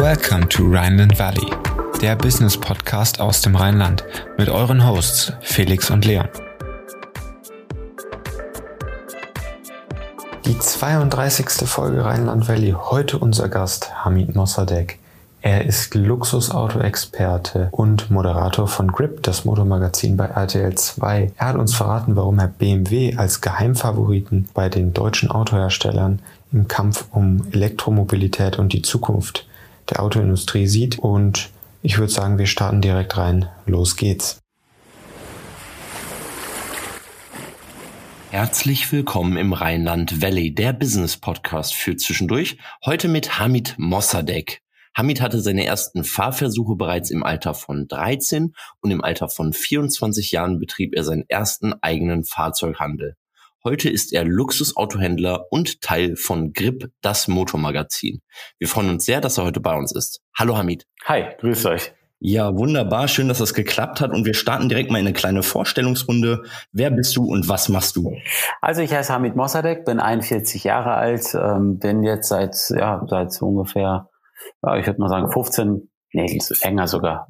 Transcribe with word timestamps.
Welcome 0.00 0.48
to 0.48 0.62
Rhineland 0.62 1.18
Valley, 1.18 1.46
der 2.00 2.16
Business 2.16 2.56
Podcast 2.56 3.20
aus 3.20 3.42
dem 3.42 3.54
Rheinland 3.54 4.02
mit 4.38 4.48
euren 4.48 4.88
Hosts 4.88 5.34
Felix 5.42 5.90
und 5.90 6.06
Leon. 6.06 6.26
Die 10.46 10.58
32. 10.58 11.68
Folge 11.68 12.02
Rheinland 12.02 12.48
Valley. 12.48 12.74
Heute 12.74 13.18
unser 13.18 13.50
Gast 13.50 13.94
Hamid 14.02 14.34
Mossadegh. 14.34 14.96
Er 15.42 15.66
ist 15.66 15.94
Luxusauto-Experte 15.94 17.68
und 17.70 18.10
Moderator 18.10 18.68
von 18.68 18.92
Grip, 18.92 19.22
das 19.22 19.44
Motormagazin 19.44 20.16
bei 20.16 20.24
RTL 20.24 20.74
2. 20.74 21.32
Er 21.36 21.46
hat 21.46 21.56
uns 21.56 21.74
verraten, 21.74 22.16
warum 22.16 22.38
er 22.38 22.48
BMW 22.48 23.18
als 23.18 23.42
Geheimfavoriten 23.42 24.48
bei 24.54 24.70
den 24.70 24.94
deutschen 24.94 25.30
Autoherstellern 25.30 26.20
im 26.52 26.68
Kampf 26.68 27.04
um 27.12 27.46
Elektromobilität 27.52 28.58
und 28.58 28.72
die 28.72 28.80
Zukunft 28.80 29.44
der 29.90 30.02
Autoindustrie 30.02 30.66
sieht. 30.66 30.98
Und 30.98 31.50
ich 31.82 31.98
würde 31.98 32.12
sagen, 32.12 32.38
wir 32.38 32.46
starten 32.46 32.80
direkt 32.80 33.16
rein. 33.16 33.48
Los 33.66 33.96
geht's. 33.96 34.40
Herzlich 38.30 38.92
willkommen 38.92 39.36
im 39.36 39.52
Rheinland 39.52 40.22
Valley, 40.22 40.54
der 40.54 40.72
Business 40.72 41.16
Podcast 41.16 41.74
für 41.74 41.96
zwischendurch. 41.96 42.58
Heute 42.84 43.08
mit 43.08 43.40
Hamid 43.40 43.74
Mossadegh. 43.76 44.60
Hamid 44.94 45.20
hatte 45.20 45.40
seine 45.40 45.64
ersten 45.64 46.04
Fahrversuche 46.04 46.76
bereits 46.76 47.10
im 47.10 47.22
Alter 47.22 47.54
von 47.54 47.88
13 47.88 48.54
und 48.80 48.90
im 48.90 49.02
Alter 49.02 49.28
von 49.28 49.52
24 49.52 50.30
Jahren 50.30 50.58
betrieb 50.58 50.94
er 50.94 51.04
seinen 51.04 51.24
ersten 51.28 51.72
eigenen 51.80 52.24
Fahrzeughandel. 52.24 53.16
Heute 53.62 53.90
ist 53.90 54.14
er 54.14 54.24
Luxusautohändler 54.24 55.44
und 55.50 55.82
Teil 55.82 56.16
von 56.16 56.54
Grip, 56.54 56.90
das 57.02 57.28
Motormagazin. 57.28 58.22
Wir 58.58 58.68
freuen 58.68 58.88
uns 58.88 59.04
sehr, 59.04 59.20
dass 59.20 59.36
er 59.36 59.44
heute 59.44 59.60
bei 59.60 59.76
uns 59.76 59.94
ist. 59.94 60.22
Hallo 60.34 60.56
Hamid. 60.56 60.86
Hi, 61.04 61.26
grüß 61.38 61.66
euch. 61.66 61.92
Ja, 62.20 62.56
wunderbar. 62.56 63.06
Schön, 63.06 63.28
dass 63.28 63.36
das 63.36 63.52
geklappt 63.52 64.00
hat. 64.00 64.12
Und 64.12 64.24
wir 64.24 64.32
starten 64.32 64.70
direkt 64.70 64.90
mal 64.90 64.98
in 64.98 65.06
eine 65.06 65.12
kleine 65.12 65.42
Vorstellungsrunde. 65.42 66.42
Wer 66.72 66.90
bist 66.90 67.14
du 67.16 67.24
und 67.24 67.50
was 67.50 67.68
machst 67.68 67.96
du? 67.96 68.16
Also 68.62 68.80
ich 68.80 68.94
heiße 68.94 69.12
Hamid 69.12 69.36
Mossadegh, 69.36 69.84
bin 69.84 70.00
41 70.00 70.64
Jahre 70.64 70.94
alt, 70.94 71.34
ähm, 71.34 71.78
bin 71.78 72.02
jetzt 72.02 72.28
seit, 72.28 72.56
ja, 72.70 73.04
seit 73.08 73.42
ungefähr 73.42 74.08
ja, 74.62 74.76
ich 74.76 74.86
würde 74.86 75.00
mal 75.00 75.08
sagen 75.08 75.30
15, 75.30 75.89
nee, 76.12 76.38
enger 76.62 76.86
sogar, 76.86 77.28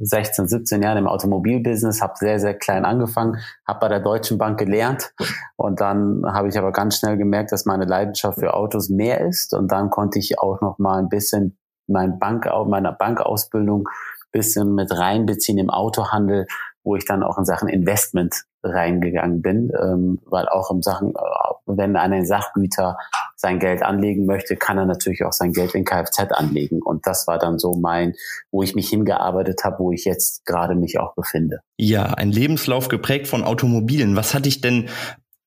16, 0.00 0.44
äh, 0.44 0.48
17 0.48 0.82
Jahren 0.82 0.98
im 0.98 1.06
Automobilbusiness, 1.06 2.00
habe 2.00 2.14
sehr, 2.16 2.40
sehr 2.40 2.54
klein 2.54 2.84
angefangen, 2.84 3.38
habe 3.66 3.80
bei 3.80 3.88
der 3.88 4.00
Deutschen 4.00 4.38
Bank 4.38 4.58
gelernt 4.58 5.12
und 5.56 5.80
dann 5.80 6.22
habe 6.26 6.48
ich 6.48 6.58
aber 6.58 6.72
ganz 6.72 6.98
schnell 6.98 7.16
gemerkt, 7.16 7.52
dass 7.52 7.66
meine 7.66 7.84
Leidenschaft 7.84 8.40
für 8.40 8.54
Autos 8.54 8.88
mehr 8.88 9.20
ist 9.20 9.54
und 9.54 9.70
dann 9.70 9.90
konnte 9.90 10.18
ich 10.18 10.38
auch 10.38 10.60
noch 10.60 10.78
mal 10.78 10.98
ein 10.98 11.08
bisschen 11.08 11.58
mein 11.86 12.18
Bank, 12.18 12.46
meine 12.66 12.92
Bankausbildung 12.92 13.88
bisschen 14.32 14.74
mit 14.74 14.90
reinbeziehen 14.90 15.58
im 15.58 15.70
Autohandel, 15.70 16.46
wo 16.84 16.96
ich 16.96 17.04
dann 17.04 17.22
auch 17.22 17.38
in 17.38 17.44
Sachen 17.44 17.68
Investment 17.68 18.44
reingegangen 18.62 19.42
bin, 19.42 19.72
ähm, 19.80 20.20
weil 20.26 20.48
auch 20.48 20.70
in 20.70 20.82
Sachen, 20.82 21.10
äh, 21.10 21.54
wenn 21.66 21.96
einer 21.96 22.24
Sachgüter 22.24 22.96
sein 23.36 23.58
Geld 23.58 23.82
anlegen 23.82 24.26
möchte, 24.26 24.56
kann 24.56 24.78
er 24.78 24.86
natürlich 24.86 25.24
auch 25.24 25.32
sein 25.32 25.52
Geld 25.52 25.74
in 25.74 25.84
Kfz 25.84 26.32
anlegen. 26.32 26.80
Und 26.80 27.06
das 27.06 27.26
war 27.26 27.38
dann 27.38 27.58
so 27.58 27.72
mein, 27.72 28.14
wo 28.50 28.62
ich 28.62 28.74
mich 28.74 28.88
hingearbeitet 28.88 29.64
habe, 29.64 29.78
wo 29.80 29.92
ich 29.92 30.04
jetzt 30.04 30.44
gerade 30.46 30.74
mich 30.74 30.98
auch 30.98 31.14
befinde. 31.14 31.60
Ja, 31.76 32.04
ein 32.14 32.30
Lebenslauf 32.30 32.88
geprägt 32.88 33.26
von 33.26 33.42
Automobilen. 33.42 34.16
Was 34.16 34.34
hat 34.34 34.46
dich 34.46 34.60
denn 34.60 34.88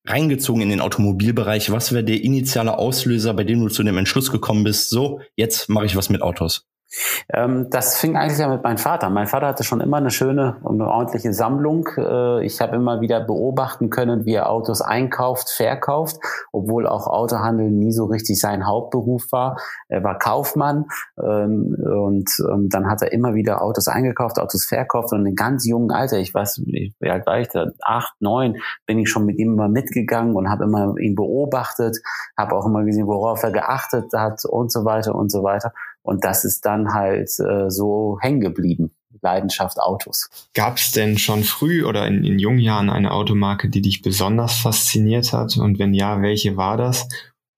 reingezogen 0.06 0.62
in 0.62 0.68
den 0.68 0.80
Automobilbereich? 0.80 1.72
Was 1.72 1.92
wäre 1.92 2.04
der 2.04 2.22
initiale 2.22 2.78
Auslöser, 2.78 3.34
bei 3.34 3.44
dem 3.44 3.60
du 3.60 3.68
zu 3.68 3.82
dem 3.82 3.98
Entschluss 3.98 4.30
gekommen 4.30 4.64
bist, 4.64 4.90
so, 4.90 5.20
jetzt 5.34 5.68
mache 5.68 5.86
ich 5.86 5.96
was 5.96 6.10
mit 6.10 6.22
Autos? 6.22 6.66
Ähm, 7.32 7.68
das 7.70 7.96
fing 7.96 8.16
eigentlich 8.16 8.38
ja 8.38 8.48
mit 8.48 8.62
meinem 8.62 8.78
Vater. 8.78 9.10
Mein 9.10 9.26
Vater 9.26 9.48
hatte 9.48 9.64
schon 9.64 9.80
immer 9.80 9.98
eine 9.98 10.10
schöne 10.10 10.56
und 10.62 10.80
eine 10.80 10.90
ordentliche 10.90 11.32
Sammlung. 11.32 11.88
Äh, 11.96 12.44
ich 12.44 12.60
habe 12.60 12.76
immer 12.76 13.00
wieder 13.00 13.20
beobachten 13.20 13.90
können, 13.90 14.24
wie 14.24 14.34
er 14.34 14.50
Autos 14.50 14.80
einkauft, 14.80 15.50
verkauft, 15.50 16.16
obwohl 16.52 16.86
auch 16.86 17.06
Autohandel 17.06 17.70
nie 17.70 17.92
so 17.92 18.04
richtig 18.06 18.40
sein 18.40 18.66
Hauptberuf 18.66 19.30
war. 19.32 19.58
Er 19.88 20.02
war 20.04 20.18
Kaufmann 20.18 20.86
ähm, 21.18 21.76
und 21.78 22.30
ähm, 22.50 22.68
dann 22.68 22.88
hat 22.88 23.02
er 23.02 23.12
immer 23.12 23.34
wieder 23.34 23.62
Autos 23.62 23.88
eingekauft, 23.88 24.38
Autos 24.38 24.64
verkauft 24.64 25.12
und 25.12 25.26
in 25.26 25.34
ganz 25.34 25.66
jungen 25.66 25.90
Alter, 25.90 26.18
ich 26.18 26.32
weiß, 26.34 26.62
wie 26.66 26.94
alt 27.02 27.26
war 27.26 27.40
ich 27.40 27.48
da, 27.48 27.66
acht, 27.82 28.14
neun, 28.20 28.56
bin 28.86 28.98
ich 28.98 29.08
schon 29.08 29.26
mit 29.26 29.38
ihm 29.38 29.52
immer 29.54 29.68
mitgegangen 29.68 30.34
und 30.34 30.48
habe 30.48 30.64
immer 30.64 30.96
ihn 30.98 31.14
beobachtet, 31.14 31.98
habe 32.36 32.54
auch 32.54 32.66
immer 32.66 32.84
gesehen, 32.84 33.06
worauf 33.06 33.42
er 33.42 33.52
geachtet 33.52 34.12
hat 34.14 34.44
und 34.44 34.72
so 34.72 34.84
weiter 34.84 35.14
und 35.14 35.30
so 35.30 35.42
weiter. 35.42 35.72
Und 36.06 36.24
das 36.24 36.44
ist 36.44 36.64
dann 36.64 36.94
halt 36.94 37.28
äh, 37.40 37.68
so 37.68 38.18
hängen 38.20 38.40
geblieben. 38.40 38.92
Leidenschaft 39.22 39.80
Autos. 39.80 40.28
Gab 40.54 40.76
es 40.76 40.92
denn 40.92 41.18
schon 41.18 41.42
früh 41.42 41.84
oder 41.84 42.06
in, 42.06 42.22
in 42.22 42.38
jungen 42.38 42.60
Jahren 42.60 42.90
eine 42.90 43.10
Automarke, 43.10 43.68
die 43.68 43.82
dich 43.82 44.02
besonders 44.02 44.58
fasziniert 44.58 45.32
hat? 45.32 45.56
Und 45.56 45.78
wenn 45.78 45.94
ja, 45.94 46.22
welche 46.22 46.56
war 46.56 46.76
das? 46.76 47.08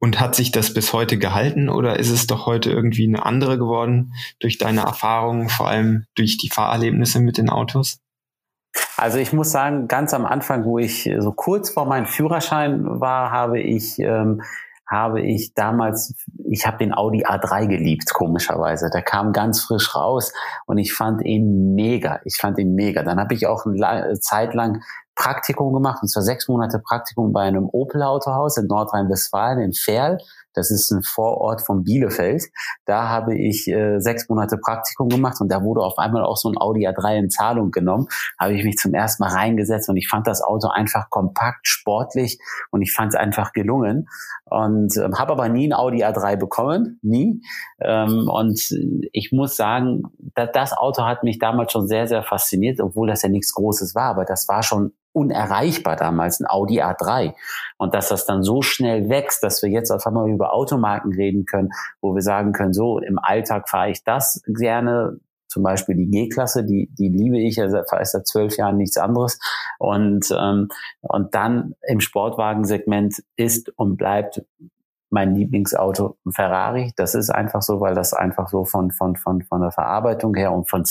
Und 0.01 0.21
hat 0.21 0.35
sich 0.35 0.53
das 0.53 0.73
bis 0.73 0.93
heute 0.93 1.19
gehalten 1.19 1.69
oder 1.69 1.99
ist 1.99 2.11
es 2.11 2.27
doch 2.27 2.47
heute 2.47 2.71
irgendwie 2.71 3.07
eine 3.07 3.27
andere 3.27 3.59
geworden 3.59 4.15
durch 4.39 4.57
deine 4.57 4.83
Erfahrungen, 4.83 5.49
vor 5.49 5.69
allem 5.69 6.05
durch 6.15 6.39
die 6.39 6.49
Fahrerlebnisse 6.49 7.21
mit 7.21 7.37
den 7.37 7.51
Autos? 7.51 7.99
Also 8.97 9.19
ich 9.19 9.33
muss 9.33 9.51
sagen, 9.51 9.89
ganz 9.89 10.15
am 10.15 10.25
Anfang, 10.25 10.65
wo 10.65 10.79
ich 10.79 11.11
so 11.19 11.33
kurz 11.33 11.71
vor 11.71 11.85
meinem 11.85 12.07
Führerschein 12.07 13.01
war, 13.01 13.31
habe 13.31 13.61
ich 13.61 13.99
ähm, 13.99 14.43
habe 14.89 15.21
ich 15.21 15.53
damals, 15.55 16.15
ich 16.51 16.67
habe 16.67 16.79
den 16.79 16.95
Audi 16.95 17.25
A3 17.25 17.67
geliebt, 17.67 18.13
komischerweise. 18.15 18.89
Der 18.91 19.03
kam 19.03 19.33
ganz 19.33 19.63
frisch 19.63 19.95
raus 19.95 20.33
und 20.67 20.79
ich 20.79 20.95
fand 20.95 21.23
ihn 21.25 21.75
mega. 21.75 22.21
Ich 22.25 22.37
fand 22.41 22.59
ihn 22.59 22.75
mega. 22.75 23.03
Dann 23.03 23.21
habe 23.21 23.35
ich 23.35 23.47
auch 23.47 23.67
eine 23.67 24.19
Zeit 24.21 24.55
lang 24.55 24.83
Praktikum 25.15 25.73
gemacht, 25.73 25.99
und 26.01 26.09
zwar 26.09 26.23
sechs 26.23 26.47
Monate 26.49 26.79
Praktikum 26.79 27.33
bei 27.33 27.43
einem 27.43 27.69
Opel-Autohaus 27.71 28.57
in 28.57 28.67
Nordrhein-Westfalen 28.67 29.59
in 29.59 29.73
Ferl. 29.73 30.19
Das 30.59 30.71
ist 30.71 30.91
ein 30.91 31.03
Vorort 31.03 31.63
von 31.65 31.85
Bielefeld. 31.85 32.45
Da 32.85 33.09
habe 33.09 33.39
ich 33.39 33.69
äh, 33.69 34.01
sechs 34.01 34.29
Monate 34.29 34.59
Praktikum 34.59 35.09
gemacht 35.09 35.41
und 35.41 35.51
da 35.51 35.63
wurde 35.63 35.81
auf 35.81 35.99
einmal 35.99 36.25
auch 36.25 36.37
so 36.37 36.51
ein 36.51 36.59
Audi 36.59 36.87
A3 36.87 37.19
in 37.19 37.31
Zahlung 37.31 37.71
genommen. 37.71 38.09
Habe 38.39 38.55
ich 38.55 38.65
mich 38.65 38.77
zum 38.77 38.93
ersten 38.93 39.23
Mal 39.23 39.33
reingesetzt 39.33 39.89
und 39.89 39.97
ich 39.97 40.09
fand 40.09 40.27
das 40.27 40.43
Auto 40.43 40.69
einfach 40.69 41.11
kompakt, 41.11 41.67
sportlich 41.67 42.39
und 42.71 42.83
ich 42.83 42.93
fand 42.93 43.15
es 43.15 43.19
einfach 43.19 43.53
gelungen. 43.53 44.09
Und 44.45 44.97
ähm, 44.97 45.19
habe 45.19 45.33
aber 45.33 45.49
nie 45.49 45.69
ein 45.69 45.75
Audi 45.75 46.05
A3 46.05 46.37
bekommen, 46.37 46.99
nie. 47.03 47.43
Ähm, 47.81 48.29
und 48.29 48.61
ich 49.13 49.31
muss 49.33 49.57
sagen, 49.57 50.03
da, 50.35 50.47
das 50.47 50.73
Auto 50.73 51.05
hat 51.05 51.23
mich 51.23 51.39
damals 51.39 51.73
schon 51.73 51.87
sehr, 51.87 52.07
sehr 52.07 52.23
fasziniert, 52.23 52.81
obwohl 52.81 53.09
das 53.09 53.23
ja 53.23 53.29
nichts 53.29 53.55
Großes 53.55 53.95
war, 53.95 54.11
aber 54.11 54.25
das 54.25 54.49
war 54.49 54.63
schon 54.63 54.93
unerreichbar 55.13 55.97
damals, 55.97 56.41
ein 56.41 56.47
Audi 56.49 56.83
A3. 56.83 57.35
Und 57.77 57.95
dass 57.95 58.09
das 58.09 58.27
dann 58.27 58.43
so 58.43 58.63
schnell 58.63 59.09
wächst, 59.09 59.43
dass 59.43 59.63
wir 59.63 59.71
jetzt 59.71 59.91
auf 59.91 60.07
einmal 60.07 60.29
über 60.29 60.53
Automarken 60.53 61.13
reden 61.13 61.45
können, 61.45 61.71
wo 62.01 62.15
wir 62.15 62.23
sagen 62.23 62.53
können, 62.53 62.73
so 62.73 62.99
im 62.99 63.19
Alltag 63.19 63.69
fahre 63.69 63.91
ich 63.91 64.05
das 64.05 64.43
gerne, 64.47 65.19
zum 65.49 65.63
Beispiel 65.63 65.97
die 65.97 66.11
G-Klasse, 66.11 66.65
die, 66.65 66.91
die 66.93 67.09
liebe 67.09 67.39
ich, 67.39 67.61
also 67.61 67.83
fahre 67.89 68.05
seit 68.05 68.27
zwölf 68.27 68.57
Jahren 68.57 68.77
nichts 68.77 68.99
anderes. 68.99 69.39
Und, 69.79 70.27
ähm, 70.39 70.69
und 71.01 71.35
dann 71.35 71.75
im 71.87 72.01
Sportwagensegment 72.01 73.23
ist 73.37 73.71
und 73.79 73.97
bleibt 73.97 74.43
mein 75.11 75.35
Lieblingsauto 75.35 76.19
Ferrari. 76.31 76.93
Das 76.97 77.15
ist 77.15 77.31
einfach 77.31 77.63
so, 77.63 77.81
weil 77.81 77.95
das 77.95 78.13
einfach 78.13 78.49
so 78.49 78.65
von, 78.65 78.91
von, 78.91 79.17
von, 79.17 79.43
von 79.43 79.61
der 79.63 79.71
Verarbeitung 79.71 80.35
her 80.35 80.53
und 80.53 80.69
von, 80.69 80.85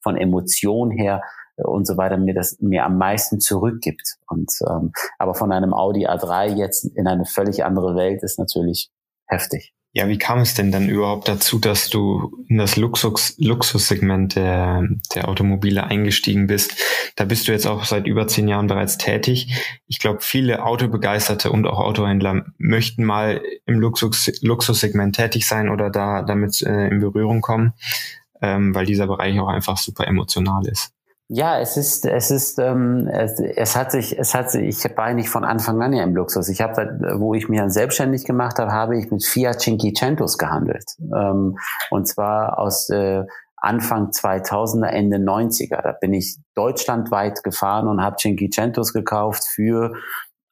von 0.00 0.16
Emotion 0.16 0.92
her 0.92 1.22
und 1.56 1.86
so 1.86 1.96
weiter 1.96 2.16
mir 2.16 2.34
das 2.34 2.56
mir 2.60 2.84
am 2.84 2.98
meisten 2.98 3.40
zurückgibt. 3.40 4.16
Und 4.28 4.50
ähm, 4.68 4.92
aber 5.18 5.34
von 5.34 5.52
einem 5.52 5.74
Audi 5.74 6.06
A3 6.06 6.56
jetzt 6.56 6.84
in 6.84 7.06
eine 7.06 7.24
völlig 7.24 7.64
andere 7.64 7.94
Welt 7.96 8.22
ist 8.22 8.38
natürlich 8.38 8.90
heftig. 9.26 9.74
Ja, 9.96 10.08
wie 10.08 10.18
kam 10.18 10.40
es 10.40 10.54
denn 10.54 10.72
dann 10.72 10.88
überhaupt 10.88 11.28
dazu, 11.28 11.60
dass 11.60 11.88
du 11.88 12.44
in 12.48 12.58
das 12.58 12.74
Luxus, 12.74 13.36
Luxussegment 13.38 14.34
der, 14.34 14.88
der 15.14 15.28
Automobile 15.28 15.84
eingestiegen 15.84 16.48
bist? 16.48 16.74
Da 17.14 17.24
bist 17.24 17.46
du 17.46 17.52
jetzt 17.52 17.68
auch 17.68 17.84
seit 17.84 18.08
über 18.08 18.26
zehn 18.26 18.48
Jahren 18.48 18.66
bereits 18.66 18.98
tätig. 18.98 19.54
Ich 19.86 20.00
glaube, 20.00 20.18
viele 20.20 20.64
Autobegeisterte 20.64 21.52
und 21.52 21.68
auch 21.68 21.78
Autohändler 21.78 22.44
möchten 22.58 23.04
mal 23.04 23.40
im 23.66 23.78
Luxus, 23.78 24.32
Luxussegment 24.42 25.14
tätig 25.14 25.46
sein 25.46 25.68
oder 25.68 25.90
da 25.90 26.22
damit 26.22 26.60
äh, 26.62 26.88
in 26.88 26.98
Berührung 26.98 27.40
kommen, 27.40 27.74
ähm, 28.42 28.74
weil 28.74 28.86
dieser 28.86 29.06
Bereich 29.06 29.38
auch 29.38 29.46
einfach 29.46 29.76
super 29.76 30.08
emotional 30.08 30.66
ist. 30.66 30.93
Ja, 31.28 31.58
es 31.58 31.78
ist, 31.78 32.04
es 32.04 32.30
ist, 32.30 32.58
ähm, 32.58 33.08
es, 33.10 33.40
es 33.40 33.76
hat 33.76 33.92
sich, 33.92 34.18
es 34.18 34.34
hat 34.34 34.50
sich, 34.50 34.84
ich 34.84 34.96
war 34.96 35.04
eigentlich 35.04 35.30
von 35.30 35.44
Anfang 35.44 35.80
an 35.80 35.94
ja 35.94 36.04
im 36.04 36.14
Luxus. 36.14 36.50
Ich 36.50 36.60
habe, 36.60 36.98
wo 37.18 37.32
ich 37.32 37.48
mir 37.48 37.70
selbstständig 37.70 38.26
gemacht 38.26 38.58
habe, 38.58 38.72
habe 38.72 38.98
ich 38.98 39.10
mit 39.10 39.24
Fiat 39.24 39.60
Cinquecentos 39.60 40.36
gehandelt. 40.36 40.84
Ähm, 41.00 41.56
und 41.90 42.06
zwar 42.06 42.58
aus 42.58 42.90
äh, 42.90 43.24
Anfang 43.56 44.10
2000er, 44.10 44.88
Ende 44.88 45.16
90er. 45.16 45.80
Da 45.82 45.92
bin 45.92 46.12
ich 46.12 46.36
deutschlandweit 46.54 47.42
gefahren 47.42 47.88
und 47.88 48.02
habe 48.02 48.16
Cinquecentos 48.16 48.92
gekauft 48.92 49.44
für 49.44 49.94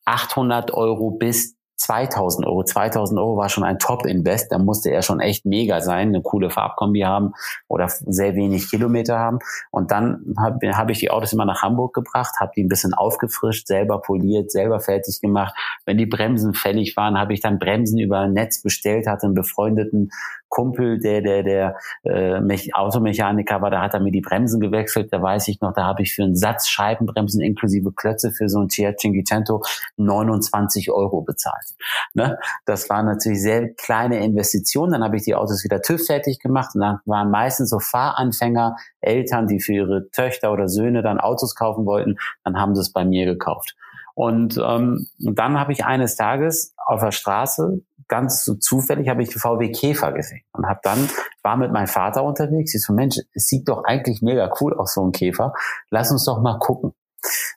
800 0.07 0.73
Euro 0.73 1.11
bis 1.11 1.55
2000 1.83 2.47
Euro. 2.47 2.63
2000 2.63 3.19
Euro 3.19 3.37
war 3.37 3.49
schon 3.49 3.65
ein 3.65 3.79
Top-Invest. 3.79 4.53
Da 4.53 4.59
musste 4.59 4.91
er 4.91 5.03
schon 5.03 5.19
echt 5.19 5.45
mega 5.45 5.81
sein, 5.81 6.09
eine 6.09 6.23
coole 6.23 6.49
Farbkombi 6.49 7.01
haben 7.01 7.33
oder 7.69 7.89
sehr 7.89 8.37
wenig 8.37 8.71
Kilometer 8.71 9.19
haben. 9.19 9.41
Und 9.71 9.91
dann 9.91 10.35
habe 10.39 10.77
hab 10.77 10.91
ich 10.91 11.01
die 11.01 11.11
Autos 11.11 11.33
immer 11.33 11.45
nach 11.45 11.63
Hamburg 11.63 11.93
gebracht, 11.95 12.37
habe 12.39 12.53
die 12.55 12.63
ein 12.63 12.69
bisschen 12.69 12.95
aufgefrischt, 12.95 13.67
selber 13.67 14.01
poliert, 14.01 14.53
selber 14.53 14.79
fertig 14.79 15.21
gemacht. 15.21 15.55
Wenn 15.85 15.99
die 15.99 16.07
Bremsen 16.07 16.55
fällig 16.55 16.97
waren, 16.97 17.19
habe 17.19 17.35
ich 17.35 17.41
dann 17.41 17.59
Bremsen 17.59 17.99
über 17.99 18.29
Netz 18.29 18.63
bestellt, 18.63 19.09
hatte 19.09 19.27
einen 19.27 19.35
befreundeten 19.35 20.11
Kumpel, 20.53 21.01
der 21.01 21.23
der 21.23 21.43
der 21.43 21.77
äh, 22.05 22.73
Automechaniker 22.75 23.63
war, 23.63 23.71
da 23.71 23.81
hat 23.81 23.95
er 23.95 24.01
mir 24.01 24.13
die 24.13 24.21
Bremsen 24.21 24.61
gewechselt. 24.61 25.11
Da 25.11 25.23
weiß 25.23 25.49
ich 25.49 25.63
noch, 25.63 25.73
da 25.73 25.85
habe 25.85 26.03
ich 26.03 26.13
für 26.13 26.23
einen 26.23 26.37
Satz 26.37 26.69
Scheibenbremsen 26.69 27.41
inklusive 27.41 27.91
Klötze 27.93 28.33
für 28.33 28.51
so 28.51 28.61
ein 28.61 28.69
Fiat 28.69 29.01
Cinquecento 29.01 29.63
29 29.97 30.91
Euro 30.91 31.23
bezahlt. 31.23 31.65
Ne? 32.13 32.39
Das 32.67 32.91
waren 32.91 33.07
natürlich 33.07 33.41
sehr 33.41 33.73
kleine 33.73 34.23
Investitionen. 34.23 34.93
Dann 34.93 35.05
habe 35.05 35.17
ich 35.17 35.25
die 35.25 35.35
Autos 35.35 35.65
wieder 35.65 35.81
TÜV 35.81 36.05
fertig 36.07 36.39
gemacht 36.39 36.75
und 36.75 36.83
dann 36.83 36.99
waren 37.07 37.31
meistens 37.31 37.71
so 37.71 37.79
Fahranfänger, 37.79 38.77
Eltern, 39.01 39.47
die 39.47 39.59
für 39.59 39.73
ihre 39.73 40.11
Töchter 40.11 40.53
oder 40.53 40.69
Söhne 40.69 41.03
dann 41.03 41.19
Autos 41.19 41.55
kaufen 41.55 41.87
wollten. 41.87 42.17
Dann 42.45 42.61
haben 42.61 42.75
sie 42.75 42.83
es 42.83 42.93
bei 42.93 43.07
mir 43.07 43.25
gekauft. 43.25 43.75
Und 44.15 44.61
ähm, 44.63 45.07
dann 45.19 45.59
habe 45.59 45.73
ich 45.73 45.85
eines 45.87 46.17
Tages 46.17 46.75
auf 46.77 47.01
der 47.01 47.13
Straße 47.13 47.81
ganz 48.13 48.45
so 48.45 48.57
zufällig 48.57 49.09
habe 49.09 49.23
ich 49.23 49.31
den 49.31 49.41
VW 49.41 49.73
Käfer 49.73 50.13
gesehen 50.13 50.43
und 50.53 50.67
habe 50.67 50.81
dann 50.83 51.09
war 51.43 51.57
mit 51.57 51.73
meinem 51.73 51.87
Vater 51.87 52.25
unterwegs. 52.25 52.75
Ich 52.75 52.83
so 52.83 52.93
Mensch, 52.93 53.17
es 53.33 53.47
sieht 53.47 53.67
doch 53.71 53.85
eigentlich 53.85 54.21
mega 54.21 54.53
cool 54.61 54.75
aus 54.75 54.93
so 54.93 55.03
ein 55.03 55.13
Käfer. 55.13 55.55
Lass 55.89 56.13
uns 56.13 56.27
doch 56.27 56.43
mal 56.43 56.59
gucken. 56.59 56.93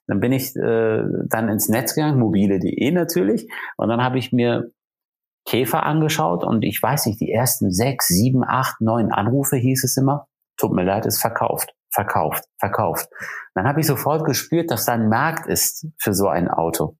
Dann 0.07 0.22
bin 0.22 0.31
ich 0.31 0.56
äh, 0.56 1.04
dann 1.28 1.50
ins 1.50 1.68
Netz 1.68 1.94
gegangen, 1.94 2.19
mobile.de 2.19 2.92
natürlich, 2.92 3.52
und 3.75 3.90
dann 3.90 4.02
habe 4.02 4.18
ich 4.18 4.31
mir 4.31 4.72
Käfer 5.46 5.84
angeschaut 5.84 6.46
und 6.46 6.63
ich 6.63 6.81
weiß 6.81 7.08
nicht, 7.08 7.19
die 7.19 7.31
ersten 7.31 7.69
sechs, 7.69 8.08
sieben, 8.08 8.46
acht, 8.46 8.80
neun 8.80 9.12
Anrufe 9.12 9.58
hieß 9.58 9.84
es 9.84 9.98
immer. 9.98 10.28
Tut 10.58 10.72
mir 10.72 10.86
leid, 10.86 11.06
ist 11.06 11.19
verkauft, 11.19 11.75
verkauft, 11.92 12.46
verkauft. 12.60 13.10
Dann 13.56 13.68
habe 13.68 13.81
ich 13.81 13.88
sofort 13.88 14.24
gespürt, 14.24 14.72
dass 14.72 14.86
da 14.86 14.94
ein 14.94 15.10
Markt 15.10 15.48
ist 15.48 15.88
für 15.98 16.13
so 16.13 16.30
ein 16.30 16.48
Auto. 16.48 16.98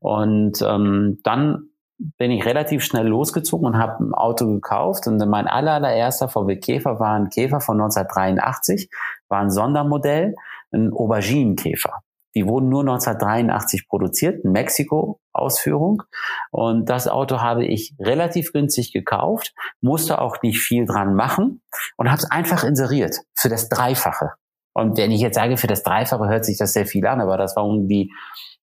Und 0.00 0.60
ähm, 0.62 1.20
dann 1.22 1.68
bin 1.98 2.30
ich 2.30 2.44
relativ 2.44 2.84
schnell 2.84 3.06
losgezogen 3.06 3.66
und 3.66 3.78
habe 3.78 4.04
ein 4.04 4.14
Auto 4.14 4.46
gekauft. 4.46 5.06
Und 5.06 5.18
mein 5.28 5.46
allererster 5.46 6.28
VW 6.28 6.56
Käfer 6.56 7.00
war 7.00 7.14
ein 7.14 7.28
Käfer 7.28 7.60
von 7.60 7.80
1983, 7.80 8.90
war 9.28 9.40
ein 9.40 9.50
Sondermodell, 9.50 10.34
ein 10.72 10.92
Auberginenkäfer. 10.92 12.02
Die 12.34 12.46
wurden 12.46 12.68
nur 12.68 12.82
1983 12.82 13.88
produziert, 13.88 14.44
in 14.44 14.52
Mexiko-Ausführung. 14.52 16.02
Und 16.50 16.88
das 16.88 17.08
Auto 17.08 17.40
habe 17.40 17.64
ich 17.64 17.94
relativ 17.98 18.52
günstig 18.52 18.92
gekauft, 18.92 19.54
musste 19.80 20.20
auch 20.20 20.40
nicht 20.42 20.60
viel 20.60 20.86
dran 20.86 21.14
machen 21.14 21.62
und 21.96 22.08
habe 22.08 22.18
es 22.18 22.30
einfach 22.30 22.64
inseriert 22.64 23.16
für 23.34 23.48
das 23.48 23.68
Dreifache. 23.68 24.32
Und 24.72 24.96
wenn 24.98 25.10
ich 25.10 25.20
jetzt 25.20 25.34
sage, 25.34 25.56
für 25.56 25.66
das 25.66 25.82
Dreifache 25.82 26.28
hört 26.28 26.44
sich 26.44 26.58
das 26.58 26.72
sehr 26.72 26.86
viel 26.86 27.06
an, 27.06 27.20
aber 27.20 27.36
das 27.36 27.56
war 27.56 27.64
irgendwie, 27.64 28.12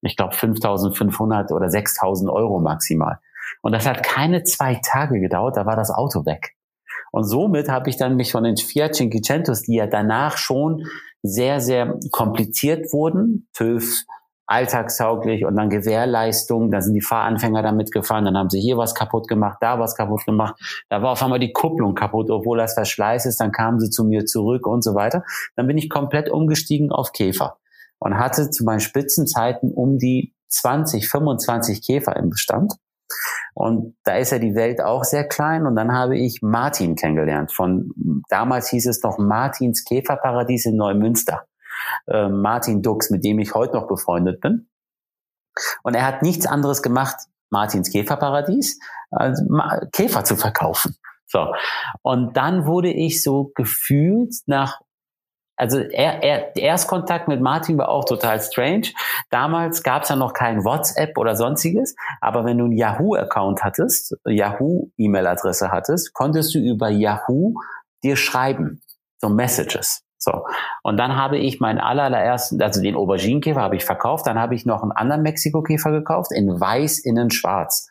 ich 0.01 0.15
glaube, 0.15 0.35
5.500 0.35 1.51
oder 1.51 1.65
6.000 1.65 2.31
Euro 2.31 2.61
maximal. 2.61 3.19
Und 3.61 3.73
das 3.73 3.85
hat 3.85 4.03
keine 4.03 4.43
zwei 4.43 4.79
Tage 4.83 5.19
gedauert, 5.19 5.57
da 5.57 5.65
war 5.65 5.75
das 5.75 5.91
Auto 5.91 6.25
weg. 6.25 6.55
Und 7.11 7.23
somit 7.23 7.69
habe 7.69 7.89
ich 7.89 7.97
dann 7.97 8.15
mich 8.15 8.31
von 8.31 8.43
den 8.43 8.57
Fiat 8.57 8.95
Cinquecentos, 8.95 9.61
die 9.63 9.75
ja 9.75 9.87
danach 9.87 10.37
schon 10.37 10.83
sehr, 11.23 11.61
sehr 11.61 11.97
kompliziert 12.11 12.91
wurden, 12.91 13.47
TÜV, 13.53 14.03
alltagstauglich 14.47 15.45
und 15.45 15.55
dann 15.55 15.69
Gewährleistung, 15.69 16.69
da 16.69 16.81
sind 16.81 16.93
die 16.93 17.01
Fahranfänger 17.01 17.63
damit 17.63 17.91
gefahren, 17.91 18.25
dann 18.25 18.37
haben 18.37 18.49
sie 18.49 18.59
hier 18.59 18.77
was 18.77 18.93
kaputt 18.93 19.27
gemacht, 19.27 19.57
da 19.61 19.79
was 19.79 19.95
kaputt 19.95 20.25
gemacht, 20.25 20.55
da 20.89 21.01
war 21.01 21.11
auf 21.11 21.23
einmal 21.23 21.39
die 21.39 21.51
Kupplung 21.51 21.95
kaputt, 21.95 22.29
obwohl 22.29 22.57
das 22.57 22.75
Verschleiß 22.75 23.25
ist, 23.25 23.39
dann 23.39 23.51
kamen 23.51 23.79
sie 23.79 23.89
zu 23.89 24.03
mir 24.03 24.25
zurück 24.25 24.67
und 24.67 24.83
so 24.83 24.93
weiter. 24.93 25.23
Dann 25.55 25.67
bin 25.67 25.77
ich 25.77 25.89
komplett 25.89 26.29
umgestiegen 26.29 26.91
auf 26.91 27.11
Käfer 27.11 27.57
und 27.97 28.19
hatte 28.19 28.51
zu 28.51 28.63
meinen 28.63 28.81
Spitzenzeiten 28.81 29.71
um 29.71 29.97
die 29.97 30.33
20, 30.49 31.09
25 31.09 31.81
Käfer 31.81 32.15
im 32.15 32.29
Bestand. 32.29 32.73
Und 33.53 33.95
da 34.03 34.17
ist 34.17 34.31
ja 34.31 34.39
die 34.39 34.55
Welt 34.55 34.81
auch 34.81 35.03
sehr 35.03 35.27
klein. 35.27 35.65
Und 35.65 35.75
dann 35.75 35.93
habe 35.93 36.17
ich 36.17 36.41
Martin 36.41 36.95
kennengelernt. 36.95 37.53
Von 37.53 38.23
damals 38.29 38.69
hieß 38.69 38.87
es 38.87 39.01
noch 39.01 39.17
Martins 39.17 39.85
Käferparadies 39.85 40.65
in 40.65 40.75
Neumünster. 40.75 41.45
Äh, 42.07 42.29
Martin 42.29 42.81
Dux, 42.81 43.09
mit 43.09 43.23
dem 43.23 43.39
ich 43.39 43.53
heute 43.53 43.75
noch 43.75 43.87
befreundet 43.87 44.41
bin. 44.41 44.67
Und 45.83 45.95
er 45.95 46.05
hat 46.05 46.21
nichts 46.21 46.45
anderes 46.45 46.81
gemacht, 46.81 47.15
Martins 47.49 47.91
Käferparadies, 47.91 48.79
als 49.11 49.41
Käfer 49.93 50.25
zu 50.25 50.35
verkaufen. 50.35 50.95
So. 51.27 51.53
Und 52.01 52.35
dann 52.35 52.65
wurde 52.65 52.91
ich 52.91 53.23
so 53.23 53.51
gefühlt 53.55 54.33
nach 54.45 54.81
also 55.55 55.79
er, 55.79 56.21
er, 56.23 56.51
der 56.55 56.63
Erstkontakt 56.63 57.27
mit 57.27 57.41
Martin 57.41 57.77
war 57.77 57.89
auch 57.89 58.05
total 58.05 58.39
strange. 58.41 58.87
Damals 59.29 59.83
gab 59.83 60.03
es 60.03 60.09
ja 60.09 60.15
noch 60.15 60.33
kein 60.33 60.63
WhatsApp 60.65 61.17
oder 61.17 61.35
sonstiges, 61.35 61.95
aber 62.21 62.45
wenn 62.45 62.57
du 62.57 62.65
einen 62.65 62.77
Yahoo-Account 62.77 63.63
hattest, 63.63 64.17
Yahoo-E-Mail-Adresse 64.25 65.71
hattest, 65.71 66.13
konntest 66.13 66.53
du 66.55 66.59
über 66.59 66.89
Yahoo 66.89 67.55
dir 68.03 68.15
schreiben, 68.15 68.81
so 69.19 69.29
Messages. 69.29 70.01
So. 70.17 70.45
Und 70.83 70.97
dann 70.97 71.15
habe 71.15 71.37
ich 71.37 71.59
meinen 71.59 71.79
allerersten, 71.79 72.61
also 72.61 72.81
den 72.81 72.95
Auberginenkäfer 72.95 73.61
habe 73.61 73.75
ich 73.75 73.85
verkauft, 73.85 74.25
dann 74.27 74.39
habe 74.39 74.55
ich 74.55 74.65
noch 74.65 74.81
einen 74.81 74.91
anderen 74.91 75.21
Mexiko-Käfer 75.21 75.91
gekauft, 75.91 76.31
in 76.33 76.59
weiß, 76.59 76.99
innen 76.99 77.29
schwarz. 77.29 77.89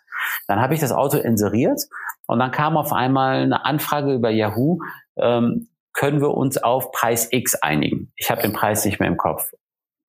Dann 0.49 0.61
habe 0.61 0.75
ich 0.75 0.81
das 0.81 0.93
Auto 0.93 1.17
inseriert 1.17 1.81
und 2.27 2.39
dann 2.39 2.51
kam 2.51 2.77
auf 2.77 2.93
einmal 2.93 3.43
eine 3.43 3.65
Anfrage 3.65 4.13
über 4.13 4.31
Yahoo, 4.31 4.81
ähm, 5.17 5.69
können 5.95 6.21
wir 6.21 6.33
uns 6.33 6.63
auf 6.63 6.93
Preis 6.93 7.29
X 7.31 7.55
einigen. 7.55 8.13
Ich 8.17 8.31
habe 8.31 8.43
den 8.43 8.53
Preis 8.53 8.85
nicht 8.85 9.01
mehr 9.01 9.09
im 9.09 9.17
Kopf. 9.17 9.53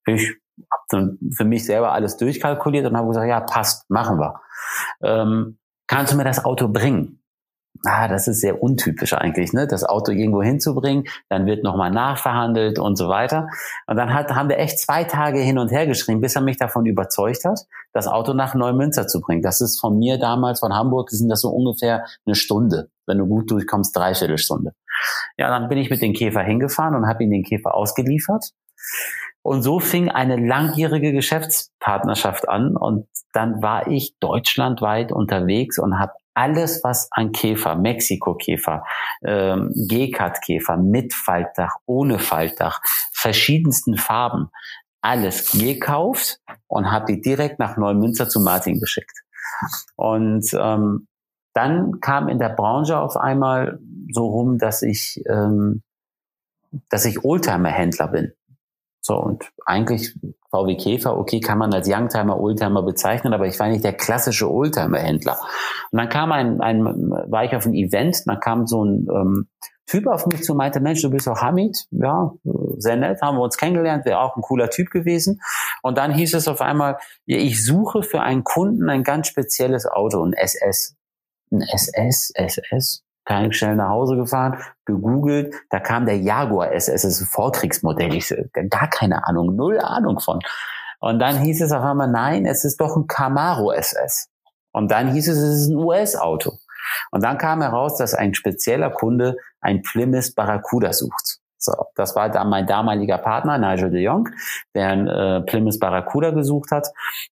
Ich 0.07 0.35
habe 0.91 1.17
für 1.31 1.45
mich 1.45 1.65
selber 1.65 1.93
alles 1.93 2.17
durchkalkuliert 2.17 2.85
und 2.85 2.97
habe 2.97 3.07
gesagt, 3.07 3.27
ja, 3.27 3.39
passt, 3.39 3.89
machen 3.89 4.19
wir. 4.19 4.41
Ähm, 5.01 5.57
kannst 5.87 6.13
du 6.13 6.17
mir 6.17 6.23
das 6.23 6.43
Auto 6.43 6.67
bringen? 6.67 7.21
Ah, 7.83 8.07
das 8.07 8.27
ist 8.27 8.41
sehr 8.41 8.63
untypisch 8.63 9.13
eigentlich, 9.13 9.53
ne? 9.53 9.67
Das 9.67 9.83
Auto 9.83 10.11
irgendwo 10.11 10.41
hinzubringen, 10.41 11.05
dann 11.29 11.45
wird 11.45 11.63
nochmal 11.63 11.91
nachverhandelt 11.91 12.79
und 12.79 12.95
so 12.95 13.09
weiter. 13.09 13.49
Und 13.85 13.97
dann 13.97 14.13
hat, 14.13 14.31
haben 14.33 14.49
wir 14.49 14.57
echt 14.57 14.79
zwei 14.79 15.03
Tage 15.03 15.39
hin 15.39 15.59
und 15.59 15.71
her 15.71 15.85
geschrieben, 15.85 16.21
bis 16.21 16.35
er 16.35 16.41
mich 16.41 16.57
davon 16.57 16.85
überzeugt 16.85 17.43
hat, 17.43 17.59
das 17.93 18.07
Auto 18.07 18.33
nach 18.33 18.55
Neumünster 18.55 19.07
zu 19.07 19.21
bringen. 19.21 19.41
Das 19.41 19.61
ist 19.61 19.79
von 19.79 19.99
mir 19.99 20.17
damals, 20.17 20.61
von 20.61 20.73
Hamburg, 20.73 21.11
sind 21.11 21.29
das 21.29 21.41
so 21.41 21.49
ungefähr 21.49 22.05
eine 22.25 22.35
Stunde. 22.35 22.89
Wenn 23.05 23.17
du 23.19 23.27
gut 23.27 23.51
durchkommst, 23.51 23.95
dreiviertel 23.95 24.37
Stunde. 24.37 24.73
Ja, 25.37 25.49
dann 25.49 25.69
bin 25.69 25.77
ich 25.77 25.89
mit 25.89 26.01
dem 26.01 26.13
Käfer 26.13 26.41
hingefahren 26.41 26.95
und 26.95 27.07
habe 27.07 27.23
ihm 27.23 27.31
den 27.31 27.43
Käfer 27.43 27.75
ausgeliefert. 27.75 28.51
Und 29.41 29.61
so 29.61 29.79
fing 29.79 30.09
eine 30.09 30.37
langjährige 30.37 31.11
Geschäftspartnerschaft 31.11 32.49
an 32.49 32.75
und 32.75 33.07
dann 33.31 33.61
war 33.61 33.87
ich 33.87 34.15
deutschlandweit 34.19 35.11
unterwegs 35.11 35.77
und 35.77 35.99
habe 35.99 36.13
alles, 36.33 36.83
was 36.83 37.07
an 37.11 37.31
Käfer, 37.31 37.75
Mexiko-Käfer, 37.75 38.83
ähm, 39.23 39.71
G-Cut-Käfer 39.87 40.77
mit 40.77 41.13
Faltdach, 41.13 41.75
ohne 41.85 42.19
Faltdach, 42.19 42.81
verschiedensten 43.13 43.97
Farben, 43.97 44.49
alles 45.01 45.51
gekauft 45.51 46.39
und 46.67 46.91
habe 46.91 47.05
die 47.05 47.21
direkt 47.21 47.59
nach 47.59 47.77
Neumünster 47.77 48.27
zu 48.27 48.39
Martin 48.39 48.79
geschickt. 48.79 49.23
Und 49.95 50.45
ähm, 50.59 51.07
dann 51.55 52.01
kam 52.01 52.27
in 52.27 52.37
der 52.37 52.49
Branche 52.49 52.99
auf 52.99 53.15
einmal 53.15 53.79
so 54.11 54.27
rum, 54.27 54.57
dass 54.57 54.81
ich, 54.81 55.23
ähm, 55.27 55.81
dass 56.89 57.05
ich 57.05 57.23
Oldtimer-Händler 57.23 58.09
bin. 58.09 58.33
So, 59.01 59.15
und 59.15 59.51
eigentlich 59.65 60.17
VW 60.49 60.75
Käfer, 60.75 61.17
okay, 61.17 61.39
kann 61.39 61.57
man 61.57 61.73
als 61.73 61.87
Youngtimer, 61.87 62.39
Oldtimer 62.39 62.83
bezeichnen, 62.83 63.33
aber 63.33 63.45
ich 63.45 63.57
war 63.59 63.69
nicht 63.69 63.83
der 63.83 63.93
klassische 63.93 64.51
Oldtimer-Händler. 64.51 65.37
Und 65.91 65.99
dann 65.99 66.09
kam 66.09 66.31
ein, 66.31 66.59
ein, 66.59 66.83
war 66.83 67.45
ich 67.45 67.55
auf 67.55 67.65
einem 67.65 67.75
Event, 67.75 68.23
dann 68.25 68.39
kam 68.39 68.67
so 68.67 68.83
ein 68.83 69.07
ähm, 69.09 69.47
Typ 69.85 70.07
auf 70.07 70.25
mich 70.25 70.43
zu 70.43 70.55
meinte, 70.55 70.79
Mensch, 70.79 71.03
du 71.03 71.11
bist 71.11 71.27
doch 71.27 71.41
Hamid. 71.41 71.85
Ja, 71.91 72.33
sehr 72.77 72.97
nett, 72.97 73.21
haben 73.21 73.37
wir 73.37 73.43
uns 73.43 73.57
kennengelernt, 73.57 74.05
wäre 74.05 74.19
auch 74.19 74.35
ein 74.35 74.41
cooler 74.41 74.69
Typ 74.69 74.89
gewesen. 74.89 75.39
Und 75.83 75.97
dann 75.97 76.11
hieß 76.11 76.33
es 76.33 76.47
auf 76.47 76.59
einmal, 76.59 76.97
ich 77.25 77.63
suche 77.63 78.01
für 78.01 78.21
einen 78.21 78.43
Kunden 78.43 78.89
ein 78.89 79.03
ganz 79.03 79.27
spezielles 79.27 79.85
Auto, 79.85 80.23
ein 80.23 80.33
SS. 80.33 80.95
Ein 81.55 81.61
SS, 81.61 82.31
SS, 82.35 83.03
kann 83.25 83.51
schnell 83.51 83.75
nach 83.75 83.89
Hause 83.89 84.15
gefahren, 84.15 84.59
gegoogelt, 84.85 85.55
da 85.69 85.79
kam 85.79 86.05
der 86.05 86.17
Jaguar 86.17 86.71
SS, 86.73 87.01
das 87.01 87.05
ist 87.05 87.21
ein 87.21 87.27
Vorkriegsmodell. 87.27 88.13
Ich 88.13 88.33
gar 88.69 88.89
keine 88.89 89.27
Ahnung, 89.27 89.55
null 89.55 89.79
Ahnung 89.79 90.19
von. 90.19 90.39
Und 90.99 91.19
dann 91.19 91.39
hieß 91.39 91.61
es 91.61 91.71
auf 91.71 91.83
einmal, 91.83 92.07
nein, 92.07 92.45
es 92.45 92.65
ist 92.65 92.79
doch 92.79 92.95
ein 92.95 93.07
Camaro 93.07 93.71
SS. 93.71 94.29
Und 94.71 94.91
dann 94.91 95.11
hieß 95.11 95.27
es, 95.27 95.37
es 95.37 95.61
ist 95.61 95.69
ein 95.69 95.77
US-Auto. 95.77 96.57
Und 97.11 97.23
dann 97.23 97.37
kam 97.37 97.61
heraus, 97.61 97.97
dass 97.97 98.13
ein 98.13 98.33
spezieller 98.35 98.91
Kunde 98.91 99.37
ein 99.61 99.81
Plymouth 99.81 100.35
Barracuda 100.35 100.93
sucht. 100.93 101.39
So, 101.57 101.73
das 101.95 102.15
war 102.15 102.29
dann 102.29 102.49
mein 102.49 102.67
damaliger 102.67 103.17
Partner, 103.17 103.57
Nigel 103.57 103.89
de 103.89 104.03
Jong, 104.03 104.29
der 104.75 104.89
ein 104.89 105.07
äh, 105.07 105.41
Plymouth 105.41 105.79
Barracuda 105.79 106.31
gesucht 106.31 106.71
hat. 106.71 106.87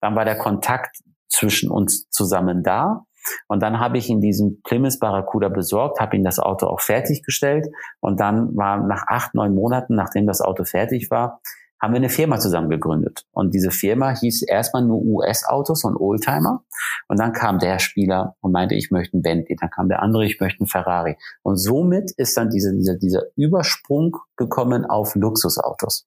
Dann 0.01 0.17
war 0.17 0.25
der 0.25 0.37
Kontakt 0.37 0.99
zwischen 1.29 1.71
uns 1.71 2.09
zusammen 2.11 2.63
da. 2.63 3.05
Und 3.47 3.63
dann 3.63 3.81
habe 3.81 3.99
ich 3.99 4.11
in 4.11 4.21
diesem 4.21 4.61
Plymouth 4.63 4.99
Barracuda 5.01 5.49
besorgt, 5.49 6.01
habe 6.01 6.17
ihm 6.17 6.25
das 6.25 6.39
Auto 6.39 6.67
auch 6.67 6.81
fertiggestellt. 6.81 7.67
Und 8.01 8.21
dann 8.21 8.57
war 8.57 8.79
nach 8.79 9.05
acht, 9.07 9.35
neun 9.35 9.55
Monaten, 9.55 9.95
nachdem 9.95 10.27
das 10.27 10.41
Auto 10.41 10.65
fertig 10.65 11.11
war, 11.11 11.41
haben 11.81 11.93
wir 11.93 11.99
eine 11.99 12.09
Firma 12.09 12.39
zusammen 12.39 12.71
gegründet. 12.71 13.25
Und 13.31 13.55
diese 13.55 13.71
Firma 13.71 14.11
hieß 14.11 14.43
erstmal 14.43 14.85
nur 14.85 15.01
US-Autos 15.01 15.85
und 15.85 15.97
Oldtimer. 15.97 16.65
Und 17.07 17.21
dann 17.21 17.33
kam 17.33 17.59
der 17.59 17.79
Spieler 17.79 18.35
und 18.41 18.53
meinte, 18.53 18.75
ich 18.75 18.91
möchte 18.91 19.15
einen 19.15 19.23
Bentley. 19.23 19.57
Dann 19.61 19.71
kam 19.71 19.89
der 19.89 20.03
andere, 20.03 20.25
ich 20.25 20.41
möchte 20.41 20.61
einen 20.61 20.67
Ferrari. 20.67 21.17
Und 21.43 21.57
somit 21.57 22.11
ist 22.17 22.37
dann 22.37 22.51
dieser, 22.51 22.73
dieser, 22.73 22.97
dieser 22.97 23.23
Übersprung 23.37 24.17
gekommen 24.37 24.87
auf 24.87 25.15
Luxusautos. 25.15 26.07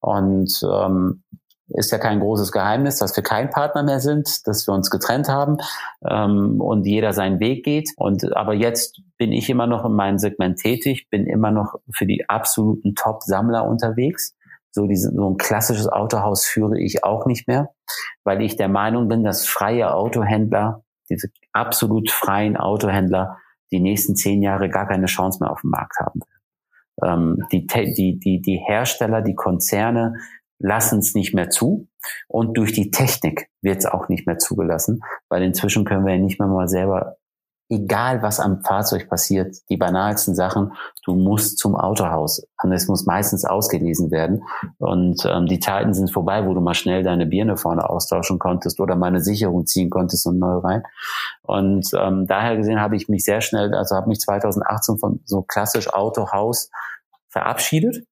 Und 0.00 0.52
ähm, 0.64 1.22
ist 1.74 1.90
ja 1.90 1.98
kein 1.98 2.20
großes 2.20 2.52
Geheimnis, 2.52 2.98
dass 2.98 3.16
wir 3.16 3.22
kein 3.22 3.50
Partner 3.50 3.82
mehr 3.82 4.00
sind, 4.00 4.46
dass 4.46 4.66
wir 4.66 4.74
uns 4.74 4.90
getrennt 4.90 5.28
haben 5.28 5.58
ähm, 6.08 6.60
und 6.60 6.86
jeder 6.86 7.12
seinen 7.12 7.40
Weg 7.40 7.64
geht. 7.64 7.90
Und 7.96 8.36
aber 8.36 8.54
jetzt 8.54 9.00
bin 9.18 9.32
ich 9.32 9.48
immer 9.48 9.66
noch 9.66 9.84
in 9.84 9.92
meinem 9.92 10.18
Segment 10.18 10.58
tätig, 10.58 11.08
bin 11.10 11.26
immer 11.26 11.50
noch 11.50 11.76
für 11.92 12.06
die 12.06 12.28
absoluten 12.28 12.94
Top-Sammler 12.94 13.66
unterwegs. 13.66 14.34
So, 14.70 14.86
diese, 14.86 15.12
so 15.14 15.30
ein 15.30 15.36
klassisches 15.36 15.88
Autohaus 15.88 16.46
führe 16.46 16.80
ich 16.80 17.04
auch 17.04 17.26
nicht 17.26 17.46
mehr, 17.46 17.70
weil 18.24 18.40
ich 18.40 18.56
der 18.56 18.68
Meinung 18.68 19.08
bin, 19.08 19.22
dass 19.22 19.46
freie 19.46 19.94
Autohändler, 19.94 20.82
diese 21.10 21.28
absolut 21.52 22.10
freien 22.10 22.56
Autohändler, 22.56 23.36
die 23.70 23.80
nächsten 23.80 24.16
zehn 24.16 24.42
Jahre 24.42 24.68
gar 24.70 24.88
keine 24.88 25.06
Chance 25.06 25.38
mehr 25.42 25.50
auf 25.50 25.60
dem 25.60 25.70
Markt 25.70 25.98
haben. 26.00 26.20
Ähm, 27.02 27.38
die, 27.52 27.66
die, 27.66 28.18
die, 28.18 28.40
die 28.40 28.56
Hersteller, 28.66 29.22
die 29.22 29.34
Konzerne 29.34 30.14
lassen 30.62 31.00
es 31.00 31.14
nicht 31.14 31.34
mehr 31.34 31.50
zu. 31.50 31.88
Und 32.28 32.56
durch 32.56 32.72
die 32.72 32.90
Technik 32.90 33.48
wird 33.60 33.78
es 33.78 33.86
auch 33.86 34.08
nicht 34.08 34.26
mehr 34.26 34.38
zugelassen, 34.38 35.00
weil 35.28 35.42
inzwischen 35.42 35.84
können 35.84 36.06
wir 36.06 36.14
ja 36.14 36.20
nicht 36.20 36.40
mehr 36.40 36.48
mal 36.48 36.68
selber 36.68 37.16
egal 37.72 38.22
was 38.22 38.38
am 38.38 38.60
Fahrzeug 38.62 39.08
passiert, 39.08 39.56
die 39.70 39.78
banalsten 39.78 40.34
Sachen, 40.34 40.74
du 41.06 41.14
musst 41.14 41.58
zum 41.58 41.74
Autohaus. 41.74 42.46
Und 42.62 42.72
es 42.72 42.86
muss 42.86 43.06
meistens 43.06 43.46
ausgelesen 43.46 44.10
werden. 44.10 44.44
Und 44.78 45.24
ähm, 45.24 45.46
die 45.46 45.58
Zeiten 45.58 45.94
sind 45.94 46.12
vorbei, 46.12 46.46
wo 46.46 46.52
du 46.52 46.60
mal 46.60 46.74
schnell 46.74 47.02
deine 47.02 47.24
Birne 47.24 47.56
vorne 47.56 47.88
austauschen 47.88 48.38
konntest 48.38 48.78
oder 48.78 48.94
mal 48.94 49.06
eine 49.06 49.22
Sicherung 49.22 49.64
ziehen 49.64 49.88
konntest 49.88 50.26
und 50.26 50.38
neu 50.38 50.58
rein. 50.58 50.82
Und 51.40 51.88
ähm, 51.94 52.26
daher 52.26 52.56
gesehen 52.56 52.80
habe 52.80 52.96
ich 52.96 53.08
mich 53.08 53.24
sehr 53.24 53.40
schnell, 53.40 53.74
also 53.74 53.96
habe 53.96 54.08
mich 54.08 54.20
2018 54.20 54.98
von 54.98 55.20
so 55.24 55.42
klassisch 55.42 55.92
Autohaus 55.92 56.70
verabschiedet 57.30 58.04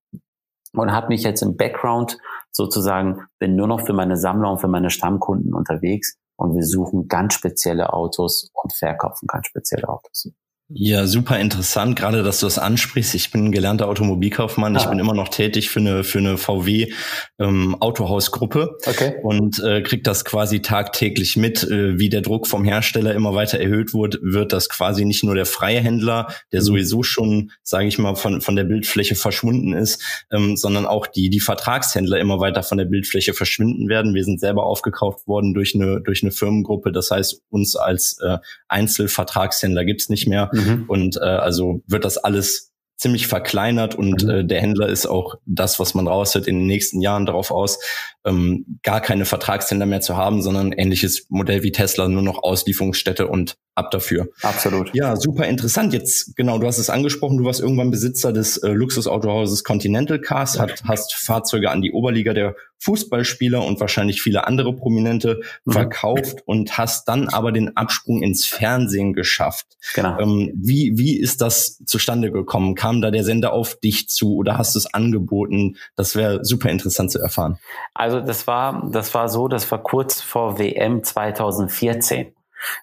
und 0.73 0.93
habe 0.93 1.09
mich 1.09 1.23
jetzt 1.23 1.43
im 1.43 1.59
Background 1.59 2.17
sozusagen, 2.53 3.27
bin 3.39 3.57
nur 3.57 3.67
noch 3.67 3.87
für 3.87 3.93
meine 3.93 4.17
Sammler 4.17 4.51
und 4.51 4.61
für 4.61 4.69
meine 4.69 4.91
Stammkunden 4.91 5.55
unterwegs 5.55 6.17
und 6.37 6.55
wir 6.55 6.65
suchen 6.65 7.09
ganz 7.09 7.35
spezielle 7.35 7.93
Autos 7.93 8.51
und 8.53 8.73
verkaufen 8.73 9.27
ganz 9.27 9.47
spezielle 9.47 9.89
Autos. 9.89 10.31
Ja, 10.73 11.09
super 11.09 11.37
interessant, 11.41 11.97
gerade 11.97 12.23
dass 12.23 12.39
du 12.39 12.47
das 12.47 12.57
ansprichst. 12.57 13.17
Ich 13.17 13.33
bin 13.33 13.51
gelernter 13.51 13.89
Automobilkaufmann. 13.89 14.77
Ah. 14.77 14.81
Ich 14.81 14.87
bin 14.87 15.01
immer 15.01 15.15
noch 15.15 15.29
tätig 15.29 15.69
für 15.69 15.81
eine 15.81 16.05
für 16.05 16.21
eine 16.21 16.37
VW 16.37 16.93
ähm, 17.41 17.77
Autohausgruppe 17.81 18.79
okay. 18.87 19.17
und 19.25 19.59
äh, 19.65 19.83
krieg 19.83 20.05
das 20.05 20.25
quasi 20.25 20.63
tagtäglich 20.63 21.37
mit, 21.37 21.65
äh, 21.65 21.99
wie 21.99 22.09
der 22.09 22.21
Druck 22.21 22.47
vom 22.47 22.65
Hersteller 22.65 23.15
immer 23.17 23.35
weiter 23.35 23.59
erhöht 23.59 23.95
wird, 23.95 24.21
wird 24.23 24.53
das 24.53 24.69
quasi 24.69 25.05
nicht 25.05 25.25
nur 25.25 25.35
der 25.35 25.45
freie 25.45 25.81
Händler, 25.81 26.29
der 26.53 26.61
mhm. 26.61 26.65
sowieso 26.67 27.03
schon, 27.03 27.51
sage 27.65 27.89
ich 27.89 27.99
mal, 27.99 28.15
von 28.15 28.41
von 28.41 28.55
der 28.55 28.65
Bildfläche 28.65 29.17
verschwunden 29.17 29.73
ist, 29.73 30.01
ähm, 30.31 30.57
sondern 30.57 30.87
auch 30.87 31.09
die 31.09 31.31
die 31.31 31.41
Vertragshändler 31.41 32.21
immer 32.21 32.39
weiter 32.39 32.63
von 32.63 32.79
der 32.79 32.85
Bildfläche 32.85 33.35
verschwinden 33.35 33.89
werden. 33.89 34.15
Wir 34.15 34.25
sind 34.25 34.39
selber 34.39 34.67
aufgekauft 34.67 35.27
worden 35.27 35.53
durch 35.53 35.75
eine 35.75 36.01
durch 36.01 36.23
eine 36.23 36.31
Firmengruppe. 36.31 36.93
Das 36.93 37.11
heißt, 37.11 37.43
uns 37.51 37.75
als 37.75 38.19
äh, 38.23 38.39
Einzelvertragshändler 38.69 39.85
gibt's 39.85 40.09
nicht 40.09 40.29
mehr. 40.29 40.49
Mhm. 40.53 40.60
Mhm. 40.61 40.85
Und 40.89 41.17
äh, 41.17 41.25
also 41.25 41.83
wird 41.87 42.05
das 42.05 42.19
alles 42.19 42.71
ziemlich 43.01 43.27
verkleinert 43.27 43.95
und 43.95 44.25
mhm. 44.25 44.31
äh, 44.31 44.45
der 44.45 44.61
Händler 44.61 44.89
ist 44.89 45.07
auch 45.07 45.37
das, 45.47 45.81
was 45.81 45.95
man 45.95 46.07
raushört, 46.07 46.47
in 46.47 46.59
den 46.59 46.67
nächsten 46.67 47.01
Jahren 47.01 47.25
darauf 47.25 47.51
aus, 47.51 47.79
ähm, 48.25 48.79
gar 48.83 49.01
keine 49.01 49.25
Vertragshändler 49.25 49.87
mehr 49.87 50.01
zu 50.01 50.17
haben, 50.17 50.43
sondern 50.43 50.73
ähnliches 50.73 51.27
Modell 51.31 51.63
wie 51.63 51.73
Tesla, 51.73 52.09
nur 52.09 52.23
noch 52.23 52.43
Auslieferungsstätte 52.43 53.27
und 53.27 53.57
ab 53.75 53.91
dafür. 53.91 54.29
Absolut. 54.43 54.95
Ja, 54.95 55.17
super 55.17 55.47
interessant. 55.47 55.93
Jetzt, 55.93 56.37
genau, 56.37 56.59
du 56.59 56.67
hast 56.67 56.79
es 56.79 56.91
angesprochen, 56.91 57.39
du 57.39 57.45
warst 57.45 57.61
irgendwann 57.61 57.91
Besitzer 57.91 58.33
des 58.33 58.59
äh, 58.59 58.69
Luxusautohauses 58.69 59.65
Continental 59.65 60.21
Cars, 60.21 60.59
hat, 60.59 60.83
hast 60.85 61.15
Fahrzeuge 61.15 61.71
an 61.71 61.81
die 61.81 61.93
Oberliga 61.93 62.35
der 62.35 62.55
Fußballspieler 62.83 63.63
und 63.63 63.79
wahrscheinlich 63.79 64.23
viele 64.23 64.47
andere 64.47 64.75
Prominente 64.75 65.41
mhm. 65.65 65.73
verkauft 65.73 66.43
und 66.47 66.79
hast 66.79 67.09
dann 67.09 67.29
aber 67.29 67.53
den 67.53 67.77
Absprung 67.77 68.23
ins 68.23 68.47
Fernsehen 68.47 69.13
geschafft. 69.13 69.67
Genau. 69.95 70.19
Ähm, 70.19 70.53
wie, 70.55 70.97
wie 70.97 71.19
ist 71.19 71.43
das 71.43 71.83
zustande 71.85 72.33
gekommen? 72.33 72.75
Kam 72.75 73.03
da 73.03 73.11
der 73.11 73.25
Sender 73.25 73.53
auf 73.53 73.79
dich 73.79 74.09
zu 74.09 74.35
oder 74.37 74.57
hast 74.57 74.75
du 74.75 74.79
es 74.79 74.93
angeboten? 74.93 75.77
Das 75.95 76.17
wäre 76.17 76.45
super 76.45 76.71
interessant 76.71 77.11
zu 77.11 77.19
erfahren. 77.19 77.59
Also 77.95 78.10
das 78.11 78.47
war, 78.47 78.89
das 78.91 79.15
war 79.15 79.29
so, 79.29 79.49
das 79.49 79.71
war 79.71 79.79
kurz 79.79 80.21
vor 80.21 80.59
WM 80.59 81.05
2014. 81.05 82.35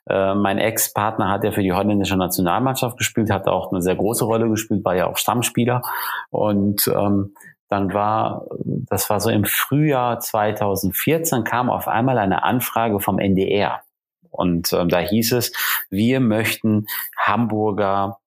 Äh, 0.10 0.34
mein 0.36 0.58
Ex-Partner 0.58 1.30
hat 1.30 1.44
ja 1.44 1.52
für 1.52 1.62
die 1.62 1.74
holländische 1.74 2.18
Nationalmannschaft 2.18 2.98
gespielt, 2.98 3.30
hat 3.30 3.48
auch 3.48 3.72
eine 3.72 3.82
sehr 3.82 3.96
große 3.96 4.26
Rolle 4.26 4.50
gespielt, 4.50 4.84
war 4.86 4.96
ja 4.96 5.08
auch 5.08 5.18
Stammspieler. 5.18 5.82
Und 6.30 6.88
ähm, 6.88 7.36
dann 7.70 7.94
war, 7.94 8.46
das 8.64 9.10
war 9.10 9.20
so 9.20 9.30
im 9.30 9.44
Frühjahr 9.44 10.20
2014, 10.20 11.44
kam 11.44 11.70
auf 11.70 11.88
einmal 11.88 12.18
eine 12.18 12.44
Anfrage 12.44 13.00
vom 13.00 13.20
NDR. 13.20 13.82
Und 14.30 14.72
ähm, 14.74 14.90
da 14.90 15.00
hieß 15.00 15.34
es, 15.34 15.52
wir 15.90 16.20
möchten 16.20 16.88
Hamburger 17.18 18.20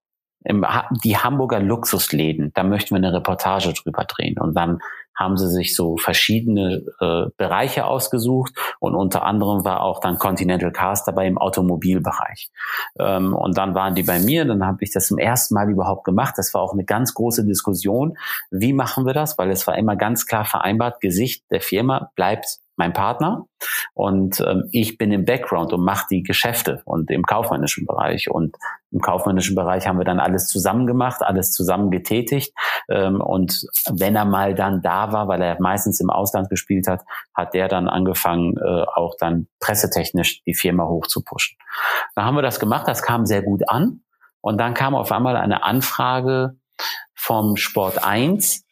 im, 0.44 0.64
die 1.04 1.18
Hamburger 1.18 1.60
Luxusläden, 1.60 2.52
da 2.54 2.62
möchten 2.62 2.94
wir 2.94 2.96
eine 2.96 3.12
Reportage 3.12 3.72
drüber 3.74 4.04
drehen. 4.04 4.38
Und 4.38 4.54
dann 4.54 4.80
haben 5.20 5.36
sie 5.36 5.48
sich 5.48 5.76
so 5.76 5.96
verschiedene 5.98 6.82
äh, 7.00 7.26
Bereiche 7.36 7.84
ausgesucht 7.84 8.54
und 8.80 8.94
unter 8.94 9.24
anderem 9.24 9.64
war 9.64 9.82
auch 9.82 10.00
dann 10.00 10.18
Continental 10.18 10.72
Cars 10.72 11.04
dabei 11.04 11.26
im 11.26 11.38
Automobilbereich. 11.38 12.50
Ähm, 12.98 13.34
und 13.34 13.58
dann 13.58 13.74
waren 13.74 13.94
die 13.94 14.02
bei 14.02 14.18
mir, 14.18 14.46
dann 14.46 14.66
habe 14.66 14.78
ich 14.80 14.90
das 14.90 15.08
zum 15.08 15.18
ersten 15.18 15.54
Mal 15.54 15.70
überhaupt 15.70 16.04
gemacht. 16.04 16.34
Das 16.38 16.54
war 16.54 16.62
auch 16.62 16.72
eine 16.72 16.84
ganz 16.84 17.12
große 17.14 17.44
Diskussion. 17.44 18.16
Wie 18.50 18.72
machen 18.72 19.04
wir 19.04 19.12
das? 19.12 19.36
Weil 19.36 19.50
es 19.50 19.66
war 19.66 19.76
immer 19.76 19.94
ganz 19.94 20.26
klar 20.26 20.44
vereinbart, 20.44 21.00
Gesicht 21.00 21.44
der 21.50 21.60
Firma 21.60 22.10
bleibt 22.16 22.60
mein 22.80 22.94
Partner. 22.94 23.44
Und 23.92 24.40
ähm, 24.40 24.64
ich 24.72 24.96
bin 24.96 25.12
im 25.12 25.26
Background 25.26 25.72
und 25.72 25.84
mache 25.84 26.06
die 26.10 26.22
Geschäfte 26.22 26.80
und 26.86 27.10
im 27.10 27.22
kaufmännischen 27.22 27.86
Bereich. 27.86 28.30
Und 28.30 28.56
im 28.90 29.00
kaufmännischen 29.00 29.54
Bereich 29.54 29.86
haben 29.86 29.98
wir 29.98 30.04
dann 30.04 30.18
alles 30.18 30.46
zusammen 30.46 30.86
gemacht, 30.86 31.22
alles 31.22 31.52
zusammen 31.52 31.90
getätigt. 31.90 32.54
Ähm, 32.88 33.20
und 33.20 33.66
wenn 33.92 34.16
er 34.16 34.24
mal 34.24 34.54
dann 34.54 34.80
da 34.80 35.12
war, 35.12 35.28
weil 35.28 35.42
er 35.42 35.60
meistens 35.60 36.00
im 36.00 36.08
Ausland 36.08 36.48
gespielt 36.48 36.88
hat, 36.88 37.02
hat 37.34 37.52
der 37.52 37.68
dann 37.68 37.86
angefangen 37.86 38.56
äh, 38.56 38.84
auch 38.94 39.14
dann 39.18 39.46
pressetechnisch 39.60 40.42
die 40.44 40.54
Firma 40.54 40.88
hoch 40.88 41.06
zu 41.06 41.22
pushen. 41.22 41.56
Dann 42.14 42.24
haben 42.24 42.36
wir 42.36 42.42
das 42.42 42.60
gemacht, 42.60 42.88
das 42.88 43.02
kam 43.02 43.26
sehr 43.26 43.42
gut 43.42 43.68
an. 43.68 44.00
Und 44.40 44.58
dann 44.58 44.72
kam 44.72 44.94
auf 44.94 45.12
einmal 45.12 45.36
eine 45.36 45.62
Anfrage 45.64 46.56
vom 47.14 47.56
Sport 47.56 48.02
1, 48.02 48.64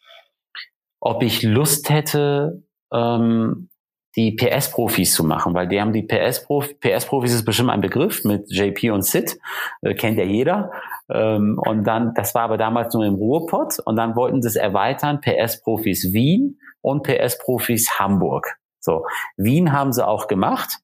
ob 0.99 1.21
ich 1.21 1.43
Lust 1.43 1.91
hätte, 1.91 2.63
ähm, 2.91 3.68
die 4.15 4.35
PS-Profis 4.35 5.13
zu 5.13 5.23
machen, 5.23 5.53
weil 5.53 5.67
die 5.67 5.79
haben 5.79 5.93
die 5.93 6.03
PS-Profis, 6.03 6.79
PS-Profis 6.79 7.33
ist 7.33 7.45
bestimmt 7.45 7.69
ein 7.69 7.81
Begriff 7.81 8.23
mit 8.23 8.51
JP 8.51 8.91
und 8.91 9.03
Sid, 9.03 9.39
äh, 9.81 9.93
kennt 9.93 10.17
ja 10.17 10.23
jeder. 10.23 10.71
Ähm, 11.09 11.59
und 11.63 11.83
dann, 11.83 12.13
das 12.15 12.33
war 12.35 12.43
aber 12.43 12.57
damals 12.57 12.93
nur 12.93 13.05
im 13.05 13.15
Ruhrpott 13.15 13.79
und 13.85 13.95
dann 13.95 14.15
wollten 14.15 14.41
sie 14.41 14.47
es 14.47 14.55
erweitern, 14.55 15.21
PS-Profis 15.21 16.11
Wien 16.13 16.59
und 16.81 17.03
PS-Profis 17.03 17.99
Hamburg. 17.99 18.57
So, 18.79 19.05
Wien 19.37 19.71
haben 19.73 19.91
sie 19.93 20.05
auch 20.05 20.27
gemacht. 20.27 20.79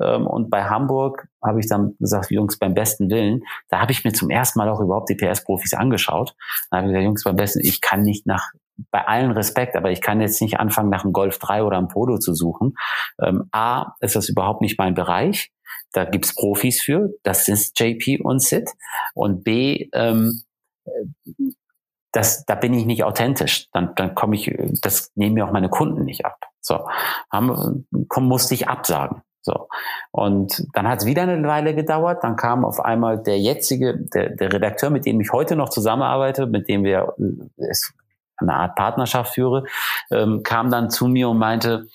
Ähm, 0.00 0.26
und 0.26 0.50
bei 0.50 0.64
Hamburg 0.64 1.26
habe 1.44 1.60
ich 1.60 1.68
dann 1.68 1.96
gesagt, 1.98 2.30
Jungs, 2.30 2.58
beim 2.58 2.74
besten 2.74 3.10
Willen, 3.10 3.42
da 3.68 3.80
habe 3.80 3.92
ich 3.92 4.04
mir 4.04 4.12
zum 4.12 4.30
ersten 4.30 4.58
Mal 4.58 4.68
auch 4.68 4.80
überhaupt 4.80 5.08
die 5.08 5.16
PS-Profis 5.16 5.74
angeschaut. 5.74 6.34
Da 6.70 6.78
habe 6.78 6.86
ich 6.86 6.92
gesagt, 6.92 7.04
Jungs, 7.04 7.24
beim 7.24 7.36
besten, 7.36 7.60
ich 7.60 7.80
kann 7.80 8.02
nicht 8.02 8.26
nach 8.26 8.52
bei 8.90 9.06
allen 9.06 9.30
Respekt, 9.32 9.76
aber 9.76 9.90
ich 9.90 10.00
kann 10.00 10.20
jetzt 10.20 10.40
nicht 10.40 10.58
anfangen, 10.60 10.90
nach 10.90 11.04
einem 11.04 11.12
Golf 11.12 11.38
3 11.38 11.64
oder 11.64 11.78
einem 11.78 11.88
Polo 11.88 12.18
zu 12.18 12.34
suchen. 12.34 12.74
Ähm, 13.20 13.48
A, 13.52 13.94
ist 14.00 14.16
das 14.16 14.28
überhaupt 14.28 14.60
nicht 14.60 14.78
mein 14.78 14.94
Bereich. 14.94 15.50
Da 15.92 16.04
gibt's 16.04 16.34
Profis 16.34 16.80
für. 16.80 17.10
Das 17.22 17.48
ist 17.48 17.78
JP 17.78 18.20
und 18.22 18.42
Sid. 18.42 18.70
Und 19.14 19.44
B, 19.44 19.88
ähm, 19.92 20.42
das, 22.12 22.44
da 22.44 22.54
bin 22.54 22.74
ich 22.74 22.86
nicht 22.86 23.04
authentisch. 23.04 23.68
Dann, 23.72 23.94
dann 23.96 24.14
komme 24.14 24.36
ich, 24.36 24.54
das 24.82 25.12
nehmen 25.14 25.34
mir 25.34 25.46
auch 25.46 25.52
meine 25.52 25.68
Kunden 25.68 26.04
nicht 26.04 26.24
ab. 26.24 26.38
So, 26.60 26.86
komm, 27.30 28.28
musste 28.28 28.54
ich 28.54 28.68
absagen. 28.68 29.22
So. 29.42 29.68
Und 30.10 30.66
dann 30.74 30.88
hat 30.88 31.00
es 31.00 31.06
wieder 31.06 31.22
eine 31.22 31.46
Weile 31.46 31.74
gedauert. 31.74 32.22
Dann 32.22 32.36
kam 32.36 32.64
auf 32.64 32.80
einmal 32.80 33.22
der 33.22 33.38
jetzige, 33.38 33.96
der, 33.96 34.30
der 34.30 34.52
Redakteur, 34.52 34.90
mit 34.90 35.06
dem 35.06 35.20
ich 35.20 35.32
heute 35.32 35.56
noch 35.56 35.70
zusammenarbeite, 35.70 36.46
mit 36.46 36.68
dem 36.68 36.84
wir 36.84 37.14
es 37.56 37.94
eine 38.40 38.54
Art 38.54 38.76
Partnerschaft 38.76 39.34
führe, 39.34 39.64
ähm, 40.10 40.42
kam 40.42 40.70
dann 40.70 40.90
zu 40.90 41.08
mir 41.08 41.28
und 41.28 41.38
meinte, 41.38 41.88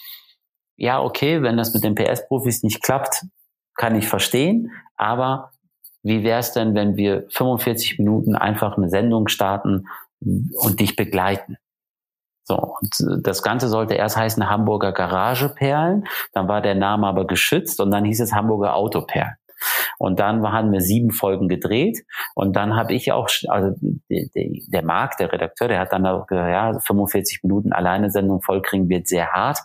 ja, 0.75 1.01
okay, 1.01 1.41
wenn 1.41 1.57
das 1.57 1.73
mit 1.73 1.83
den 1.83 1.95
PS-Profis 1.95 2.63
nicht 2.63 2.81
klappt, 2.81 3.25
kann 3.75 3.95
ich 3.95 4.07
verstehen, 4.07 4.71
aber 4.97 5.51
wie 6.03 6.23
wäre 6.23 6.39
es 6.39 6.51
denn, 6.51 6.75
wenn 6.75 6.97
wir 6.97 7.25
45 7.29 7.97
Minuten 7.97 8.35
einfach 8.35 8.77
eine 8.77 8.89
Sendung 8.89 9.29
starten 9.29 9.87
und 10.19 10.79
dich 10.79 10.95
begleiten? 10.95 11.57
So, 12.45 12.75
und 12.81 13.25
das 13.25 13.41
Ganze 13.41 13.69
sollte 13.69 13.93
erst 13.93 14.17
heißen 14.17 14.49
Hamburger 14.49 14.91
Garageperlen, 14.91 16.05
dann 16.33 16.49
war 16.49 16.61
der 16.61 16.75
Name 16.75 17.07
aber 17.07 17.25
geschützt 17.25 17.79
und 17.79 17.89
dann 17.91 18.03
hieß 18.03 18.19
es 18.19 18.33
Hamburger 18.33 18.75
Autoperlen. 18.75 19.35
Und 19.97 20.19
dann 20.19 20.41
haben 20.51 20.71
wir 20.71 20.81
sieben 20.81 21.11
Folgen 21.11 21.47
gedreht 21.47 22.03
und 22.35 22.55
dann 22.55 22.75
habe 22.75 22.93
ich 22.93 23.11
auch, 23.11 23.29
also 23.47 23.75
der, 24.09 24.83
Marc, 24.83 25.17
der 25.17 25.31
Redakteur, 25.31 25.67
der 25.67 25.79
hat 25.79 25.93
dann 25.93 26.05
auch 26.05 26.27
gesagt, 26.27 26.49
ja, 26.49 26.79
45 26.79 27.43
Minuten 27.43 27.73
alleine 27.73 28.09
Sendung 28.09 28.41
vollkriegen 28.41 28.89
wird 28.89 29.07
sehr 29.07 29.31
hart. 29.31 29.59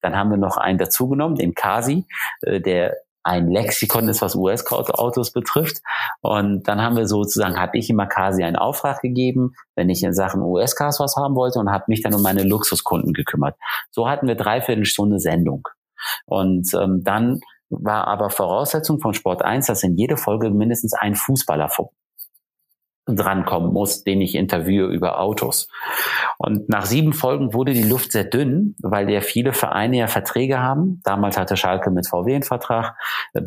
Dann 0.00 0.16
haben 0.16 0.30
wir 0.30 0.36
noch 0.36 0.56
einen 0.56 0.78
dazugenommen, 0.78 1.36
den 1.36 1.54
Kasi, 1.54 2.06
äh, 2.42 2.60
der 2.60 2.94
ein 3.24 3.50
Lexikon 3.50 4.08
ist, 4.08 4.20
was 4.20 4.36
US-Autos 4.36 5.32
betrifft. 5.32 5.78
Und 6.20 6.68
dann 6.68 6.82
haben 6.82 6.96
wir 6.96 7.06
sozusagen, 7.06 7.58
habe 7.58 7.78
ich 7.78 7.88
immer 7.88 8.06
quasi 8.06 8.44
einen 8.44 8.56
Auftrag 8.56 9.00
gegeben, 9.00 9.54
wenn 9.74 9.88
ich 9.88 10.02
in 10.02 10.12
Sachen 10.12 10.42
US-Cars 10.42 11.00
was 11.00 11.16
haben 11.16 11.34
wollte 11.34 11.58
und 11.58 11.72
habe 11.72 11.84
mich 11.88 12.02
dann 12.02 12.14
um 12.14 12.22
meine 12.22 12.44
Luxuskunden 12.44 13.14
gekümmert. 13.14 13.56
So 13.90 14.08
hatten 14.08 14.28
wir 14.28 14.34
dreiviertel 14.34 14.84
Stunde 14.84 15.18
Sendung. 15.18 15.66
Und 16.26 16.68
ähm, 16.74 17.02
dann 17.02 17.40
war 17.70 18.06
aber 18.06 18.30
Voraussetzung 18.30 19.00
von 19.00 19.14
Sport 19.14 19.42
1, 19.42 19.66
dass 19.66 19.82
in 19.82 19.96
jede 19.96 20.16
Folge 20.16 20.50
mindestens 20.50 20.94
ein 20.94 21.14
Fußballer 21.14 21.68
drankommen 23.06 23.72
muss, 23.72 24.02
den 24.02 24.20
ich 24.20 24.34
interviewe 24.34 24.86
über 24.86 25.20
Autos. 25.20 25.68
Und 26.38 26.68
nach 26.68 26.86
sieben 26.86 27.12
Folgen 27.12 27.52
wurde 27.52 27.74
die 27.74 27.82
Luft 27.82 28.12
sehr 28.12 28.24
dünn, 28.24 28.74
weil 28.82 29.10
ja 29.10 29.20
viele 29.20 29.52
Vereine 29.52 29.98
ja 29.98 30.06
Verträge 30.06 30.60
haben. 30.60 31.00
Damals 31.04 31.36
hatte 31.36 31.56
Schalke 31.56 31.90
mit 31.90 32.08
VW 32.08 32.34
einen 32.34 32.42
Vertrag, 32.42 32.96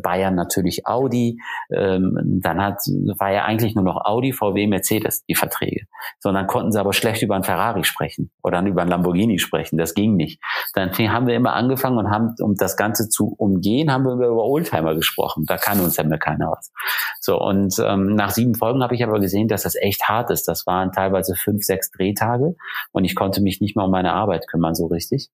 Bayern 0.02 0.36
natürlich 0.36 0.86
Audi. 0.86 1.40
Ähm, 1.72 2.40
dann 2.40 2.62
hat, 2.62 2.78
war 3.18 3.32
ja 3.32 3.44
eigentlich 3.44 3.74
nur 3.74 3.84
noch 3.84 4.04
Audi, 4.04 4.32
VW, 4.32 4.66
Mercedes 4.68 5.24
die 5.24 5.34
Verträge. 5.34 5.86
So, 6.20 6.32
dann 6.32 6.46
konnten 6.46 6.70
sie 6.70 6.80
aber 6.80 6.92
schlecht 6.92 7.22
über 7.22 7.34
einen 7.34 7.44
Ferrari 7.44 7.84
sprechen 7.84 8.30
oder 8.42 8.62
über 8.62 8.82
einen 8.82 8.90
Lamborghini 8.90 9.38
sprechen. 9.38 9.76
Das 9.76 9.94
ging 9.94 10.14
nicht. 10.14 10.40
Dann 10.74 10.90
haben 10.92 11.26
wir 11.26 11.34
immer 11.34 11.54
angefangen 11.54 11.98
und 11.98 12.10
haben, 12.10 12.34
um 12.40 12.54
das 12.54 12.76
Ganze 12.76 13.08
zu 13.08 13.34
umgehen, 13.36 13.92
haben 13.92 14.04
wir 14.04 14.12
über 14.12 14.44
Oldtimer 14.44 14.94
gesprochen. 14.94 15.44
Da 15.46 15.56
kann 15.56 15.80
uns 15.80 15.96
ja 15.96 16.04
mehr 16.04 16.18
keiner 16.18 16.52
was. 16.52 16.72
So, 17.20 17.40
und 17.40 17.74
ähm, 17.84 18.14
nach 18.14 18.30
sieben 18.30 18.54
Folgen 18.54 18.82
habe 18.82 18.94
ich 18.94 19.02
aber 19.02 19.20
gesehen, 19.20 19.47
dass 19.48 19.62
das 19.62 19.74
echt 19.74 20.08
hart 20.08 20.30
ist. 20.30 20.48
Das 20.48 20.66
waren 20.66 20.92
teilweise 20.92 21.34
fünf, 21.34 21.64
sechs 21.64 21.90
Drehtage 21.90 22.54
und 22.92 23.04
ich 23.04 23.14
konnte 23.14 23.40
mich 23.40 23.60
nicht 23.60 23.76
mehr 23.76 23.86
um 23.86 23.90
meine 23.90 24.12
Arbeit 24.12 24.46
kümmern 24.48 24.74
so 24.74 24.86
richtig. 24.86 25.30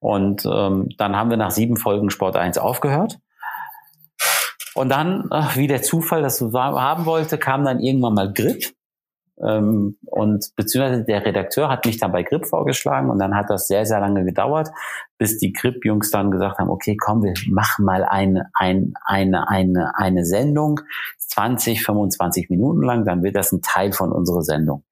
Und 0.00 0.44
ähm, 0.44 0.88
dann 0.98 1.16
haben 1.16 1.30
wir 1.30 1.36
nach 1.36 1.50
sieben 1.50 1.76
Folgen 1.76 2.10
Sport 2.10 2.36
1 2.36 2.58
aufgehört. 2.58 3.18
Und 4.74 4.88
dann, 4.88 5.28
wie 5.54 5.66
der 5.66 5.82
Zufall 5.82 6.22
das 6.22 6.38
so 6.38 6.52
haben 6.54 7.04
wollte, 7.04 7.38
kam 7.38 7.64
dann 7.64 7.80
irgendwann 7.80 8.14
mal 8.14 8.32
Grip. 8.32 8.64
Ähm, 9.42 9.98
und 10.06 10.52
beziehungsweise 10.56 11.04
der 11.04 11.24
Redakteur 11.24 11.68
hat 11.68 11.84
mich 11.84 11.98
dann 11.98 12.12
bei 12.12 12.22
Grip 12.22 12.46
vorgeschlagen 12.46 13.10
und 13.10 13.18
dann 13.18 13.34
hat 13.34 13.50
das 13.50 13.66
sehr, 13.66 13.86
sehr 13.86 13.98
lange 13.98 14.24
gedauert, 14.24 14.70
bis 15.18 15.38
die 15.38 15.52
Grip-Jungs 15.52 16.10
dann 16.10 16.30
gesagt 16.30 16.58
haben, 16.58 16.70
okay, 16.70 16.96
komm, 16.96 17.22
wir 17.22 17.34
machen 17.50 17.84
mal 17.84 18.04
eine, 18.04 18.50
eine, 18.54 18.92
eine, 19.04 19.48
eine, 19.48 19.92
eine 19.96 20.24
Sendung, 20.24 20.80
20, 21.32 21.84
25 21.84 22.50
Minuten 22.50 22.82
lang, 22.82 23.04
dann 23.04 23.22
wird 23.22 23.36
das 23.36 23.52
ein 23.52 23.62
Teil 23.62 23.92
von 23.92 24.12
unserer 24.12 24.42
Sendung. 24.42 24.84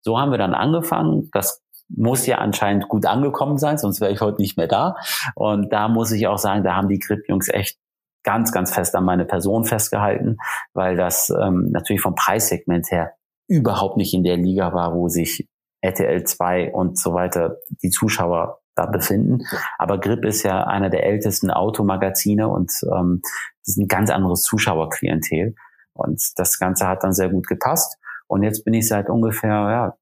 So 0.00 0.18
haben 0.18 0.30
wir 0.30 0.38
dann 0.38 0.54
angefangen. 0.54 1.30
Das 1.32 1.62
muss 1.88 2.26
ja 2.26 2.38
anscheinend 2.38 2.88
gut 2.88 3.06
angekommen 3.06 3.58
sein, 3.58 3.78
sonst 3.78 4.00
wäre 4.00 4.12
ich 4.12 4.20
heute 4.20 4.40
nicht 4.40 4.56
mehr 4.56 4.66
da. 4.66 4.96
Und 5.34 5.72
da 5.72 5.88
muss 5.88 6.12
ich 6.12 6.26
auch 6.26 6.38
sagen, 6.38 6.64
da 6.64 6.74
haben 6.74 6.88
die 6.88 6.98
Grip-Jungs 6.98 7.48
echt 7.48 7.78
ganz, 8.24 8.52
ganz 8.52 8.72
fest 8.72 8.96
an 8.96 9.04
meine 9.04 9.24
Person 9.24 9.64
festgehalten, 9.64 10.38
weil 10.72 10.96
das 10.96 11.30
ähm, 11.30 11.70
natürlich 11.70 12.02
vom 12.02 12.14
Preissegment 12.14 12.90
her 12.90 13.12
überhaupt 13.48 13.96
nicht 13.96 14.14
in 14.14 14.24
der 14.24 14.36
Liga 14.36 14.72
war, 14.72 14.94
wo 14.94 15.08
sich 15.08 15.46
RTL 15.82 16.24
2 16.24 16.72
und 16.72 16.98
so 16.98 17.12
weiter 17.12 17.58
die 17.82 17.90
Zuschauer 17.90 18.60
da 18.74 18.86
befinden. 18.86 19.44
Aber 19.78 20.00
Grip 20.00 20.24
ist 20.24 20.42
ja 20.42 20.64
einer 20.64 20.88
der 20.90 21.04
ältesten 21.04 21.50
Automagazine 21.50 22.48
und 22.48 22.72
ähm, 22.90 23.20
das 23.22 23.76
ist 23.76 23.76
ein 23.76 23.88
ganz 23.88 24.10
anderes 24.10 24.42
Zuschauerklientel. 24.42 25.54
Und 25.94 26.22
das 26.36 26.58
Ganze 26.58 26.86
hat 26.86 27.04
dann 27.04 27.12
sehr 27.12 27.28
gut 27.28 27.46
gepasst. 27.46 27.98
Und 28.26 28.42
jetzt 28.42 28.64
bin 28.64 28.74
ich 28.74 28.88
seit 28.88 29.08
ungefähr 29.08 29.50
ja, 29.50 29.96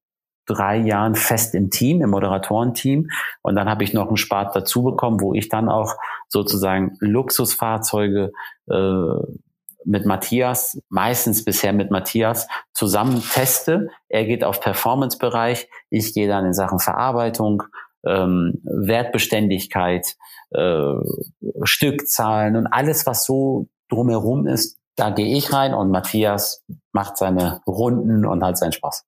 drei 0.45 0.77
Jahren 0.77 1.15
fest 1.15 1.55
im 1.55 1.69
Team, 1.69 2.01
im 2.01 2.09
Moderatorenteam. 2.09 3.09
Und 3.41 3.55
dann 3.55 3.69
habe 3.69 3.83
ich 3.83 3.93
noch 3.93 4.07
einen 4.07 4.17
Spart 4.17 4.55
dazu 4.55 4.83
bekommen, 4.83 5.21
wo 5.21 5.33
ich 5.33 5.49
dann 5.49 5.69
auch 5.69 5.95
sozusagen 6.27 6.97
Luxusfahrzeuge 6.99 8.31
äh, 8.69 9.35
mit 9.85 10.05
Matthias, 10.05 10.79
meistens 10.89 11.43
bisher 11.43 11.73
mit 11.73 11.91
Matthias, 11.91 12.47
zusammen 12.73 13.21
teste. 13.33 13.89
Er 14.07 14.25
geht 14.25 14.43
auf 14.43 14.61
Performance-Bereich, 14.61 15.69
ich 15.89 16.13
gehe 16.13 16.27
dann 16.27 16.45
in 16.45 16.53
Sachen 16.53 16.79
Verarbeitung, 16.79 17.63
ähm, 18.05 18.61
Wertbeständigkeit, 18.63 20.15
äh, 20.51 20.93
Stückzahlen 21.63 22.55
und 22.55 22.67
alles, 22.67 23.05
was 23.05 23.25
so 23.25 23.67
drumherum 23.89 24.47
ist, 24.47 24.77
da 24.95 25.09
gehe 25.09 25.35
ich 25.37 25.51
rein 25.53 25.73
und 25.73 25.91
Matthias 25.91 26.63
macht 26.91 27.17
seine 27.17 27.61
Runden 27.65 28.25
und 28.25 28.43
hat 28.43 28.57
seinen 28.57 28.73
Spaß. 28.73 29.05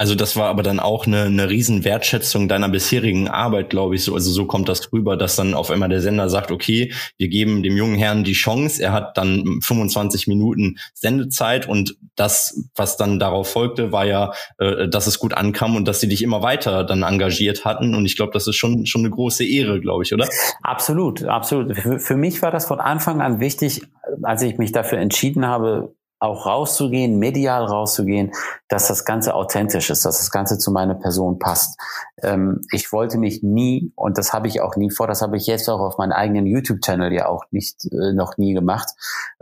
Also 0.00 0.14
das 0.14 0.34
war 0.34 0.48
aber 0.48 0.62
dann 0.62 0.80
auch 0.80 1.06
eine, 1.06 1.24
eine 1.24 1.50
riesen 1.50 1.84
Wertschätzung 1.84 2.48
deiner 2.48 2.70
bisherigen 2.70 3.28
Arbeit, 3.28 3.68
glaube 3.68 3.96
ich. 3.96 4.02
So, 4.02 4.14
also 4.14 4.30
so 4.30 4.46
kommt 4.46 4.66
das 4.70 4.80
drüber, 4.80 5.18
dass 5.18 5.36
dann 5.36 5.52
auf 5.52 5.70
einmal 5.70 5.90
der 5.90 6.00
Sender 6.00 6.30
sagt, 6.30 6.50
okay, 6.50 6.94
wir 7.18 7.28
geben 7.28 7.62
dem 7.62 7.76
jungen 7.76 7.96
Herrn 7.96 8.24
die 8.24 8.32
Chance. 8.32 8.82
Er 8.82 8.94
hat 8.94 9.18
dann 9.18 9.60
25 9.60 10.26
Minuten 10.26 10.78
Sendezeit 10.94 11.68
und 11.68 11.98
das, 12.16 12.64
was 12.74 12.96
dann 12.96 13.18
darauf 13.18 13.50
folgte, 13.50 13.92
war 13.92 14.06
ja, 14.06 14.32
äh, 14.56 14.88
dass 14.88 15.06
es 15.06 15.18
gut 15.18 15.34
ankam 15.34 15.76
und 15.76 15.86
dass 15.86 16.00
sie 16.00 16.08
dich 16.08 16.22
immer 16.22 16.40
weiter 16.40 16.82
dann 16.84 17.02
engagiert 17.02 17.66
hatten. 17.66 17.94
Und 17.94 18.06
ich 18.06 18.16
glaube, 18.16 18.32
das 18.32 18.46
ist 18.46 18.56
schon 18.56 18.86
schon 18.86 19.02
eine 19.02 19.10
große 19.10 19.44
Ehre, 19.44 19.80
glaube 19.80 20.04
ich, 20.04 20.14
oder? 20.14 20.26
Absolut, 20.62 21.24
absolut. 21.24 21.76
Für, 21.76 21.98
für 21.98 22.16
mich 22.16 22.40
war 22.40 22.50
das 22.50 22.64
von 22.64 22.80
Anfang 22.80 23.20
an 23.20 23.38
wichtig, 23.38 23.82
als 24.22 24.40
ich 24.40 24.56
mich 24.56 24.72
dafür 24.72 24.96
entschieden 24.96 25.46
habe, 25.46 25.94
auch 26.20 26.44
rauszugehen, 26.44 27.18
medial 27.18 27.64
rauszugehen, 27.64 28.32
dass 28.68 28.88
das 28.88 29.06
Ganze 29.06 29.34
authentisch 29.34 29.88
ist, 29.88 30.04
dass 30.04 30.18
das 30.18 30.30
Ganze 30.30 30.58
zu 30.58 30.70
meiner 30.70 30.94
Person 30.94 31.38
passt. 31.38 31.80
Ähm, 32.22 32.60
ich 32.72 32.92
wollte 32.92 33.18
mich 33.18 33.42
nie, 33.42 33.92
und 33.96 34.18
das 34.18 34.34
habe 34.34 34.46
ich 34.46 34.60
auch 34.60 34.76
nie 34.76 34.90
vor, 34.90 35.06
das 35.06 35.22
habe 35.22 35.38
ich 35.38 35.46
jetzt 35.46 35.68
auch 35.70 35.80
auf 35.80 35.96
meinem 35.96 36.12
eigenen 36.12 36.46
YouTube-Channel 36.46 37.12
ja 37.12 37.26
auch 37.26 37.44
nicht, 37.50 37.86
äh, 37.86 38.12
noch 38.12 38.36
nie 38.36 38.52
gemacht, 38.52 38.90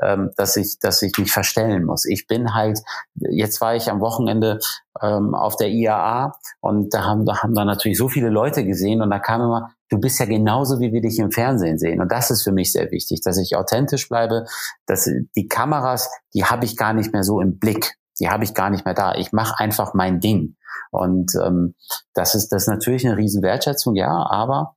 ähm, 0.00 0.30
dass 0.36 0.56
ich, 0.56 0.78
dass 0.78 1.02
ich 1.02 1.18
mich 1.18 1.32
verstellen 1.32 1.84
muss. 1.84 2.04
Ich 2.04 2.28
bin 2.28 2.54
halt, 2.54 2.80
jetzt 3.16 3.60
war 3.60 3.74
ich 3.74 3.90
am 3.90 4.00
Wochenende 4.00 4.60
ähm, 5.02 5.34
auf 5.34 5.56
der 5.56 5.70
IAA 5.70 6.38
und 6.60 6.94
da 6.94 7.04
haben, 7.04 7.26
da 7.26 7.42
haben 7.42 7.54
da 7.54 7.64
natürlich 7.64 7.98
so 7.98 8.08
viele 8.08 8.28
Leute 8.28 8.64
gesehen 8.64 9.02
und 9.02 9.10
da 9.10 9.18
kam 9.18 9.40
immer, 9.42 9.72
du 9.88 9.98
bist 9.98 10.20
ja 10.20 10.27
genauso, 10.27 10.81
wie 10.81 10.92
wir 10.92 11.01
dich 11.01 11.18
im 11.18 11.31
Fernsehen 11.31 11.79
sehen. 11.79 12.01
Und 12.01 12.12
das 12.12 12.31
ist 12.31 12.42
für 12.42 12.53
mich 12.53 12.72
sehr 12.72 12.90
wichtig, 12.90 13.20
dass 13.22 13.38
ich 13.38 13.57
authentisch 13.57 14.09
bleibe, 14.09 14.44
dass 14.87 15.11
die 15.37 15.48
Kameras, 15.48 16.11
die 16.35 16.44
habe 16.44 16.64
ich 16.64 16.77
gar 16.77 16.92
nicht 16.92 17.12
mehr 17.12 17.24
so 17.24 17.40
im 17.40 17.59
Blick. 17.59 17.96
Die 18.20 18.29
habe 18.29 18.44
ich 18.44 18.55
gar 18.55 18.70
nicht 18.70 18.85
mehr 18.85 18.94
da. 18.94 19.14
Ich 19.14 19.33
mache 19.33 19.59
einfach 19.59 19.94
mein 19.94 20.20
Ding. 20.20 20.57
Und 20.90 21.33
ähm, 21.44 21.74
das 22.14 22.35
ist 22.35 22.48
das 22.48 22.62
ist 22.62 22.68
natürlich 22.68 23.07
eine 23.07 23.16
riesen 23.16 23.42
Wertschätzung, 23.42 23.94
ja, 23.94 24.27
aber 24.31 24.74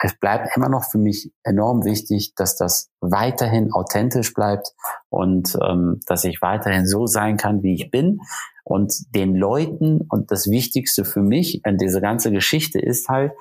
es 0.00 0.14
bleibt 0.18 0.56
immer 0.56 0.68
noch 0.68 0.84
für 0.84 0.98
mich 0.98 1.32
enorm 1.42 1.84
wichtig, 1.84 2.34
dass 2.36 2.56
das 2.56 2.90
weiterhin 3.00 3.72
authentisch 3.72 4.32
bleibt 4.32 4.72
und 5.08 5.56
ähm, 5.68 6.00
dass 6.06 6.24
ich 6.24 6.40
weiterhin 6.40 6.86
so 6.86 7.06
sein 7.06 7.36
kann, 7.36 7.62
wie 7.62 7.74
ich 7.74 7.90
bin. 7.90 8.20
Und 8.62 8.94
den 9.14 9.34
Leuten, 9.34 10.02
und 10.08 10.30
das 10.30 10.48
Wichtigste 10.48 11.04
für 11.04 11.22
mich 11.22 11.62
an 11.64 11.78
dieser 11.78 12.00
ganzen 12.00 12.32
Geschichte 12.32 12.78
ist 12.78 13.08
halt, 13.08 13.32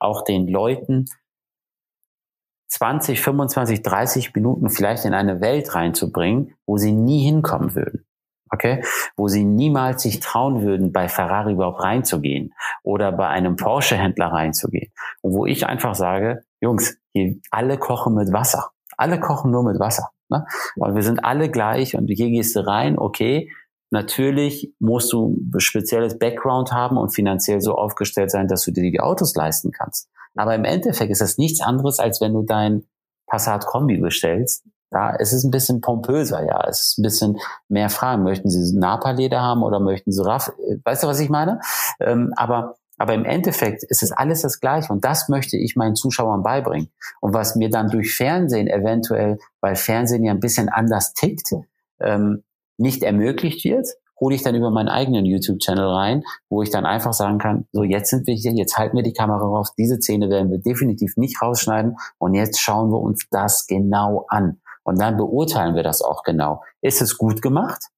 auch 0.00 0.24
den 0.24 0.48
Leuten 0.48 1.06
20, 2.68 3.20
25, 3.20 3.82
30 3.82 4.34
Minuten 4.34 4.68
vielleicht 4.68 5.04
in 5.04 5.14
eine 5.14 5.40
Welt 5.40 5.74
reinzubringen, 5.74 6.54
wo 6.66 6.76
sie 6.76 6.92
nie 6.92 7.24
hinkommen 7.24 7.74
würden. 7.74 8.06
Okay? 8.50 8.84
Wo 9.16 9.28
sie 9.28 9.44
niemals 9.44 10.02
sich 10.02 10.20
trauen 10.20 10.62
würden, 10.62 10.92
bei 10.92 11.08
Ferrari 11.08 11.52
überhaupt 11.52 11.82
reinzugehen 11.82 12.52
oder 12.82 13.12
bei 13.12 13.28
einem 13.28 13.56
Porsche-Händler 13.56 14.26
reinzugehen. 14.26 14.92
Und 15.22 15.32
wo 15.32 15.46
ich 15.46 15.66
einfach 15.66 15.94
sage, 15.94 16.44
Jungs, 16.60 16.98
hier, 17.12 17.36
alle 17.50 17.78
kochen 17.78 18.14
mit 18.14 18.32
Wasser. 18.32 18.70
Alle 18.96 19.20
kochen 19.20 19.50
nur 19.50 19.64
mit 19.64 19.78
Wasser. 19.78 20.10
Ne? 20.28 20.44
Und 20.76 20.94
wir 20.94 21.02
sind 21.02 21.24
alle 21.24 21.50
gleich 21.50 21.96
und 21.96 22.06
hier 22.08 22.30
gehst 22.30 22.56
du 22.56 22.66
rein, 22.66 22.98
okay, 22.98 23.50
Natürlich 23.90 24.72
musst 24.78 25.12
du 25.12 25.36
ein 25.54 25.60
spezielles 25.60 26.18
Background 26.18 26.72
haben 26.72 26.96
und 26.96 27.14
finanziell 27.14 27.60
so 27.60 27.74
aufgestellt 27.74 28.30
sein, 28.30 28.48
dass 28.48 28.64
du 28.64 28.72
dir 28.72 28.82
die 28.82 29.00
Autos 29.00 29.34
leisten 29.34 29.70
kannst. 29.70 30.08
Aber 30.34 30.54
im 30.54 30.64
Endeffekt 30.64 31.10
ist 31.10 31.20
das 31.20 31.38
nichts 31.38 31.60
anderes, 31.60 31.98
als 31.98 32.20
wenn 32.20 32.34
du 32.34 32.42
dein 32.42 32.84
Passat 33.26 33.66
Kombi 33.66 33.98
bestellst. 33.98 34.64
Es 35.18 35.32
ist 35.32 35.44
ein 35.44 35.50
bisschen 35.50 35.80
pompöser, 35.80 36.44
ja. 36.46 36.64
Es 36.68 36.82
ist 36.82 36.98
ein 36.98 37.02
bisschen 37.02 37.38
mehr 37.68 37.90
Fragen. 37.90 38.22
Möchten 38.22 38.50
Sie 38.50 38.78
Napa-Leder 38.78 39.40
haben 39.40 39.62
oder 39.62 39.80
möchten 39.80 40.12
Sie 40.12 40.24
Raff? 40.24 40.52
Weißt 40.84 41.02
du, 41.02 41.06
was 41.06 41.20
ich 41.20 41.28
meine? 41.28 41.60
Ähm, 42.00 42.32
aber 42.36 42.76
Aber 42.98 43.12
im 43.12 43.26
Endeffekt 43.26 43.82
ist 43.82 44.02
es 44.02 44.10
alles 44.10 44.40
das 44.40 44.58
Gleiche 44.58 44.90
und 44.90 45.04
das 45.04 45.28
möchte 45.28 45.58
ich 45.58 45.76
meinen 45.76 45.96
Zuschauern 45.96 46.42
beibringen. 46.42 46.88
Und 47.20 47.34
was 47.34 47.54
mir 47.54 47.68
dann 47.68 47.90
durch 47.90 48.14
Fernsehen 48.14 48.68
eventuell, 48.68 49.38
weil 49.60 49.76
Fernsehen 49.76 50.24
ja 50.24 50.32
ein 50.32 50.40
bisschen 50.40 50.70
anders 50.70 51.12
tickt, 51.12 51.52
ähm, 52.00 52.42
nicht 52.78 53.02
ermöglicht 53.02 53.64
wird, 53.64 53.88
hole 54.18 54.34
ich 54.34 54.42
dann 54.42 54.54
über 54.54 54.70
meinen 54.70 54.88
eigenen 54.88 55.26
YouTube-Channel 55.26 55.86
rein, 55.86 56.22
wo 56.48 56.62
ich 56.62 56.70
dann 56.70 56.86
einfach 56.86 57.12
sagen 57.12 57.38
kann, 57.38 57.66
so 57.72 57.82
jetzt 57.82 58.10
sind 58.10 58.26
wir 58.26 58.34
hier, 58.34 58.52
jetzt 58.52 58.78
halten 58.78 58.96
wir 58.96 59.02
die 59.02 59.12
Kamera 59.12 59.44
rauf, 59.44 59.68
diese 59.76 59.96
Szene 59.96 60.30
werden 60.30 60.50
wir 60.50 60.58
definitiv 60.58 61.16
nicht 61.16 61.40
rausschneiden 61.42 61.96
und 62.18 62.34
jetzt 62.34 62.60
schauen 62.60 62.90
wir 62.90 63.00
uns 63.00 63.26
das 63.30 63.66
genau 63.66 64.26
an. 64.28 64.60
Und 64.84 65.00
dann 65.00 65.16
beurteilen 65.16 65.74
wir 65.74 65.82
das 65.82 66.00
auch 66.00 66.22
genau. 66.22 66.62
Ist 66.80 67.02
es 67.02 67.18
gut 67.18 67.42
gemacht 67.42 67.88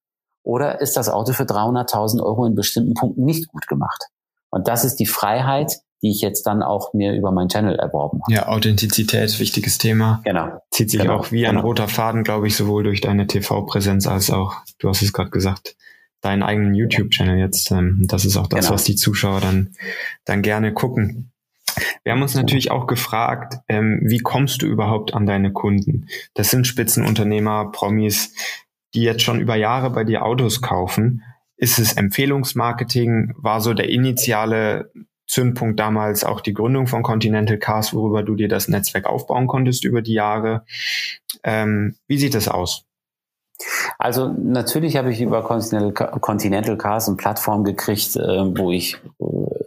oder 0.42 0.80
ist 0.80 0.96
das 0.96 1.08
Auto 1.08 1.32
für 1.32 1.44
300.000 1.44 2.22
Euro 2.22 2.46
in 2.46 2.54
bestimmten 2.54 2.94
Punkten 2.94 3.24
nicht 3.24 3.48
gut 3.48 3.68
gemacht? 3.68 4.08
Und 4.50 4.66
das 4.66 4.84
ist 4.84 4.96
die 4.96 5.06
Freiheit, 5.06 5.80
die 6.02 6.10
ich 6.10 6.20
jetzt 6.20 6.44
dann 6.44 6.62
auch 6.62 6.94
mir 6.94 7.12
über 7.12 7.32
meinen 7.32 7.48
Channel 7.48 7.76
erworben 7.76 8.20
habe. 8.22 8.32
Ja, 8.32 8.48
Authentizität, 8.48 9.38
wichtiges 9.40 9.78
Thema. 9.78 10.20
Genau. 10.24 10.62
Zieht 10.70 10.90
sich 10.90 11.00
genau. 11.00 11.16
auch 11.16 11.32
wie 11.32 11.46
ein 11.46 11.56
genau. 11.56 11.66
roter 11.66 11.88
Faden, 11.88 12.22
glaube 12.22 12.46
ich, 12.46 12.56
sowohl 12.56 12.84
durch 12.84 13.00
deine 13.00 13.26
TV-Präsenz 13.26 14.06
als 14.06 14.30
auch, 14.30 14.56
du 14.78 14.88
hast 14.88 15.02
es 15.02 15.12
gerade 15.12 15.30
gesagt, 15.30 15.76
deinen 16.20 16.42
eigenen 16.42 16.74
YouTube-Channel 16.74 17.38
jetzt. 17.38 17.70
Ähm, 17.70 18.04
das 18.08 18.24
ist 18.24 18.36
auch 18.36 18.46
das, 18.46 18.66
genau. 18.66 18.74
was 18.74 18.84
die 18.84 18.96
Zuschauer 18.96 19.40
dann, 19.40 19.74
dann 20.24 20.42
gerne 20.42 20.72
gucken. 20.72 21.32
Wir 22.02 22.12
haben 22.12 22.22
uns 22.22 22.34
natürlich 22.34 22.70
auch 22.70 22.86
gefragt, 22.86 23.58
ähm, 23.68 24.00
wie 24.04 24.18
kommst 24.18 24.62
du 24.62 24.66
überhaupt 24.66 25.14
an 25.14 25.26
deine 25.26 25.52
Kunden? 25.52 26.06
Das 26.34 26.50
sind 26.50 26.66
Spitzenunternehmer, 26.66 27.70
Promis, 27.70 28.34
die 28.94 29.02
jetzt 29.02 29.22
schon 29.22 29.40
über 29.40 29.56
Jahre 29.56 29.90
bei 29.90 30.04
dir 30.04 30.24
Autos 30.24 30.60
kaufen. 30.60 31.22
Ist 31.56 31.78
es 31.78 31.92
Empfehlungsmarketing? 31.92 33.34
War 33.36 33.60
so 33.60 33.74
der 33.74 33.90
initiale 33.90 34.90
Zündpunkt 35.28 35.78
damals 35.78 36.24
auch 36.24 36.40
die 36.40 36.54
Gründung 36.54 36.86
von 36.86 37.02
Continental 37.02 37.58
Cars, 37.58 37.94
worüber 37.94 38.22
du 38.22 38.34
dir 38.34 38.48
das 38.48 38.66
Netzwerk 38.68 39.06
aufbauen 39.06 39.46
konntest 39.46 39.84
über 39.84 40.02
die 40.02 40.14
Jahre? 40.14 40.64
Ähm, 41.44 41.96
wie 42.08 42.18
sieht 42.18 42.34
das 42.34 42.48
aus? 42.48 42.84
Also 43.98 44.28
natürlich 44.28 44.96
habe 44.96 45.12
ich 45.12 45.20
über 45.20 45.42
Continental, 45.42 45.92
Continental 46.20 46.76
Cars 46.76 47.08
eine 47.08 47.16
Plattform 47.16 47.64
gekriegt, 47.64 48.16
äh, 48.16 48.58
wo 48.58 48.70
ich 48.70 48.96
äh, 49.20 49.58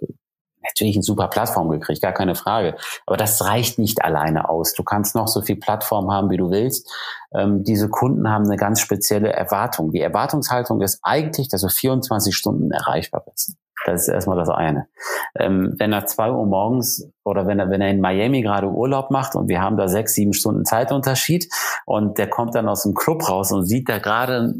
natürlich 0.63 0.95
eine 0.95 1.03
super 1.03 1.27
Plattform 1.27 1.69
gekriegt, 1.69 2.01
gar 2.01 2.13
keine 2.13 2.35
Frage. 2.35 2.75
Aber 3.05 3.17
das 3.17 3.43
reicht 3.43 3.77
nicht 3.77 4.03
alleine 4.03 4.49
aus. 4.49 4.73
Du 4.73 4.83
kannst 4.83 5.15
noch 5.15 5.27
so 5.27 5.41
viel 5.41 5.57
Plattform 5.57 6.11
haben, 6.11 6.29
wie 6.29 6.37
du 6.37 6.49
willst. 6.49 6.89
Ähm, 7.35 7.63
diese 7.63 7.89
Kunden 7.89 8.29
haben 8.29 8.45
eine 8.45 8.57
ganz 8.57 8.79
spezielle 8.79 9.31
Erwartung. 9.31 9.91
Die 9.91 10.01
Erwartungshaltung 10.01 10.81
ist 10.81 10.99
eigentlich, 11.03 11.49
dass 11.49 11.61
du 11.61 11.69
24 11.69 12.35
Stunden 12.35 12.71
erreichbar 12.71 13.23
bist. 13.29 13.55
Das 13.85 14.03
ist 14.03 14.07
erstmal 14.09 14.37
das 14.37 14.49
eine. 14.49 14.87
Ähm, 15.35 15.73
wenn 15.77 15.91
er 15.91 16.05
zwei 16.05 16.31
Uhr 16.31 16.45
morgens 16.45 17.09
oder 17.23 17.47
wenn 17.47 17.59
er, 17.59 17.69
wenn 17.69 17.81
er 17.81 17.89
in 17.89 18.01
Miami 18.01 18.41
gerade 18.41 18.67
Urlaub 18.67 19.11
macht 19.11 19.35
und 19.35 19.47
wir 19.47 19.61
haben 19.61 19.77
da 19.77 19.87
sechs, 19.87 20.13
sieben 20.13 20.33
Stunden 20.33 20.65
Zeitunterschied 20.65 21.47
und 21.85 22.17
der 22.17 22.29
kommt 22.29 22.55
dann 22.55 22.69
aus 22.69 22.83
dem 22.83 22.93
Club 22.93 23.27
raus 23.27 23.51
und 23.51 23.65
sieht 23.65 23.89
da 23.89 23.99
gerade, 23.99 24.53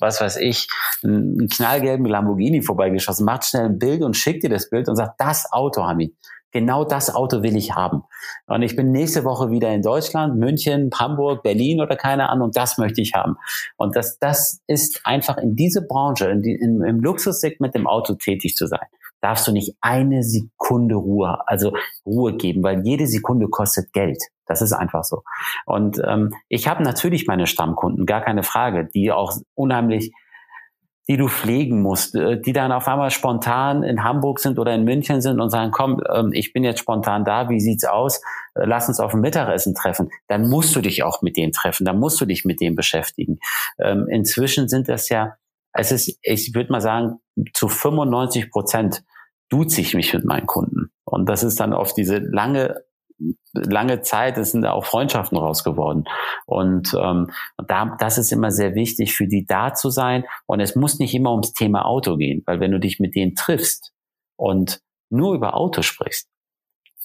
was 0.00 0.20
weiß 0.20 0.36
ich, 0.36 0.68
einen 1.02 1.48
knallgelben 1.48 2.06
Lamborghini 2.06 2.62
vorbeigeschossen, 2.62 3.24
macht 3.24 3.44
schnell 3.44 3.66
ein 3.66 3.78
Bild 3.78 4.02
und 4.02 4.16
schickt 4.16 4.44
dir 4.44 4.50
das 4.50 4.70
Bild 4.70 4.88
und 4.88 4.96
sagt, 4.96 5.20
das 5.20 5.50
Auto, 5.52 5.84
Hamid, 5.84 6.14
Genau 6.50 6.84
das 6.84 7.14
Auto 7.14 7.42
will 7.42 7.56
ich 7.56 7.74
haben. 7.74 8.02
Und 8.46 8.62
ich 8.62 8.74
bin 8.74 8.90
nächste 8.90 9.24
Woche 9.24 9.50
wieder 9.50 9.72
in 9.72 9.82
Deutschland, 9.82 10.36
München, 10.36 10.90
Hamburg, 10.98 11.42
Berlin 11.42 11.80
oder 11.80 11.96
keine 11.96 12.30
Ahnung, 12.30 12.50
das 12.52 12.78
möchte 12.78 13.02
ich 13.02 13.12
haben. 13.14 13.36
Und 13.76 13.96
das, 13.96 14.18
das 14.18 14.60
ist 14.66 15.00
einfach 15.04 15.36
in 15.36 15.56
diese 15.56 15.86
Branche, 15.86 16.26
in 16.30 16.42
die, 16.42 16.54
in, 16.54 16.82
im 16.82 17.00
Luxussegment 17.00 17.74
im 17.74 17.86
Auto 17.86 18.14
tätig 18.14 18.56
zu 18.56 18.66
sein, 18.66 18.86
darfst 19.20 19.46
du 19.46 19.52
nicht 19.52 19.76
eine 19.80 20.22
Sekunde 20.22 20.94
Ruhe, 20.94 21.38
also 21.46 21.72
Ruhe 22.06 22.36
geben, 22.36 22.62
weil 22.62 22.82
jede 22.84 23.06
Sekunde 23.06 23.48
kostet 23.48 23.92
Geld. 23.92 24.22
Das 24.46 24.62
ist 24.62 24.72
einfach 24.72 25.04
so. 25.04 25.22
Und 25.66 26.00
ähm, 26.06 26.32
ich 26.48 26.68
habe 26.68 26.82
natürlich 26.82 27.26
meine 27.26 27.46
Stammkunden, 27.46 28.06
gar 28.06 28.22
keine 28.22 28.42
Frage, 28.42 28.88
die 28.92 29.12
auch 29.12 29.36
unheimlich 29.54 30.12
die 31.08 31.16
du 31.16 31.28
pflegen 31.28 31.80
musst, 31.80 32.14
äh, 32.14 32.40
die 32.40 32.52
dann 32.52 32.70
auf 32.70 32.86
einmal 32.86 33.10
spontan 33.10 33.82
in 33.82 34.04
Hamburg 34.04 34.40
sind 34.40 34.58
oder 34.58 34.74
in 34.74 34.84
München 34.84 35.20
sind 35.22 35.40
und 35.40 35.50
sagen, 35.50 35.70
komm, 35.72 36.02
ähm, 36.12 36.32
ich 36.32 36.52
bin 36.52 36.64
jetzt 36.64 36.80
spontan 36.80 37.24
da, 37.24 37.48
wie 37.48 37.60
sieht's 37.60 37.84
aus? 37.84 38.20
Äh, 38.54 38.66
lass 38.66 38.88
uns 38.88 39.00
auf 39.00 39.14
ein 39.14 39.20
Mittagessen 39.20 39.74
treffen. 39.74 40.10
Dann 40.28 40.48
musst 40.48 40.76
du 40.76 40.80
dich 40.80 41.02
auch 41.02 41.22
mit 41.22 41.36
denen 41.36 41.52
treffen, 41.52 41.84
dann 41.84 41.98
musst 41.98 42.20
du 42.20 42.26
dich 42.26 42.44
mit 42.44 42.60
denen 42.60 42.76
beschäftigen. 42.76 43.38
Ähm, 43.78 44.06
inzwischen 44.08 44.68
sind 44.68 44.88
das 44.88 45.08
ja, 45.08 45.36
es 45.72 45.92
ist, 45.92 46.18
ich 46.22 46.54
würde 46.54 46.72
mal 46.72 46.80
sagen, 46.80 47.20
zu 47.54 47.68
95 47.68 48.50
Prozent 48.50 49.02
duze 49.48 49.80
ich 49.80 49.94
mich 49.94 50.12
mit 50.12 50.24
meinen 50.24 50.46
Kunden. 50.46 50.90
Und 51.04 51.28
das 51.28 51.42
ist 51.42 51.58
dann 51.60 51.72
auf 51.72 51.94
diese 51.94 52.18
lange 52.18 52.82
lange 53.52 54.02
Zeit, 54.02 54.38
es 54.38 54.52
sind 54.52 54.64
auch 54.66 54.84
Freundschaften 54.84 55.38
raus 55.38 55.64
geworden. 55.64 56.04
Und, 56.46 56.94
ähm, 56.98 57.30
da, 57.66 57.96
das 57.98 58.18
ist 58.18 58.32
immer 58.32 58.50
sehr 58.50 58.74
wichtig, 58.74 59.14
für 59.14 59.26
die 59.26 59.46
da 59.46 59.74
zu 59.74 59.90
sein. 59.90 60.24
Und 60.46 60.60
es 60.60 60.76
muss 60.76 60.98
nicht 60.98 61.14
immer 61.14 61.32
ums 61.32 61.52
Thema 61.52 61.84
Auto 61.86 62.16
gehen, 62.16 62.42
weil 62.46 62.60
wenn 62.60 62.72
du 62.72 62.80
dich 62.80 63.00
mit 63.00 63.14
denen 63.14 63.34
triffst 63.34 63.92
und 64.36 64.80
nur 65.10 65.34
über 65.34 65.54
Auto 65.54 65.82
sprichst, 65.82 66.28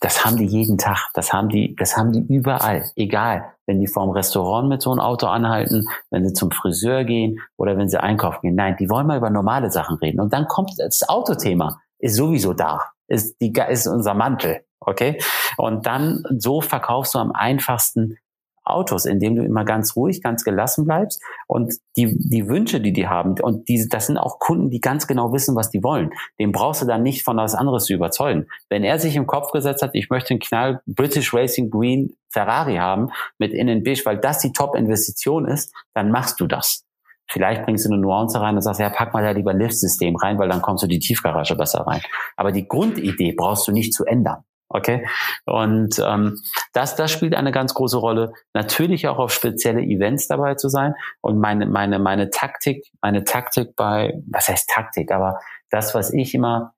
das 0.03 0.25
haben 0.25 0.35
die 0.35 0.45
jeden 0.45 0.77
Tag, 0.77 1.11
das 1.13 1.31
haben 1.31 1.47
die, 1.47 1.77
das 1.77 1.95
haben 1.95 2.11
die 2.11 2.25
überall, 2.27 2.83
egal, 2.97 3.53
wenn 3.65 3.79
die 3.79 3.87
vorm 3.87 4.09
Restaurant 4.09 4.67
mit 4.67 4.81
so 4.81 4.91
einem 4.91 4.99
Auto 4.99 5.27
anhalten, 5.27 5.85
wenn 6.11 6.27
sie 6.27 6.33
zum 6.33 6.51
Friseur 6.51 7.05
gehen 7.05 7.39
oder 7.55 7.77
wenn 7.77 7.87
sie 7.87 8.01
einkaufen 8.01 8.39
gehen. 8.41 8.55
Nein, 8.55 8.75
die 8.77 8.89
wollen 8.89 9.07
mal 9.07 9.17
über 9.17 9.29
normale 9.29 9.71
Sachen 9.71 9.95
reden. 9.99 10.19
Und 10.19 10.33
dann 10.33 10.49
kommt 10.49 10.71
das 10.77 11.07
Autothema, 11.07 11.79
ist 11.99 12.17
sowieso 12.17 12.51
da, 12.51 12.81
ist 13.07 13.39
die, 13.39 13.53
ist 13.69 13.87
unser 13.87 14.13
Mantel. 14.13 14.65
Okay? 14.85 15.19
Und 15.57 15.85
dann 15.85 16.23
so 16.37 16.61
verkaufst 16.61 17.13
du 17.13 17.19
am 17.19 17.31
einfachsten 17.31 18.17
Autos, 18.65 19.05
indem 19.05 19.35
du 19.35 19.43
immer 19.43 19.65
ganz 19.65 19.95
ruhig, 19.95 20.21
ganz 20.21 20.43
gelassen 20.43 20.85
bleibst 20.85 21.21
und 21.47 21.73
die, 21.97 22.17
die 22.17 22.47
Wünsche, 22.47 22.79
die 22.79 22.93
die 22.93 23.07
haben, 23.07 23.35
und 23.41 23.67
die, 23.67 23.87
das 23.89 24.07
sind 24.07 24.17
auch 24.17 24.39
Kunden, 24.39 24.69
die 24.69 24.79
ganz 24.79 25.07
genau 25.07 25.33
wissen, 25.33 25.55
was 25.55 25.69
die 25.69 25.83
wollen. 25.83 26.11
Den 26.39 26.51
brauchst 26.51 26.81
du 26.81 26.85
dann 26.85 27.03
nicht 27.03 27.23
von 27.23 27.37
was 27.37 27.55
anderes 27.55 27.85
zu 27.85 27.93
überzeugen. 27.93 28.47
Wenn 28.69 28.83
er 28.83 28.99
sich 28.99 29.15
im 29.15 29.27
Kopf 29.27 29.51
gesetzt 29.51 29.81
hat, 29.81 29.91
ich 29.93 30.09
möchte 30.09 30.31
einen 30.31 30.39
Knall 30.39 30.81
British 30.85 31.33
Racing 31.33 31.69
Green 31.69 32.15
Ferrari 32.29 32.77
haben 32.77 33.09
mit 33.37 33.53
innen 33.53 33.83
beige, 33.83 34.05
weil 34.05 34.17
das 34.17 34.39
die 34.39 34.53
Top-Investition 34.53 35.45
ist, 35.45 35.73
dann 35.93 36.09
machst 36.09 36.39
du 36.39 36.47
das. 36.47 36.85
Vielleicht 37.29 37.63
bringst 37.63 37.85
du 37.85 37.89
eine 37.89 38.01
Nuance 38.01 38.39
rein 38.39 38.55
und 38.55 38.61
sagst, 38.61 38.79
ja, 38.79 38.89
pack 38.89 39.13
mal 39.13 39.23
da 39.23 39.31
lieber 39.31 39.53
Liftsystem 39.53 40.15
rein, 40.15 40.37
weil 40.37 40.49
dann 40.49 40.61
kommst 40.61 40.83
du 40.83 40.87
die 40.87 40.99
Tiefgarage 40.99 41.55
besser 41.55 41.81
rein. 41.81 42.01
Aber 42.35 42.51
die 42.51 42.67
Grundidee 42.67 43.33
brauchst 43.33 43.67
du 43.67 43.71
nicht 43.71 43.93
zu 43.93 44.05
ändern. 44.05 44.43
Okay. 44.73 45.07
Und 45.45 46.01
ähm, 46.03 46.41
das, 46.73 46.95
das 46.95 47.11
spielt 47.11 47.35
eine 47.35 47.51
ganz 47.51 47.75
große 47.75 47.97
Rolle. 47.97 48.33
Natürlich 48.55 49.07
auch 49.07 49.19
auf 49.19 49.31
spezielle 49.31 49.83
Events 49.83 50.27
dabei 50.27 50.55
zu 50.55 50.67
sein. 50.67 50.95
Und 51.21 51.39
meine, 51.39 51.67
meine, 51.67 51.99
meine 51.99 52.31
Taktik, 52.31 52.83
meine 52.99 53.23
Taktik 53.23 53.75
bei, 53.75 54.19
was 54.25 54.47
heißt 54.47 54.67
Taktik, 54.67 55.11
aber 55.11 55.39
das, 55.69 55.93
was 55.93 56.11
ich 56.11 56.33
immer 56.33 56.73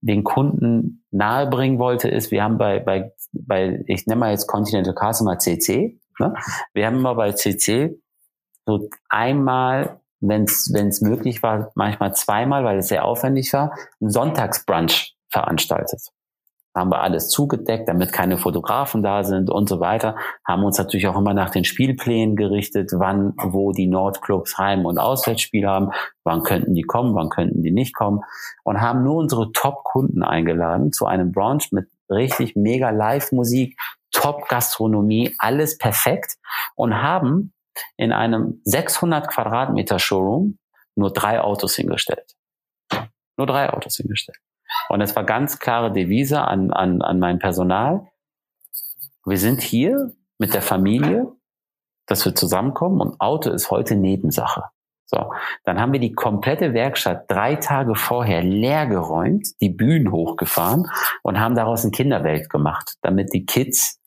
den 0.00 0.24
Kunden 0.24 1.04
nahebringen 1.12 1.78
wollte, 1.78 2.08
ist, 2.08 2.32
wir 2.32 2.42
haben 2.42 2.58
bei, 2.58 2.80
bei, 2.80 3.12
bei 3.32 3.84
ich 3.86 4.06
nenne 4.06 4.18
mal 4.18 4.32
jetzt 4.32 4.48
Continental 4.48 4.94
Cars 4.94 5.20
immer 5.20 5.38
CC. 5.38 6.00
Ne? 6.18 6.34
Wir 6.74 6.86
haben 6.86 6.96
immer 6.96 7.14
bei 7.14 7.30
CC 7.30 7.96
so 8.66 8.88
einmal, 9.08 10.00
wenn 10.18 10.42
es 10.42 11.00
möglich 11.00 11.44
war, 11.44 11.70
manchmal 11.76 12.16
zweimal, 12.16 12.64
weil 12.64 12.78
es 12.78 12.88
sehr 12.88 13.04
aufwendig 13.04 13.52
war, 13.52 13.72
einen 14.00 14.10
Sonntagsbrunch 14.10 15.14
veranstaltet 15.28 16.10
haben 16.76 16.90
wir 16.90 17.00
alles 17.00 17.28
zugedeckt, 17.28 17.88
damit 17.88 18.12
keine 18.12 18.36
Fotografen 18.36 19.02
da 19.02 19.24
sind 19.24 19.50
und 19.50 19.68
so 19.68 19.80
weiter. 19.80 20.16
Haben 20.44 20.64
uns 20.64 20.78
natürlich 20.78 21.08
auch 21.08 21.16
immer 21.16 21.34
nach 21.34 21.50
den 21.50 21.64
Spielplänen 21.64 22.36
gerichtet, 22.36 22.90
wann, 22.94 23.32
wo 23.42 23.72
die 23.72 23.86
Nordclubs 23.86 24.58
Heim- 24.58 24.84
und 24.84 24.98
Auswärtsspiele 24.98 25.68
haben, 25.68 25.90
wann 26.22 26.42
könnten 26.42 26.74
die 26.74 26.82
kommen, 26.82 27.14
wann 27.14 27.30
könnten 27.30 27.62
die 27.62 27.72
nicht 27.72 27.94
kommen 27.94 28.20
und 28.62 28.80
haben 28.80 29.02
nur 29.02 29.16
unsere 29.16 29.50
Top-Kunden 29.52 30.22
eingeladen 30.22 30.92
zu 30.92 31.06
einem 31.06 31.32
Brunch 31.32 31.72
mit 31.72 31.88
richtig 32.10 32.54
mega 32.54 32.90
Live-Musik, 32.90 33.76
Top-Gastronomie, 34.12 35.34
alles 35.38 35.78
perfekt 35.78 36.36
und 36.74 37.02
haben 37.02 37.52
in 37.96 38.12
einem 38.12 38.60
600 38.64 39.28
Quadratmeter 39.28 39.98
Showroom 39.98 40.58
nur 40.94 41.12
drei 41.12 41.40
Autos 41.40 41.74
hingestellt. 41.74 42.34
Nur 43.36 43.46
drei 43.46 43.70
Autos 43.70 43.96
hingestellt. 43.96 44.38
Und 44.88 45.00
es 45.00 45.14
war 45.16 45.24
ganz 45.24 45.58
klare 45.58 45.92
Devise 45.92 46.42
an, 46.42 46.70
an, 46.70 47.02
an 47.02 47.18
mein 47.18 47.38
Personal. 47.38 48.08
Wir 49.24 49.38
sind 49.38 49.60
hier 49.60 50.12
mit 50.38 50.54
der 50.54 50.62
Familie, 50.62 51.32
dass 52.06 52.24
wir 52.24 52.34
zusammenkommen 52.34 53.00
und 53.00 53.20
Auto 53.20 53.50
ist 53.50 53.70
heute 53.70 53.96
Nebensache. 53.96 54.64
So, 55.06 55.32
dann 55.64 55.80
haben 55.80 55.92
wir 55.92 56.00
die 56.00 56.12
komplette 56.12 56.74
Werkstatt 56.74 57.30
drei 57.30 57.54
Tage 57.56 57.94
vorher 57.94 58.42
leer 58.42 58.86
geräumt, 58.86 59.46
die 59.60 59.70
Bühnen 59.70 60.10
hochgefahren 60.10 60.90
und 61.22 61.38
haben 61.38 61.54
daraus 61.54 61.84
eine 61.84 61.92
Kinderwelt 61.92 62.50
gemacht, 62.50 62.94
damit 63.02 63.32
die 63.32 63.46
Kids 63.46 64.00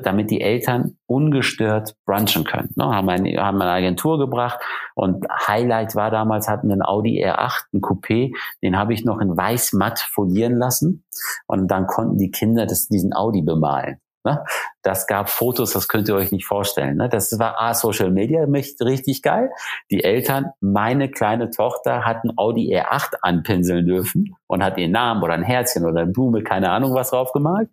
damit 0.00 0.30
die 0.30 0.40
Eltern 0.40 0.96
ungestört 1.06 1.94
brunchen 2.06 2.44
können. 2.44 2.70
Ne? 2.76 2.84
Haben, 2.84 3.08
eine, 3.08 3.36
haben 3.36 3.60
eine 3.60 3.70
Agentur 3.70 4.18
gebracht 4.18 4.58
und 4.94 5.26
Highlight 5.46 5.94
war 5.94 6.10
damals, 6.10 6.48
hatten 6.48 6.68
wir 6.68 6.74
einen 6.74 6.82
Audi 6.82 7.24
R8, 7.24 7.64
ein 7.74 7.80
Coupé, 7.80 8.34
den 8.62 8.76
habe 8.76 8.94
ich 8.94 9.04
noch 9.04 9.20
in 9.20 9.36
weiß 9.36 9.72
matt 9.74 10.00
folieren 10.00 10.58
lassen 10.58 11.04
und 11.46 11.68
dann 11.68 11.86
konnten 11.86 12.18
die 12.18 12.30
Kinder 12.30 12.66
das, 12.66 12.88
diesen 12.88 13.14
Audi 13.14 13.42
bemalen. 13.42 13.98
Ne? 14.24 14.44
Das 14.82 15.06
gab 15.06 15.30
Fotos, 15.30 15.72
das 15.72 15.88
könnt 15.88 16.08
ihr 16.08 16.14
euch 16.14 16.30
nicht 16.30 16.44
vorstellen. 16.44 16.96
Ne? 16.98 17.08
Das 17.08 17.38
war 17.38 17.58
A, 17.60 17.72
Social 17.72 18.10
Media 18.10 18.44
richtig 18.80 19.22
geil. 19.22 19.50
Die 19.90 20.04
Eltern, 20.04 20.50
meine 20.60 21.10
kleine 21.10 21.50
Tochter 21.50 22.04
hat 22.04 22.24
ein 22.24 22.32
Audi 22.36 22.74
R8 22.76 23.14
anpinseln 23.22 23.86
dürfen 23.86 24.36
und 24.46 24.62
hat 24.62 24.76
ihren 24.76 24.92
Namen 24.92 25.22
oder 25.22 25.34
ein 25.34 25.42
Herzchen 25.42 25.86
oder 25.86 26.02
eine 26.02 26.12
Blume, 26.12 26.42
keine 26.42 26.70
Ahnung 26.70 26.94
was 26.94 27.10
drauf 27.10 27.32
gemalt. 27.32 27.70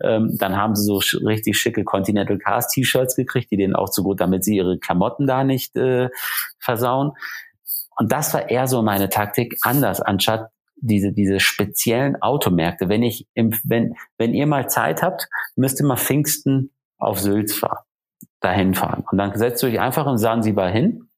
Ähm, 0.00 0.36
dann 0.38 0.56
haben 0.56 0.76
sie 0.76 0.84
so 0.84 1.00
richtig 1.26 1.58
schicke 1.58 1.82
Continental 1.82 2.38
Cars 2.38 2.68
T-Shirts 2.68 3.16
gekriegt, 3.16 3.50
die 3.50 3.56
denen 3.56 3.74
auch 3.74 3.90
zu 3.90 4.04
gut, 4.04 4.20
damit 4.20 4.44
sie 4.44 4.56
ihre 4.56 4.78
Klamotten 4.78 5.26
da 5.26 5.42
nicht 5.42 5.74
äh, 5.76 6.10
versauen. 6.60 7.12
Und 7.96 8.12
das 8.12 8.32
war 8.32 8.48
eher 8.48 8.68
so 8.68 8.82
meine 8.82 9.08
Taktik, 9.08 9.58
anders, 9.62 10.00
anstatt 10.00 10.50
diese, 10.80 11.12
diese 11.12 11.40
speziellen 11.40 12.20
Automärkte. 12.22 12.88
Wenn 12.88 13.02
ich, 13.02 13.26
im, 13.34 13.52
wenn, 13.64 13.94
wenn 14.16 14.34
ihr 14.34 14.46
mal 14.46 14.68
Zeit 14.68 15.02
habt, 15.02 15.28
müsst 15.56 15.80
ihr 15.80 15.86
mal 15.86 15.96
Pfingsten 15.96 16.72
auf 16.98 17.20
Sylt 17.20 17.52
fahren, 17.52 17.84
dahin 18.40 18.74
fahren. 18.74 19.04
Und 19.10 19.18
dann 19.18 19.36
setzt 19.36 19.62
ihr 19.62 19.68
euch 19.68 19.80
einfach 19.80 20.06
in 20.06 20.18
Sansibar 20.18 20.70
hin 20.70 21.08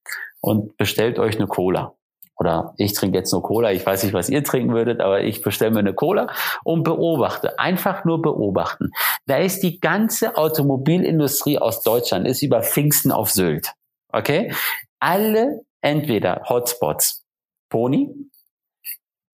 und 0.41 0.77
bestellt 0.77 1.19
euch 1.19 1.37
eine 1.37 1.47
Cola. 1.47 1.95
Oder 2.41 2.73
ich 2.79 2.95
trinke 2.95 3.19
jetzt 3.19 3.33
nur 3.33 3.43
Cola. 3.43 3.71
Ich 3.71 3.85
weiß 3.85 4.03
nicht, 4.03 4.15
was 4.15 4.31
ihr 4.31 4.43
trinken 4.43 4.73
würdet, 4.73 5.01
aber 5.01 5.23
ich 5.23 5.43
bestelle 5.43 5.73
mir 5.73 5.81
eine 5.81 5.93
Cola 5.93 6.33
und 6.65 6.85
beobachte. 6.85 7.59
Einfach 7.59 8.07
nur 8.07 8.23
beobachten. 8.23 8.93
Da 9.27 9.37
ist 9.37 9.63
die 9.63 9.79
ganze 9.79 10.39
Automobilindustrie 10.39 11.59
aus 11.59 11.83
Deutschland, 11.83 12.27
ist 12.27 12.43
über 12.43 12.63
Pfingsten 12.63 13.13
auf 13.13 13.31
Sylt. 13.31 13.75
Okay? 14.09 14.55
Alle 15.01 15.61
entweder 15.83 16.43
Hotspots. 16.49 17.27
Pony, 17.69 18.11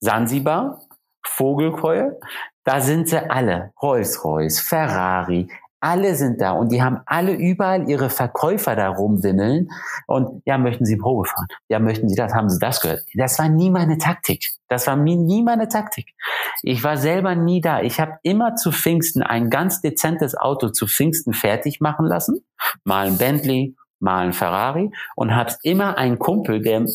Sansibar, 0.00 0.82
Vogelkeul, 1.24 2.18
da 2.64 2.80
sind 2.80 3.08
sie 3.08 3.30
alle. 3.30 3.72
Rolls-Royce, 3.80 4.60
Ferrari, 4.60 5.48
alle 5.80 6.14
sind 6.14 6.40
da 6.40 6.52
und 6.52 6.72
die 6.72 6.82
haben 6.82 7.00
alle 7.06 7.32
überall 7.32 7.88
ihre 7.88 8.08
Verkäufer 8.10 8.74
da 8.74 8.88
rumwimmeln 8.88 9.68
und 10.06 10.42
ja, 10.46 10.58
möchten 10.58 10.86
sie 10.86 10.96
Probe 10.96 11.28
fahren? 11.28 11.46
Ja, 11.68 11.78
möchten 11.78 12.08
sie 12.08 12.16
das? 12.16 12.34
Haben 12.34 12.48
sie 12.48 12.58
das 12.58 12.80
gehört? 12.80 13.02
Das 13.14 13.38
war 13.38 13.48
nie 13.48 13.70
meine 13.70 13.98
Taktik. 13.98 14.44
Das 14.68 14.86
war 14.86 14.96
nie 14.96 15.42
meine 15.42 15.68
Taktik. 15.68 16.14
Ich 16.62 16.82
war 16.82 16.96
selber 16.96 17.34
nie 17.34 17.60
da. 17.60 17.82
Ich 17.82 18.00
habe 18.00 18.18
immer 18.22 18.56
zu 18.56 18.72
Pfingsten 18.72 19.22
ein 19.22 19.50
ganz 19.50 19.80
dezentes 19.80 20.34
Auto 20.36 20.70
zu 20.70 20.86
Pfingsten 20.86 21.34
fertig 21.34 21.80
machen 21.80 22.06
lassen. 22.06 22.44
Mal 22.84 23.06
ein 23.06 23.18
Bentley, 23.18 23.76
mal 24.00 24.26
ein 24.26 24.32
Ferrari 24.32 24.90
und 25.14 25.36
habe 25.36 25.52
immer 25.62 25.98
einen 25.98 26.18
Kumpel, 26.18 26.62
der 26.62 26.86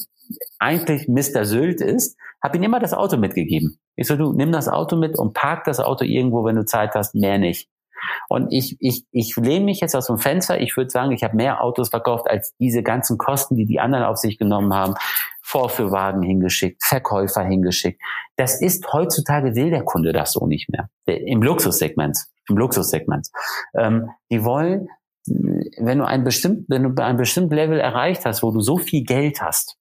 eigentlich 0.59 1.07
Mr. 1.07 1.45
Sylt 1.45 1.81
ist, 1.81 2.17
habe 2.43 2.58
ihm 2.58 2.63
immer 2.63 2.80
das 2.80 2.93
Auto 2.93 3.17
mitgegeben. 3.17 3.80
Ich 3.95 4.08
so, 4.08 4.15
du 4.15 4.34
nimm 4.34 4.51
das 4.51 4.67
Auto 4.67 4.95
mit 4.95 5.17
und 5.17 5.34
park 5.34 5.63
das 5.65 5.80
Auto 5.80 6.04
irgendwo, 6.06 6.43
wenn 6.45 6.56
du 6.56 6.65
Zeit 6.65 6.95
hast, 6.95 7.15
mehr 7.15 7.38
nicht. 7.38 7.69
Und 8.30 8.51
ich, 8.51 8.77
ich, 8.80 9.06
ich 9.12 9.36
lehne 9.36 9.65
mich 9.65 9.80
jetzt 9.80 9.95
aus 9.95 10.08
dem 10.08 10.17
Fenster. 10.17 10.60
Ich 10.60 10.75
würde 10.75 10.89
sagen, 10.89 11.12
ich 11.12 11.23
habe 11.23 11.36
mehr 11.36 11.63
Autos 11.63 11.89
verkauft 11.89 12.27
als 12.30 12.56
diese 12.58 12.84
ganzen 12.84 13.17
Kosten, 13.17 13.56
die 13.56 13.65
die 13.65 13.80
anderen 13.80 14.06
auf 14.06 14.17
sich 14.17 14.38
genommen 14.38 14.73
haben. 14.73 14.95
Vorführwagen 15.41 16.23
hingeschickt, 16.23 16.84
Verkäufer 16.84 17.43
hingeschickt. 17.43 18.01
Das 18.38 18.62
ist 18.62 18.91
heutzutage 18.93 19.56
will 19.56 19.69
der 19.69 19.84
Kunde 19.84 20.13
das 20.13 20.32
so 20.32 20.47
nicht 20.47 20.69
mehr. 20.69 20.89
Im 21.06 21.43
Luxussegment. 21.43 22.17
Im 22.47 22.58
Luxussegment. 22.58 23.27
Ähm, 23.75 24.10
die 24.32 24.43
wollen, 24.45 24.88
wenn 25.25 25.99
du 25.99 26.06
ein 26.06 26.23
bestimmt, 26.23 26.65
wenn 26.69 26.84
du 26.84 27.04
ein 27.04 27.17
bestimmtes 27.17 27.56
Level 27.56 27.80
erreicht 27.80 28.25
hast, 28.25 28.43
wo 28.43 28.51
du 28.51 28.62
so 28.62 28.77
viel 28.77 29.04
Geld 29.04 29.41
hast, 29.41 29.77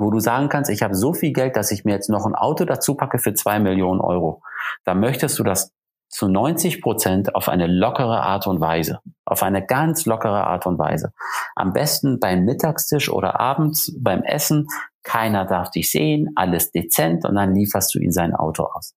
wo 0.00 0.10
du 0.10 0.18
sagen 0.18 0.48
kannst, 0.48 0.70
ich 0.70 0.82
habe 0.82 0.94
so 0.94 1.12
viel 1.12 1.32
Geld, 1.32 1.56
dass 1.56 1.70
ich 1.70 1.84
mir 1.84 1.92
jetzt 1.92 2.08
noch 2.08 2.26
ein 2.26 2.34
Auto 2.34 2.64
dazu 2.64 2.94
packe 2.94 3.18
für 3.18 3.34
zwei 3.34 3.58
Millionen 3.58 4.00
Euro. 4.00 4.42
Da 4.84 4.94
möchtest 4.94 5.38
du 5.38 5.44
das 5.44 5.72
zu 6.08 6.28
90 6.28 6.82
Prozent 6.82 7.34
auf 7.34 7.48
eine 7.48 7.66
lockere 7.66 8.22
Art 8.22 8.46
und 8.46 8.60
Weise, 8.60 9.00
auf 9.24 9.42
eine 9.42 9.64
ganz 9.64 10.06
lockere 10.06 10.46
Art 10.46 10.66
und 10.66 10.78
Weise. 10.78 11.12
Am 11.54 11.72
besten 11.72 12.18
beim 12.18 12.44
Mittagstisch 12.44 13.10
oder 13.10 13.38
abends 13.38 13.94
beim 13.98 14.22
Essen. 14.22 14.66
Keiner 15.02 15.46
darf 15.46 15.70
dich 15.70 15.90
sehen, 15.90 16.30
alles 16.34 16.72
dezent 16.72 17.24
und 17.24 17.36
dann 17.36 17.54
lieferst 17.54 17.94
du 17.94 18.00
ihn 18.00 18.12
sein 18.12 18.34
Auto 18.34 18.64
aus. 18.64 18.94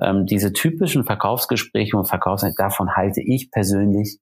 Ähm, 0.00 0.26
diese 0.26 0.52
typischen 0.52 1.04
Verkaufsgespräche 1.04 1.96
und 1.96 2.08
Verkaufs 2.08 2.44
davon 2.56 2.94
halte 2.94 3.20
ich 3.20 3.50
persönlich 3.50 4.18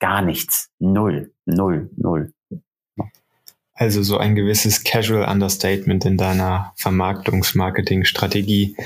gar 0.00 0.22
nichts. 0.22 0.70
Null, 0.78 1.32
null, 1.44 1.90
null. 1.96 2.32
Also 3.78 4.02
so 4.02 4.18
ein 4.18 4.34
gewisses 4.34 4.82
Casual 4.82 5.30
Understatement 5.30 6.04
in 6.04 6.16
deiner 6.16 6.72
Vermarktungs-Marketing-Strategie. 6.74 8.76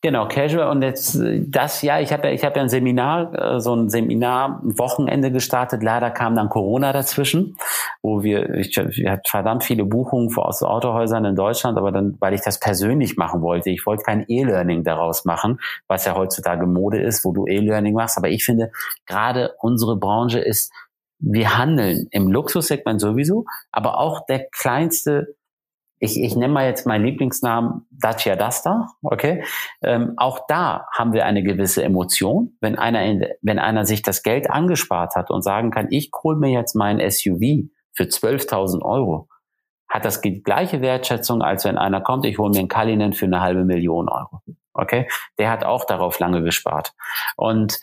Genau, 0.00 0.28
Casual 0.28 0.70
und 0.70 0.82
jetzt 0.82 1.18
das 1.48 1.82
ja, 1.82 1.98
ich 1.98 2.12
habe 2.12 2.28
ja, 2.28 2.32
ich 2.32 2.44
habe 2.44 2.56
ja 2.56 2.62
ein 2.62 2.68
Seminar, 2.68 3.56
äh, 3.56 3.60
so 3.60 3.74
ein 3.74 3.90
Seminar 3.90 4.60
Wochenende 4.62 5.32
gestartet. 5.32 5.82
Leider 5.82 6.10
kam 6.10 6.34
dann 6.34 6.48
Corona 6.48 6.92
dazwischen, 6.92 7.56
wo 8.02 8.22
wir, 8.22 8.54
ich, 8.54 8.76
ich 8.76 9.06
hatte 9.06 9.28
verdammt 9.28 9.64
viele 9.64 9.84
Buchungen 9.84 10.34
aus 10.36 10.62
Autohäusern 10.62 11.24
in 11.24 11.34
Deutschland, 11.34 11.76
aber 11.76 11.90
dann, 11.90 12.16
weil 12.20 12.34
ich 12.34 12.42
das 12.42 12.60
persönlich 12.60 13.16
machen 13.16 13.42
wollte, 13.42 13.70
ich 13.70 13.84
wollte 13.84 14.04
kein 14.04 14.24
E-Learning 14.28 14.84
daraus 14.84 15.24
machen, 15.24 15.58
was 15.88 16.04
ja 16.04 16.14
heutzutage 16.14 16.66
Mode 16.66 17.02
ist, 17.02 17.24
wo 17.24 17.32
du 17.32 17.46
E-Learning 17.46 17.94
machst. 17.94 18.16
Aber 18.16 18.28
ich 18.28 18.44
finde, 18.44 18.70
gerade 19.06 19.54
unsere 19.60 19.96
Branche 19.96 20.38
ist 20.38 20.72
wir 21.18 21.56
handeln 21.56 22.08
im 22.10 22.30
Luxussegment 22.30 23.00
sowieso, 23.00 23.44
aber 23.72 23.98
auch 23.98 24.26
der 24.26 24.46
kleinste, 24.50 25.36
ich, 25.98 26.20
ich 26.20 26.36
nenne 26.36 26.52
mal 26.52 26.66
jetzt 26.66 26.86
meinen 26.86 27.04
Lieblingsnamen 27.04 27.86
Dacia 27.90 28.36
Duster, 28.36 28.88
okay? 29.02 29.44
Ähm, 29.82 30.14
auch 30.16 30.40
da 30.48 30.86
haben 30.92 31.12
wir 31.12 31.24
eine 31.24 31.42
gewisse 31.42 31.82
Emotion. 31.82 32.56
Wenn 32.60 32.78
einer, 32.78 33.04
in, 33.04 33.26
wenn 33.42 33.58
einer 33.58 33.86
sich 33.86 34.02
das 34.02 34.22
Geld 34.22 34.50
angespart 34.50 35.16
hat 35.16 35.30
und 35.30 35.42
sagen 35.42 35.70
kann, 35.70 35.86
ich 35.90 36.10
hole 36.22 36.36
mir 36.36 36.50
jetzt 36.50 36.74
mein 36.74 36.98
SUV 36.98 37.70
für 37.92 38.04
12.000 38.04 38.82
Euro, 38.82 39.28
hat 39.88 40.04
das 40.04 40.20
die 40.20 40.42
gleiche 40.42 40.82
Wertschätzung, 40.82 41.40
als 41.40 41.64
wenn 41.64 41.78
einer 41.78 42.00
kommt, 42.00 42.26
ich 42.26 42.38
hole 42.38 42.50
mir 42.50 42.58
einen 42.58 42.68
Kalinen 42.68 43.12
für 43.12 43.26
eine 43.26 43.40
halbe 43.40 43.64
Million 43.64 44.08
Euro. 44.08 44.42
Okay? 44.72 45.08
Der 45.38 45.50
hat 45.50 45.64
auch 45.64 45.84
darauf 45.84 46.18
lange 46.18 46.42
gespart. 46.42 46.92
Und 47.36 47.78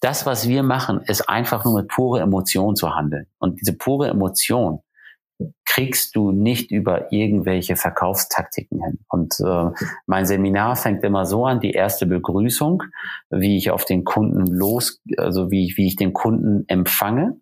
das, 0.00 0.26
was 0.26 0.48
wir 0.48 0.62
machen, 0.62 1.02
ist 1.06 1.28
einfach 1.28 1.64
nur 1.64 1.80
mit 1.80 1.88
pure 1.88 2.20
Emotion 2.20 2.76
zu 2.76 2.94
handeln. 2.94 3.26
Und 3.38 3.60
diese 3.60 3.76
pure 3.76 4.08
Emotion 4.08 4.80
kriegst 5.64 6.16
du 6.16 6.32
nicht 6.32 6.70
über 6.70 7.12
irgendwelche 7.12 7.76
Verkaufstaktiken 7.76 8.82
hin. 8.82 8.98
Und 9.08 9.40
äh, 9.40 9.70
mein 10.06 10.26
Seminar 10.26 10.76
fängt 10.76 11.04
immer 11.04 11.24
so 11.24 11.46
an, 11.46 11.60
die 11.60 11.72
erste 11.72 12.06
Begrüßung, 12.06 12.82
wie 13.30 13.56
ich 13.56 13.70
auf 13.70 13.84
den 13.84 14.04
Kunden 14.04 14.46
los, 14.46 15.00
also 15.16 15.50
wie, 15.50 15.72
wie 15.76 15.86
ich 15.86 15.96
den 15.96 16.12
Kunden 16.12 16.64
empfange, 16.66 17.40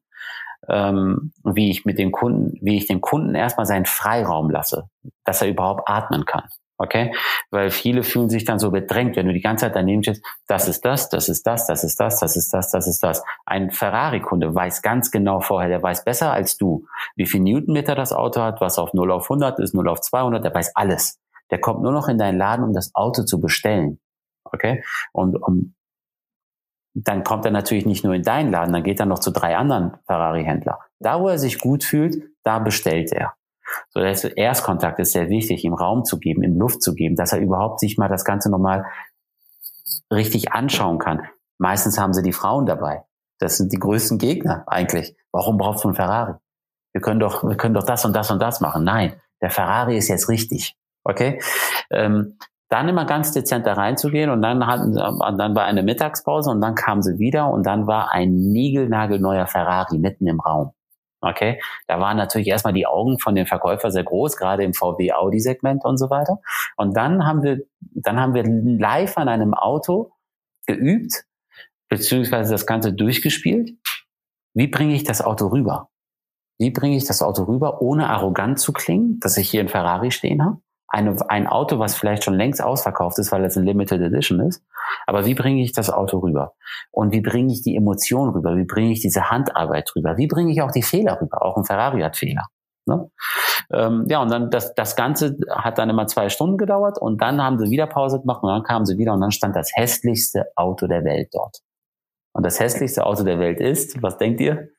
ähm, 0.69 1.33
wie 1.45 1.71
ich 1.71 1.85
mit 1.85 1.99
dem 1.99 2.13
Kunden, 2.13 2.59
wie 2.61 2.77
ich 2.77 2.87
dem 2.87 3.01
Kunden 3.01 3.35
erstmal 3.35 3.67
seinen 3.67 3.87
Freiraum 3.87 4.51
lasse, 4.51 4.89
dass 5.25 5.43
er 5.43 5.49
überhaupt 5.49 5.89
atmen 5.89 6.25
kann. 6.25 6.45
Okay? 6.79 7.13
Weil 7.51 7.71
viele 7.71 8.05
fühlen 8.05 8.31
sich 8.31 8.45
dann 8.45 8.61
so 8.61 8.71
bedrängt, 8.71 9.17
wenn 9.17 9.27
du 9.27 9.33
die 9.33 9.41
ganze 9.41 9.67
Zeit 9.67 9.75
daneben 9.75 10.03
stehst, 10.03 10.25
das 10.47 10.69
ist 10.69 10.85
das, 10.85 11.09
das 11.09 11.29
ist 11.29 11.47
das, 11.47 11.67
das 11.67 11.83
ist 11.83 11.99
das, 11.99 12.21
das 12.21 12.37
ist 12.37 12.55
das, 12.55 12.71
das 12.71 12.87
ist 12.87 13.03
das. 13.03 13.25
Ein 13.45 13.73
Ferrari-Kunde 13.73 14.55
weiß 14.55 14.83
ganz 14.83 15.11
genau 15.11 15.41
vorher, 15.41 15.69
der 15.69 15.83
weiß 15.83 16.05
besser 16.05 16.33
als 16.33 16.57
du, 16.57 16.87
wie 17.17 17.27
viel 17.27 17.41
Newtonmeter 17.41 17.97
das 17.97 18.13
Auto 18.13 18.41
hat, 18.41 18.61
was 18.61 18.79
auf 18.79 18.95
0 18.95 19.11
auf 19.11 19.25
100 19.25 19.59
ist, 19.59 19.75
0 19.75 19.89
auf 19.89 20.01
200, 20.01 20.45
der 20.45 20.55
weiß 20.55 20.77
alles. 20.77 21.19
Der 21.51 21.61
kommt 21.61 21.83
nur 21.83 21.93
noch 21.93 22.09
in 22.09 22.19
deinen 22.19 22.39
Laden, 22.39 22.65
um 22.65 22.73
das 22.73 22.95
Auto 22.95 23.25
zu 23.25 23.41
bestellen. 23.41 23.99
Okay? 24.45 24.85
Und 25.13 25.37
um, 25.37 25.75
dann 26.95 27.25
kommt 27.25 27.45
er 27.45 27.51
natürlich 27.51 27.87
nicht 27.87 28.05
nur 28.05 28.15
in 28.15 28.23
deinen 28.23 28.53
Laden, 28.53 28.73
dann 28.73 28.83
geht 28.85 29.01
er 29.01 29.07
noch 29.07 29.19
zu 29.19 29.33
drei 29.33 29.57
anderen 29.57 29.97
Ferrari-Händler. 30.07 30.79
Da, 31.01 31.21
wo 31.21 31.29
er 31.29 31.39
sich 31.39 31.59
gut 31.59 31.83
fühlt, 31.83 32.23
da 32.45 32.59
bestellt 32.59 33.13
er. 33.13 33.35
So, 33.91 34.01
der 34.01 34.37
Erstkontakt 34.37 34.99
ist 34.99 35.13
sehr 35.13 35.29
wichtig, 35.29 35.65
ihm 35.65 35.75
Raum 35.75 36.05
zu 36.05 36.19
geben, 36.19 36.43
ihm 36.43 36.57
Luft 36.57 36.83
zu 36.83 36.95
geben, 36.95 37.17
dass 37.17 37.33
er 37.33 37.41
überhaupt 37.41 37.81
sich 37.81 37.99
mal 37.99 38.09
das 38.09 38.25
Ganze 38.25 38.51
nochmal 38.51 38.85
richtig 40.13 40.53
anschauen 40.53 40.99
kann. 40.99 41.23
Meistens 41.59 41.99
haben 41.99 42.13
sie 42.13 42.23
die 42.23 42.33
Frauen 42.33 42.67
dabei. 42.67 43.05
Das 43.39 43.57
sind 43.57 43.73
die 43.73 43.79
größten 43.79 44.19
Gegner 44.19 44.65
eigentlich. 44.67 45.17
Warum 45.33 45.59
brauchst 45.59 45.85
du 45.85 45.89
einen 45.89 45.97
Ferrari? 45.97 46.35
Wir 46.93 47.01
können 47.01 47.21
doch, 47.21 47.45
wir 47.45 47.57
können 47.57 47.75
doch 47.75 47.85
das 47.85 48.05
und 48.05 48.15
das 48.15 48.31
und 48.31 48.41
das 48.41 48.61
machen. 48.61 48.85
Nein, 48.85 49.15
der 49.41 49.51
Ferrari 49.51 49.97
ist 49.97 50.09
jetzt 50.09 50.29
richtig. 50.29 50.77
Okay? 51.05 51.41
Ähm, 51.91 52.39
dann 52.69 52.89
immer 52.89 53.07
ganz 53.07 53.33
dezent 53.33 53.67
da 53.67 53.75
reinzugehen 53.75 54.31
und 54.31 54.43
dann 54.43 54.67
hatten, 54.67 54.95
dann 54.95 55.55
war 55.55 55.65
eine 55.65 55.83
Mittagspause 55.83 56.51
und 56.51 56.61
dann 56.61 56.75
kamen 56.75 57.03
sie 57.03 57.19
wieder 57.19 57.51
und 57.51 57.65
dann 57.65 57.87
war 57.87 58.13
ein 58.13 58.35
niegelnagelneuer 58.53 59.47
Ferrari 59.47 59.99
mitten 59.99 60.27
im 60.27 60.41
Raum. 60.41 60.73
Okay, 61.21 61.61
da 61.89 61.99
waren 61.99 62.17
natürlich 62.17 62.47
erstmal 62.47 62.73
die 62.73 62.87
Augen 62.87 63.19
von 63.19 63.35
den 63.35 63.47
Verkäufern 63.47 63.91
sehr 63.91 64.05
groß, 64.05 64.37
gerade 64.37 64.63
im 64.63 64.73
VW 64.73 65.13
Audi 65.13 65.41
Segment 65.41 65.85
und 65.85 65.97
so 65.97 66.11
weiter. 66.11 66.41
Und 66.77 66.97
dann 66.97 67.27
haben 67.27 67.43
wir, 67.43 67.63
dann 67.81 68.21
haben 68.21 68.35
wir 68.35 68.45
live 68.45 69.19
an 69.19 69.29
einem 69.29 69.53
Auto 69.53 70.13
geübt, 70.67 71.25
beziehungsweise 71.89 72.53
das 72.53 72.67
Ganze 72.67 72.93
durchgespielt. 72.93 73.73
Wie 74.55 74.69
bringe 74.69 74.95
ich 74.95 75.03
das 75.03 75.21
Auto 75.21 75.49
rüber? 75.49 75.91
Wie 76.59 76.71
bringe 76.71 76.97
ich 76.97 77.05
das 77.05 77.23
Auto 77.23 77.45
rüber, 77.45 77.83
ohne 77.83 78.11
arrogant 78.11 78.59
zu 78.61 78.73
klingen, 78.73 79.19
dass 79.21 79.37
ich 79.37 79.51
hier 79.51 79.61
ein 79.61 79.69
Ferrari 79.69 80.11
stehen 80.11 80.45
habe? 80.45 80.61
Eine, 80.89 81.17
ein 81.29 81.47
Auto, 81.47 81.79
was 81.79 81.95
vielleicht 81.95 82.25
schon 82.25 82.35
längst 82.35 82.63
ausverkauft 82.63 83.19
ist, 83.19 83.31
weil 83.31 83.45
es 83.45 83.57
ein 83.57 83.65
Limited 83.65 84.01
Edition 84.01 84.41
ist. 84.41 84.63
Aber 85.07 85.27
wie 85.27 85.35
bringe 85.35 85.63
ich 85.63 85.73
das 85.73 85.91
Auto 85.91 86.19
rüber? 86.19 86.55
Und 86.91 87.13
wie 87.13 87.21
bringe 87.21 87.53
ich 87.53 87.63
die 87.63 87.77
Emotion 87.77 88.31
rüber? 88.31 88.57
Wie 88.57 88.65
bringe 88.65 88.93
ich 88.93 89.01
diese 89.01 89.31
Handarbeit 89.31 89.93
rüber? 89.95 90.17
Wie 90.17 90.27
bringe 90.27 90.51
ich 90.53 90.63
auch 90.63 90.71
die 90.71 90.83
Fehler 90.83 91.21
rüber? 91.21 91.43
Auch 91.45 91.57
ein 91.57 91.65
Ferrari 91.65 92.01
hat 92.01 92.17
Fehler. 92.17 92.47
Ne? 92.87 93.11
Ähm, 93.71 94.07
ja, 94.09 94.23
und 94.23 94.31
dann 94.31 94.51
das, 94.51 94.75
das 94.75 94.97
Ganze 94.97 95.37
hat 95.51 95.79
dann 95.79 95.91
immer 95.91 96.07
zwei 96.07 96.31
Stunden 96.31 96.57
gedauert 96.57 96.99
und 96.99 97.21
dann 97.21 97.43
haben 97.43 97.59
sie 97.59 97.71
wieder 97.71 97.87
Pause 97.87 98.21
gemacht 98.21 98.43
und 98.43 98.49
dann 98.49 98.63
kamen 98.63 98.87
sie 98.87 98.97
wieder 98.97 99.13
und 99.13 99.21
dann 99.21 99.31
stand 99.31 99.55
das 99.55 99.71
hässlichste 99.75 100.47
Auto 100.57 100.87
der 100.87 101.05
Welt 101.05 101.29
dort. 101.33 101.59
Und 102.33 102.47
das 102.47 102.59
hässlichste 102.59 103.05
Auto 103.05 103.25
der 103.25 103.39
Welt 103.39 103.61
ist, 103.61 104.03
was 104.03 104.17
denkt 104.17 104.41
ihr? 104.41 104.71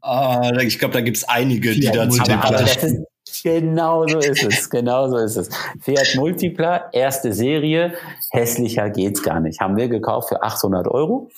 Ah, 0.00 0.52
ich 0.60 0.78
glaube, 0.78 0.94
da 0.94 1.00
gibt's 1.00 1.24
einige, 1.24 1.72
die 1.72 1.80
dazu 1.82 2.20
aber, 2.20 2.44
aber 2.44 2.56
das 2.58 2.76
ist, 2.76 3.02
Genau 3.42 4.06
so 4.06 4.18
ist 4.18 4.44
es, 4.44 4.70
genau 4.70 5.08
so 5.08 5.16
ist 5.16 5.36
es. 5.36 5.48
Fiat 5.80 6.14
Multipla, 6.16 6.90
erste 6.92 7.32
Serie, 7.32 7.94
hässlicher 8.30 8.90
geht's 8.90 9.22
gar 9.22 9.40
nicht. 9.40 9.60
Haben 9.60 9.76
wir 9.76 9.88
gekauft 9.88 10.28
für 10.28 10.42
800 10.42 10.88
Euro. 10.88 11.30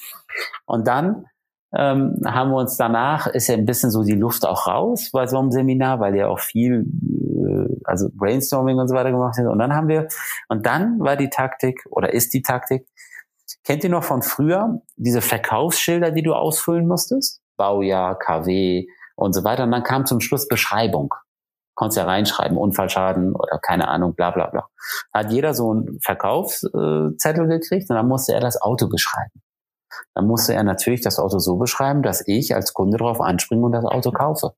Und 0.66 0.87
dann 0.87 1.26
ähm, 1.74 2.20
haben 2.24 2.50
wir 2.50 2.57
uns 2.57 2.76
danach, 2.76 3.26
ist 3.26 3.48
ja 3.48 3.54
ein 3.54 3.64
bisschen 3.64 3.90
so 3.90 4.04
die 4.04 4.14
Luft 4.14 4.46
auch 4.46 4.66
raus 4.66 5.11
bei 5.12 5.26
so 5.26 5.38
einem 5.38 5.50
Seminar, 5.50 5.98
weil 6.00 6.14
ja 6.14 6.28
auch 6.28 6.38
viel, 6.38 6.87
äh, 6.87 7.76
also 7.85 8.09
Brainstorming 8.12 8.78
und 8.78 8.88
so 8.88 8.94
weiter 8.94 9.11
gemacht 9.11 9.37
wird. 9.37 9.48
Und 9.48 9.59
dann 9.59 9.74
haben 9.74 9.88
wir, 9.88 10.09
und 10.48 10.66
dann 10.66 11.00
war 11.00 11.16
die 11.16 11.30
Taktik 11.30 11.85
oder 11.90 12.12
ist 12.12 12.33
die 12.33 12.42
Taktik, 12.42 12.87
kennt 13.64 13.83
ihr 13.83 13.90
noch 13.90 14.04
von 14.04 14.22
früher 14.22 14.80
diese 14.96 15.20
Verkaufsschilder, 15.20 16.12
die 16.12 16.22
du 16.22 16.35
ausfüllen 16.35 16.87
musstest? 16.87 17.40
Baujahr, 17.57 18.18
KW 18.18 18.87
und 19.16 19.33
so 19.33 19.42
weiter. 19.44 19.64
Und 19.64 19.72
dann 19.72 19.83
kam 19.83 20.07
zum 20.07 20.20
Schluss 20.20 20.46
Beschreibung. 20.46 21.14
Konntest 21.74 21.98
ja 21.98 22.04
reinschreiben, 22.04 22.56
Unfallschaden 22.56 23.34
oder 23.34 23.58
keine 23.58 23.88
Ahnung, 23.88 24.14
bla 24.14 24.30
bla 24.30 24.46
bla. 24.46 24.68
Hat 25.12 25.32
jeder 25.32 25.54
so 25.54 25.72
einen 25.72 25.98
Verkaufszettel 26.00 27.48
gekriegt 27.48 27.90
und 27.90 27.96
dann 27.96 28.08
musste 28.08 28.32
er 28.32 28.40
das 28.40 28.60
Auto 28.60 28.88
beschreiben. 28.88 29.42
Dann 30.14 30.26
musste 30.26 30.54
er 30.54 30.62
natürlich 30.62 31.02
das 31.02 31.18
Auto 31.18 31.38
so 31.38 31.56
beschreiben, 31.56 32.02
dass 32.02 32.26
ich 32.26 32.54
als 32.54 32.72
Kunde 32.72 32.98
darauf 32.98 33.20
anspringe 33.20 33.64
und 33.64 33.72
das 33.72 33.84
Auto 33.84 34.12
kaufe. 34.12 34.52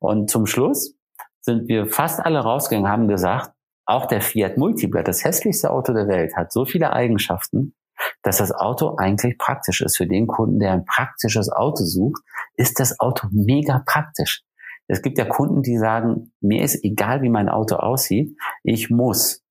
Und 0.00 0.30
zum 0.30 0.46
Schluss 0.46 0.94
sind 1.40 1.68
wir 1.68 1.86
fast 1.86 2.20
alle 2.20 2.40
rausgegangen, 2.40 2.90
haben 2.90 3.08
gesagt, 3.08 3.52
auch 3.86 4.06
der 4.06 4.22
Fiat 4.22 4.56
Multipla, 4.56 5.02
das 5.02 5.24
hässlichste 5.24 5.70
Auto 5.70 5.92
der 5.92 6.08
Welt, 6.08 6.36
hat 6.36 6.52
so 6.52 6.64
viele 6.64 6.92
Eigenschaften, 6.92 7.74
dass 8.22 8.38
das 8.38 8.50
Auto 8.52 8.96
eigentlich 8.96 9.36
praktisch 9.38 9.82
ist. 9.82 9.96
Für 9.96 10.06
den 10.06 10.26
Kunden, 10.26 10.58
der 10.58 10.72
ein 10.72 10.86
praktisches 10.86 11.50
Auto 11.50 11.84
sucht, 11.84 12.22
ist 12.54 12.80
das 12.80 12.98
Auto 12.98 13.28
mega 13.30 13.82
praktisch. 13.84 14.42
Es 14.86 15.02
gibt 15.02 15.18
ja 15.18 15.24
Kunden, 15.24 15.62
die 15.62 15.78
sagen, 15.78 16.32
mir 16.40 16.62
ist 16.62 16.84
egal, 16.84 17.22
wie 17.22 17.30
mein 17.30 17.48
Auto 17.48 17.76
aussieht, 17.76 18.36
ich 18.62 18.90
muss 18.90 19.42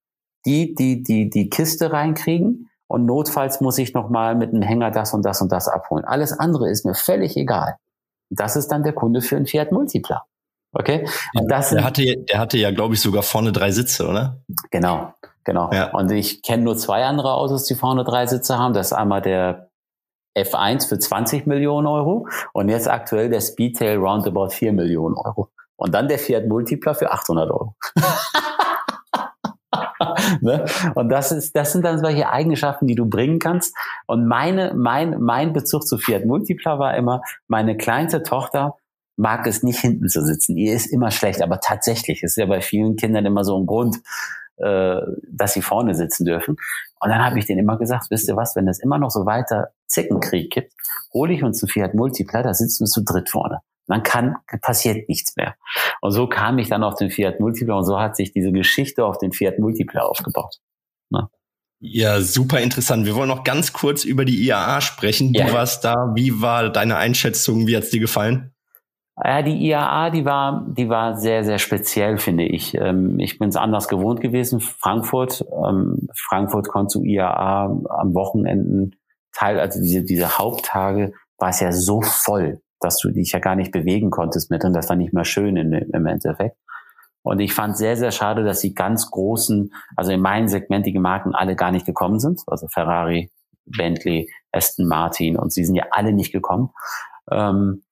die, 0.45 0.75
die, 0.75 1.01
die, 1.01 1.29
die 1.29 1.49
Kiste 1.49 1.91
reinkriegen 1.91 2.69
und 2.87 3.05
notfalls 3.05 3.61
muss 3.61 3.77
ich 3.77 3.93
nochmal 3.93 4.35
mit 4.35 4.53
einem 4.53 4.61
Hänger 4.61 4.91
das 4.91 5.13
und 5.13 5.23
das 5.23 5.41
und 5.41 5.51
das 5.51 5.67
abholen. 5.67 6.05
Alles 6.05 6.37
andere 6.37 6.69
ist 6.69 6.85
mir 6.85 6.93
völlig 6.93 7.35
egal. 7.37 7.77
Das 8.29 8.55
ist 8.55 8.67
dann 8.67 8.83
der 8.83 8.93
Kunde 8.93 9.21
für 9.21 9.37
ein 9.37 9.45
Fiat 9.45 9.71
Multipla. 9.71 10.25
Okay? 10.73 11.07
Und 11.35 11.49
das 11.49 11.69
der, 11.69 11.83
hatte, 11.83 12.03
der 12.03 12.39
hatte 12.39 12.57
ja, 12.57 12.71
glaube 12.71 12.95
ich, 12.95 13.01
sogar 13.01 13.23
vorne 13.23 13.51
drei 13.51 13.71
Sitze, 13.71 14.07
oder? 14.07 14.41
Genau, 14.71 15.13
genau. 15.43 15.71
Ja. 15.71 15.91
Und 15.91 16.11
ich 16.11 16.41
kenne 16.41 16.63
nur 16.63 16.77
zwei 16.77 17.05
andere 17.05 17.33
Autos, 17.33 17.65
die 17.65 17.75
vorne 17.75 18.03
drei 18.03 18.25
Sitze 18.25 18.57
haben. 18.57 18.73
Das 18.73 18.87
ist 18.87 18.93
einmal 18.93 19.21
der 19.21 19.69
F1 20.35 20.87
für 20.87 20.99
20 20.99 21.47
Millionen 21.47 21.87
Euro 21.87 22.27
und 22.53 22.69
jetzt 22.69 22.89
aktuell 22.89 23.29
der 23.29 23.41
Speedtail 23.41 23.97
roundabout 23.97 24.49
4 24.49 24.73
Millionen 24.73 25.15
Euro. 25.15 25.49
Und 25.75 25.93
dann 25.93 26.07
der 26.07 26.19
Fiat 26.19 26.47
Multipla 26.47 26.93
für 26.93 27.11
800 27.11 27.51
Euro. 27.51 27.75
ne? 30.41 30.65
Und 30.95 31.09
das 31.09 31.31
ist, 31.31 31.55
das 31.55 31.71
sind 31.71 31.83
dann 31.83 31.99
solche 31.99 32.29
Eigenschaften, 32.29 32.87
die 32.87 32.95
du 32.95 33.05
bringen 33.05 33.39
kannst. 33.39 33.75
Und 34.07 34.27
meine, 34.27 34.73
mein, 34.75 35.21
mein 35.21 35.53
Bezug 35.53 35.85
zu 35.85 35.97
Fiat 35.97 36.25
Multipla 36.25 36.79
war 36.79 36.95
immer, 36.95 37.21
meine 37.47 37.77
kleinste 37.77 38.23
Tochter 38.23 38.75
mag 39.15 39.45
es 39.45 39.63
nicht 39.63 39.79
hinten 39.79 40.07
zu 40.07 40.23
sitzen. 40.23 40.57
Ihr 40.57 40.73
ist 40.73 40.87
immer 40.87 41.11
schlecht, 41.11 41.41
aber 41.41 41.59
tatsächlich 41.59 42.23
ist 42.23 42.35
ja 42.35 42.45
bei 42.45 42.61
vielen 42.61 42.95
Kindern 42.95 43.25
immer 43.25 43.43
so 43.43 43.59
ein 43.59 43.65
Grund, 43.65 43.97
äh, 44.57 44.99
dass 45.31 45.53
sie 45.53 45.61
vorne 45.61 45.95
sitzen 45.95 46.25
dürfen. 46.25 46.55
Und 46.99 47.09
dann 47.09 47.23
habe 47.23 47.37
ich 47.37 47.45
denen 47.45 47.59
immer 47.59 47.77
gesagt, 47.77 48.07
wisst 48.09 48.27
ihr 48.27 48.35
was, 48.35 48.55
wenn 48.55 48.67
es 48.67 48.79
immer 48.79 48.97
noch 48.97 49.11
so 49.11 49.25
weiter 49.25 49.69
Zickenkrieg 49.93 50.51
gibt, 50.51 50.73
hole 51.13 51.33
ich 51.33 51.43
uns 51.43 51.63
einen 51.63 51.69
Fiat 51.69 51.93
Multipla, 51.93 52.43
da 52.43 52.53
sitzen 52.53 52.83
wir 52.83 52.87
zu 52.87 53.03
dritt 53.03 53.29
vorne. 53.29 53.59
Dann 53.87 54.03
kann, 54.03 54.35
passiert 54.61 55.09
nichts 55.09 55.35
mehr. 55.35 55.55
Und 56.01 56.11
so 56.11 56.27
kam 56.27 56.57
ich 56.57 56.69
dann 56.69 56.83
auf 56.83 56.95
den 56.95 57.09
Fiat 57.11 57.39
Multipla 57.39 57.75
und 57.75 57.85
so 57.85 57.99
hat 57.99 58.15
sich 58.15 58.31
diese 58.31 58.51
Geschichte 58.51 59.05
auf 59.05 59.17
den 59.17 59.31
Fiat 59.31 59.59
Multipla 59.59 60.01
aufgebaut. 60.01 60.57
Ne? 61.09 61.27
Ja, 61.79 62.21
super 62.21 62.61
interessant. 62.61 63.05
Wir 63.05 63.15
wollen 63.15 63.27
noch 63.27 63.43
ganz 63.43 63.73
kurz 63.73 64.05
über 64.05 64.23
die 64.23 64.47
IAA 64.47 64.79
sprechen. 64.79 65.33
Du 65.33 65.41
ja. 65.41 65.51
warst 65.51 65.83
da. 65.83 66.13
Wie 66.15 66.41
war 66.41 66.69
deine 66.69 66.95
Einschätzung? 66.95 67.67
Wie 67.67 67.75
hat's 67.75 67.89
dir 67.89 67.99
gefallen? 67.99 68.53
Ja, 69.21 69.41
die 69.41 69.67
IAA, 69.67 70.09
die 70.09 70.25
war, 70.25 70.65
die 70.75 70.89
war 70.89 71.17
sehr, 71.17 71.43
sehr 71.43 71.59
speziell, 71.59 72.17
finde 72.17 72.45
ich. 72.45 72.73
Ähm, 72.75 73.19
ich 73.19 73.37
bin 73.37 73.49
es 73.49 73.57
anders 73.57 73.87
gewohnt 73.87 74.21
gewesen. 74.21 74.59
Frankfurt, 74.59 75.45
ähm, 75.51 76.07
Frankfurt 76.15 76.69
konnte 76.69 76.93
zu 76.93 77.03
IAA 77.03 77.65
am 77.65 78.13
Wochenenden 78.15 78.95
Teil, 79.33 79.59
also 79.59 79.79
diese, 79.79 80.03
diese 80.03 80.37
Haupttage 80.37 81.13
war 81.37 81.49
es 81.49 81.59
ja 81.59 81.71
so 81.71 82.01
voll, 82.01 82.61
dass 82.79 82.97
du 82.97 83.09
dich 83.11 83.31
ja 83.31 83.39
gar 83.39 83.55
nicht 83.55 83.71
bewegen 83.71 84.11
konntest 84.11 84.51
mit 84.51 84.63
und 84.63 84.73
das 84.73 84.89
war 84.89 84.95
nicht 84.95 85.13
mehr 85.13 85.25
schön 85.25 85.57
in, 85.57 85.73
im 85.73 86.05
Endeffekt. 86.05 86.57
Und 87.23 87.39
ich 87.39 87.53
fand 87.53 87.77
sehr, 87.77 87.95
sehr 87.95 88.11
schade, 88.11 88.43
dass 88.43 88.59
die 88.59 88.73
ganz 88.73 89.09
großen, 89.09 89.73
also 89.95 90.11
in 90.11 90.19
meinen 90.19 90.49
segmentigen 90.49 91.01
Marken 91.01 91.33
alle 91.33 91.55
gar 91.55 91.71
nicht 91.71 91.85
gekommen 91.85 92.19
sind. 92.19 92.41
Also 92.47 92.67
Ferrari, 92.67 93.31
Bentley, 93.65 94.29
Aston 94.51 94.87
Martin 94.87 95.37
und 95.37 95.53
sie 95.53 95.63
sind 95.63 95.75
ja 95.75 95.85
alle 95.91 96.11
nicht 96.11 96.33
gekommen. 96.33 96.71
Ähm, 97.31 97.83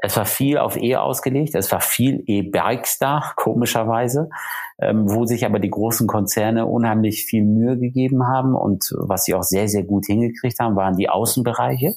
es 0.00 0.16
war 0.16 0.26
viel 0.26 0.58
auf 0.58 0.76
E 0.76 0.94
ausgelegt, 0.94 1.54
es 1.56 1.72
war 1.72 1.80
viel 1.80 2.22
E-Bikes 2.26 2.98
da, 2.98 3.32
komischerweise, 3.36 4.30
ähm, 4.80 5.10
wo 5.10 5.26
sich 5.26 5.44
aber 5.44 5.58
die 5.58 5.70
großen 5.70 6.06
Konzerne 6.06 6.66
unheimlich 6.66 7.24
viel 7.24 7.42
Mühe 7.42 7.76
gegeben 7.76 8.24
haben 8.26 8.54
und 8.54 8.92
was 8.96 9.24
sie 9.24 9.34
auch 9.34 9.42
sehr, 9.42 9.66
sehr 9.66 9.82
gut 9.82 10.06
hingekriegt 10.06 10.60
haben, 10.60 10.76
waren 10.76 10.96
die 10.96 11.08
Außenbereiche, 11.08 11.94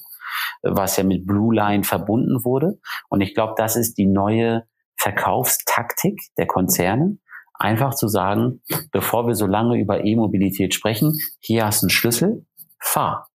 was 0.64 0.98
ja 0.98 1.04
mit 1.04 1.28
Blue 1.28 1.54
Line 1.54 1.84
verbunden 1.84 2.44
wurde. 2.44 2.80
Und 3.10 3.22
ich 3.22 3.36
glaube, 3.36 3.54
das 3.56 3.76
ist 3.76 4.00
die 4.00 4.08
neue 4.08 4.64
Verkaufstaktik 4.98 6.20
der 6.38 6.48
Konzerne, 6.48 7.18
einfach 7.54 7.94
zu 7.94 8.08
sagen, 8.08 8.62
bevor 8.92 9.28
wir 9.28 9.36
so 9.36 9.46
lange 9.46 9.80
über 9.80 10.04
E-Mobilität 10.04 10.74
sprechen, 10.74 11.20
hier 11.40 11.68
hast 11.68 11.84
du 11.84 11.86
einen 11.86 11.92
Schlüssel, 11.92 12.46
fahr. 12.80 13.30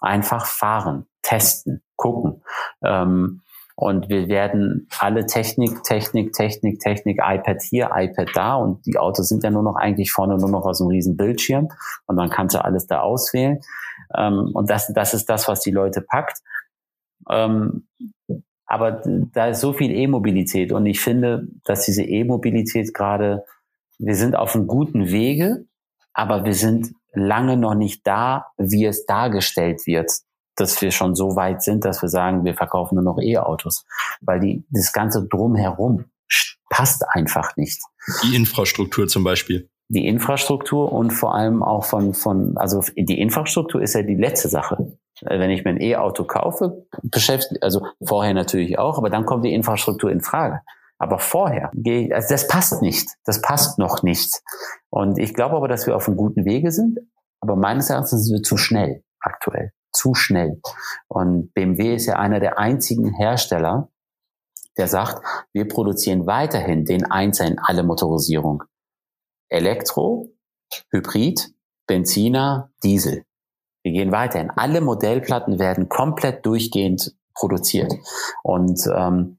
Einfach 0.00 0.44
fahren, 0.44 1.06
testen, 1.22 1.82
gucken. 1.96 2.42
Ähm, 2.84 3.42
und 3.80 4.08
wir 4.08 4.26
werden 4.26 4.88
alle 4.98 5.24
Technik, 5.26 5.84
Technik, 5.84 6.32
Technik, 6.32 6.80
Technik, 6.80 7.20
iPad 7.22 7.62
hier, 7.62 7.90
iPad 7.94 8.28
da 8.34 8.56
und 8.56 8.84
die 8.84 8.98
Autos 8.98 9.28
sind 9.28 9.44
ja 9.44 9.52
nur 9.52 9.62
noch 9.62 9.76
eigentlich 9.76 10.10
vorne 10.10 10.36
nur 10.36 10.50
noch 10.50 10.64
aus 10.64 10.80
einem 10.80 10.90
riesen 10.90 11.16
Bildschirm 11.16 11.68
und 12.06 12.16
dann 12.16 12.28
kannst 12.28 12.56
du 12.56 12.64
alles 12.64 12.88
da 12.88 13.02
auswählen. 13.02 13.60
Ähm, 14.16 14.50
und 14.52 14.68
das, 14.68 14.92
das 14.92 15.14
ist 15.14 15.26
das, 15.26 15.46
was 15.46 15.60
die 15.60 15.70
Leute 15.70 16.00
packt. 16.00 16.38
Ähm, 17.30 17.86
aber 18.66 19.00
da 19.32 19.46
ist 19.46 19.60
so 19.60 19.72
viel 19.72 19.92
E-Mobilität 19.92 20.72
und 20.72 20.84
ich 20.86 20.98
finde, 20.98 21.46
dass 21.64 21.84
diese 21.84 22.02
E-Mobilität 22.02 22.92
gerade, 22.92 23.44
wir 24.00 24.16
sind 24.16 24.34
auf 24.34 24.56
einem 24.56 24.66
guten 24.66 25.12
Wege, 25.12 25.66
aber 26.12 26.44
wir 26.44 26.54
sind 26.54 26.94
lange 27.12 27.56
noch 27.56 27.76
nicht 27.76 28.04
da, 28.04 28.46
wie 28.56 28.86
es 28.86 29.06
dargestellt 29.06 29.86
wird 29.86 30.10
dass 30.60 30.80
wir 30.82 30.90
schon 30.90 31.14
so 31.14 31.36
weit 31.36 31.62
sind, 31.62 31.84
dass 31.84 32.02
wir 32.02 32.08
sagen, 32.08 32.44
wir 32.44 32.54
verkaufen 32.54 32.96
nur 32.96 33.04
noch 33.04 33.18
E-Autos, 33.20 33.84
weil 34.20 34.40
die 34.40 34.64
das 34.70 34.92
ganze 34.92 35.26
drumherum 35.26 36.04
passt 36.68 37.04
einfach 37.10 37.56
nicht. 37.56 37.80
Die 38.24 38.36
Infrastruktur 38.36 39.08
zum 39.08 39.24
Beispiel. 39.24 39.68
Die 39.88 40.06
Infrastruktur 40.06 40.92
und 40.92 41.12
vor 41.12 41.34
allem 41.34 41.62
auch 41.62 41.84
von 41.84 42.12
von 42.12 42.58
also 42.58 42.82
die 42.94 43.20
Infrastruktur 43.20 43.80
ist 43.80 43.94
ja 43.94 44.02
die 44.02 44.16
letzte 44.16 44.48
Sache. 44.48 44.98
Wenn 45.22 45.50
ich 45.50 45.64
mir 45.64 45.70
ein 45.70 45.80
E-Auto 45.80 46.24
kaufe, 46.24 46.86
beschäftigt 47.02 47.62
also 47.62 47.86
vorher 48.04 48.34
natürlich 48.34 48.78
auch, 48.78 48.98
aber 48.98 49.10
dann 49.10 49.24
kommt 49.24 49.44
die 49.44 49.54
Infrastruktur 49.54 50.10
in 50.10 50.20
Frage. 50.20 50.60
Aber 50.98 51.18
vorher, 51.18 51.70
also 52.12 52.28
das 52.28 52.48
passt 52.48 52.82
nicht. 52.82 53.08
Das 53.24 53.40
passt 53.40 53.78
noch 53.78 54.02
nicht. 54.02 54.42
Und 54.90 55.18
ich 55.18 55.32
glaube 55.32 55.56
aber, 55.56 55.68
dass 55.68 55.86
wir 55.86 55.96
auf 55.96 56.08
einem 56.08 56.16
guten 56.16 56.44
Wege 56.44 56.72
sind. 56.72 56.98
Aber 57.40 57.56
meines 57.56 57.88
Erachtens 57.88 58.24
sind 58.24 58.36
wir 58.36 58.42
zu 58.42 58.56
schnell 58.56 59.04
aktuell 59.20 59.72
zu 59.92 60.14
schnell. 60.14 60.60
Und 61.08 61.52
BMW 61.54 61.94
ist 61.94 62.06
ja 62.06 62.16
einer 62.16 62.40
der 62.40 62.58
einzigen 62.58 63.14
Hersteller, 63.14 63.90
der 64.76 64.88
sagt, 64.88 65.22
wir 65.52 65.66
produzieren 65.66 66.26
weiterhin 66.26 66.84
den 66.84 67.10
Einser 67.10 67.46
in 67.46 67.58
alle 67.58 67.82
Motorisierung. 67.82 68.62
Elektro, 69.48 70.28
Hybrid, 70.90 71.52
Benziner, 71.86 72.70
Diesel. 72.82 73.24
Wir 73.82 73.92
gehen 73.92 74.12
weiterhin. 74.12 74.50
Alle 74.50 74.80
Modellplatten 74.80 75.58
werden 75.58 75.88
komplett 75.88 76.44
durchgehend 76.44 77.14
produziert. 77.34 77.92
Und 78.42 78.80
ähm, 78.94 79.38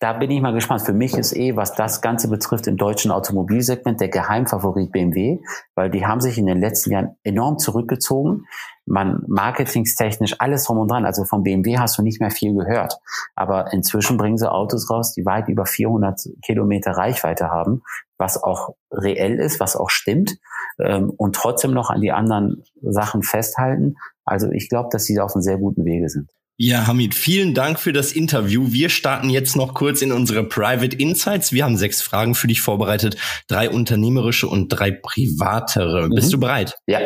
da 0.00 0.14
bin 0.14 0.30
ich 0.30 0.40
mal 0.40 0.54
gespannt. 0.54 0.80
Für 0.80 0.94
mich 0.94 1.14
ist 1.14 1.36
eh, 1.36 1.56
was 1.56 1.74
das 1.74 2.00
Ganze 2.00 2.28
betrifft, 2.28 2.66
im 2.66 2.78
deutschen 2.78 3.10
Automobilsegment 3.10 4.00
der 4.00 4.08
Geheimfavorit 4.08 4.92
BMW, 4.92 5.40
weil 5.74 5.90
die 5.90 6.06
haben 6.06 6.22
sich 6.22 6.38
in 6.38 6.46
den 6.46 6.58
letzten 6.58 6.90
Jahren 6.90 7.16
enorm 7.22 7.58
zurückgezogen. 7.58 8.46
Man 8.86 9.22
marketingstechnisch 9.28 10.36
alles 10.38 10.64
drum 10.64 10.78
und 10.78 10.90
dran. 10.90 11.04
Also 11.04 11.24
von 11.24 11.42
BMW 11.42 11.78
hast 11.78 11.98
du 11.98 12.02
nicht 12.02 12.18
mehr 12.18 12.30
viel 12.30 12.54
gehört. 12.54 12.98
Aber 13.36 13.74
inzwischen 13.74 14.16
bringen 14.16 14.38
sie 14.38 14.50
Autos 14.50 14.90
raus, 14.90 15.12
die 15.12 15.26
weit 15.26 15.48
über 15.48 15.66
400 15.66 16.18
Kilometer 16.42 16.92
Reichweite 16.92 17.50
haben, 17.50 17.82
was 18.16 18.42
auch 18.42 18.70
reell 18.90 19.38
ist, 19.38 19.60
was 19.60 19.76
auch 19.76 19.90
stimmt 19.90 20.38
ähm, 20.82 21.10
und 21.10 21.36
trotzdem 21.36 21.72
noch 21.72 21.90
an 21.90 22.00
die 22.00 22.10
anderen 22.10 22.64
Sachen 22.80 23.22
festhalten. 23.22 23.96
Also 24.24 24.50
ich 24.50 24.70
glaube, 24.70 24.88
dass 24.90 25.04
sie 25.04 25.20
auf 25.20 25.34
einem 25.34 25.42
sehr 25.42 25.58
guten 25.58 25.84
Wege 25.84 26.08
sind. 26.08 26.30
Ja, 26.62 26.86
Hamid, 26.86 27.14
vielen 27.14 27.54
Dank 27.54 27.80
für 27.80 27.94
das 27.94 28.12
Interview. 28.12 28.70
Wir 28.70 28.90
starten 28.90 29.30
jetzt 29.30 29.56
noch 29.56 29.72
kurz 29.72 30.02
in 30.02 30.12
unsere 30.12 30.44
Private 30.44 30.94
Insights. 30.94 31.54
Wir 31.54 31.64
haben 31.64 31.78
sechs 31.78 32.02
Fragen 32.02 32.34
für 32.34 32.48
dich 32.48 32.60
vorbereitet, 32.60 33.16
drei 33.48 33.70
unternehmerische 33.70 34.46
und 34.46 34.68
drei 34.68 34.90
privatere. 34.90 36.08
Mhm. 36.08 36.14
Bist 36.14 36.30
du 36.34 36.38
bereit? 36.38 36.76
Ja, 36.86 37.00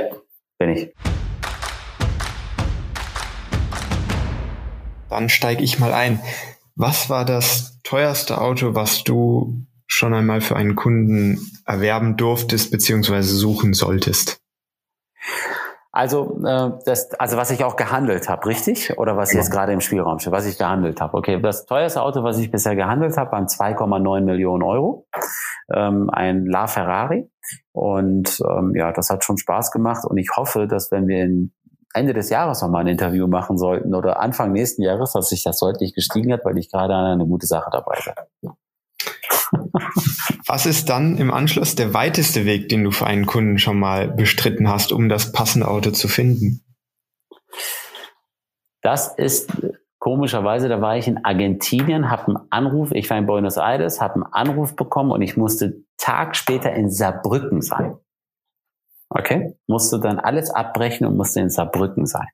bin 0.59 0.70
ich. 0.70 0.92
Dann 5.09 5.28
steige 5.28 5.62
ich 5.62 5.78
mal 5.78 5.92
ein. 5.92 6.20
Was 6.74 7.09
war 7.09 7.24
das 7.24 7.78
teuerste 7.84 8.40
Auto, 8.40 8.74
was 8.74 9.05
du 9.05 9.64
schon 9.86 10.14
einmal 10.14 10.40
für 10.40 10.57
einen 10.57 10.74
Kunden 10.74 11.52
erwerben 11.64 12.16
durftest 12.16 12.72
bzw. 12.72 13.22
suchen 13.22 13.72
solltest? 13.72 14.40
Also, 15.97 16.40
äh, 16.45 16.72
das, 16.86 17.12
also 17.20 17.36
was 17.36 17.53
ich 17.53 17.62
auch 17.62 17.76
gehandelt 17.76 18.28
habe, 18.28 18.47
richtig? 18.47 18.99
Oder 18.99 19.16
was 19.16 19.32
jetzt 19.32 19.53
gerade 19.53 19.72
im 19.72 19.80
Spielraum 19.80 20.18
steht, 20.18 20.32
was 20.32 20.45
ich 20.45 20.59
gehandelt 20.59 21.01
habe. 21.01 21.16
Okay, 21.16 21.40
das 21.40 21.66
teuerste 21.66 22.03
Auto, 22.03 22.24
was 22.24 22.36
ich 22.38 22.51
bisher 22.51 22.74
gehandelt 22.74 23.16
habe, 23.16 23.30
waren 23.30 23.47
2,9 23.47 24.22
Millionen 24.22 24.64
Euro. 24.64 25.07
Ähm, 25.72 26.11
ein 26.11 26.47
La 26.47 26.66
Ferrari. 26.66 27.30
Und 27.70 28.40
ähm, 28.40 28.72
ja, 28.74 28.90
das 28.90 29.09
hat 29.09 29.22
schon 29.22 29.38
Spaß 29.38 29.70
gemacht. 29.70 30.05
Und 30.05 30.16
ich 30.16 30.30
hoffe, 30.36 30.66
dass 30.66 30.90
wenn 30.90 31.07
wir 31.07 31.22
in 31.22 31.53
Ende 31.95 32.12
des 32.12 32.28
Jahres 32.28 32.61
nochmal 32.61 32.80
ein 32.80 32.88
Interview 32.88 33.28
machen 33.28 33.57
sollten 33.57 33.95
oder 33.95 34.18
Anfang 34.18 34.51
nächsten 34.51 34.82
Jahres, 34.82 35.12
dass 35.12 35.28
sich 35.28 35.45
das 35.45 35.61
deutlich 35.61 35.95
gestiegen 35.95 36.32
hat, 36.32 36.45
weil 36.45 36.59
ich 36.59 36.72
gerade 36.72 36.92
an 36.92 37.05
eine 37.05 37.24
gute 37.24 37.47
Sache 37.47 37.70
dabei 37.70 38.01
bin. 38.42 38.51
Was 40.46 40.66
ist 40.66 40.88
dann 40.88 41.16
im 41.16 41.32
Anschluss 41.32 41.74
der 41.74 41.94
weiteste 41.94 42.44
Weg, 42.44 42.68
den 42.68 42.84
du 42.84 42.90
für 42.90 43.06
einen 43.06 43.26
Kunden 43.26 43.58
schon 43.58 43.78
mal 43.78 44.08
bestritten 44.08 44.68
hast, 44.68 44.92
um 44.92 45.08
das 45.08 45.32
passende 45.32 45.68
Auto 45.68 45.90
zu 45.90 46.08
finden? 46.08 46.62
Das 48.82 49.14
ist 49.16 49.50
komischerweise, 49.98 50.68
da 50.68 50.82
war 50.82 50.98
ich 50.98 51.08
in 51.08 51.24
Argentinien, 51.24 52.10
habe 52.10 52.28
einen 52.28 52.38
Anruf, 52.50 52.92
ich 52.92 53.08
war 53.08 53.16
in 53.16 53.24
Buenos 53.24 53.56
Aires, 53.56 54.02
habe 54.02 54.16
einen 54.16 54.24
Anruf 54.24 54.76
bekommen 54.76 55.10
und 55.10 55.22
ich 55.22 55.36
musste 55.38 55.82
Tag 55.96 56.36
später 56.36 56.72
in 56.74 56.90
Saarbrücken 56.90 57.62
sein. 57.62 57.96
Okay? 59.16 59.56
Musste 59.68 60.00
dann 60.00 60.18
alles 60.18 60.50
abbrechen 60.50 61.06
und 61.06 61.16
musste 61.16 61.40
in 61.40 61.48
Saarbrücken 61.48 62.04
sein. 62.04 62.26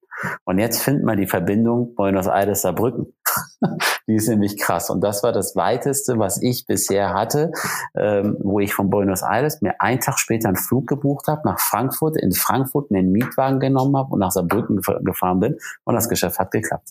Und 0.44 0.58
jetzt 0.58 0.82
findet 0.82 1.04
man 1.04 1.18
die 1.18 1.26
Verbindung 1.26 1.94
Buenos 1.94 2.26
Aires 2.26 2.62
Saarbrücken. 2.62 3.12
die 4.06 4.14
ist 4.14 4.28
nämlich 4.28 4.58
krass. 4.58 4.88
Und 4.88 5.02
das 5.02 5.22
war 5.22 5.32
das 5.32 5.56
weiteste, 5.56 6.18
was 6.18 6.42
ich 6.42 6.66
bisher 6.66 7.12
hatte, 7.12 7.52
ähm, 7.94 8.36
wo 8.40 8.60
ich 8.60 8.72
von 8.72 8.88
Buenos 8.88 9.22
Aires 9.22 9.60
mir 9.60 9.80
einen 9.80 10.00
Tag 10.00 10.18
später 10.18 10.48
einen 10.48 10.56
Flug 10.56 10.86
gebucht 10.86 11.26
habe 11.26 11.42
nach 11.44 11.60
Frankfurt, 11.60 12.16
in 12.16 12.32
Frankfurt 12.32 12.90
einen 12.90 13.12
Mietwagen 13.12 13.60
genommen 13.60 13.96
habe 13.96 14.14
und 14.14 14.20
nach 14.20 14.30
Saarbrücken 14.30 14.80
gefahren 15.04 15.40
bin. 15.40 15.58
Und 15.84 15.94
das 15.94 16.08
Geschäft 16.08 16.38
hat 16.38 16.50
geklappt. 16.50 16.90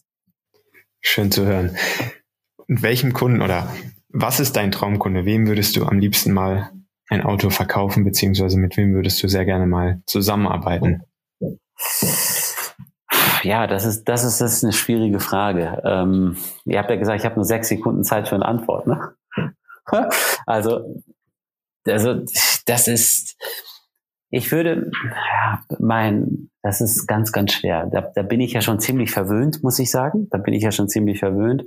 Schön 1.01 1.31
zu 1.31 1.45
hören. 1.45 1.75
Und 2.67 2.83
welchem 2.83 3.13
Kunden 3.13 3.41
oder 3.41 3.67
was 4.09 4.39
ist 4.39 4.55
dein 4.55 4.71
Traumkunde? 4.71 5.25
Wem 5.25 5.47
würdest 5.47 5.75
du 5.75 5.85
am 5.85 5.97
liebsten 5.99 6.31
mal 6.31 6.69
ein 7.09 7.23
Auto 7.23 7.49
verkaufen, 7.49 8.03
beziehungsweise 8.03 8.57
mit 8.57 8.77
wem 8.77 8.93
würdest 8.93 9.21
du 9.23 9.27
sehr 9.27 9.45
gerne 9.45 9.65
mal 9.65 10.01
zusammenarbeiten? 10.05 11.01
Ja, 13.43 13.67
das 13.67 13.85
ist, 13.85 14.03
das 14.05 14.23
ist, 14.23 14.39
das 14.39 14.53
ist 14.53 14.63
eine 14.63 14.73
schwierige 14.73 15.19
Frage. 15.19 15.81
Ähm, 15.83 16.37
ihr 16.65 16.77
habt 16.77 16.89
ja 16.89 16.97
gesagt, 16.97 17.19
ich 17.19 17.25
habe 17.25 17.35
nur 17.35 17.45
sechs 17.45 17.69
Sekunden 17.69 18.03
Zeit 18.03 18.27
für 18.27 18.35
eine 18.35 18.45
Antwort. 18.45 18.85
Ne? 18.85 19.13
also, 20.45 21.01
also, 21.87 22.25
das 22.65 22.87
ist, 22.87 23.37
ich 24.29 24.51
würde, 24.51 24.91
ja, 25.03 25.63
mein, 25.79 26.49
das 26.61 26.81
ist 26.81 27.07
ganz, 27.07 27.31
ganz 27.31 27.53
schwer. 27.53 27.87
Da, 27.91 28.01
da 28.13 28.21
bin 28.21 28.41
ich 28.41 28.53
ja 28.53 28.61
schon 28.61 28.79
ziemlich 28.79 29.11
verwöhnt, 29.11 29.63
muss 29.63 29.79
ich 29.79 29.89
sagen. 29.89 30.27
Da 30.29 30.37
bin 30.37 30.53
ich 30.53 30.63
ja 30.63 30.71
schon 30.71 30.89
ziemlich 30.89 31.19
verwöhnt. 31.19 31.63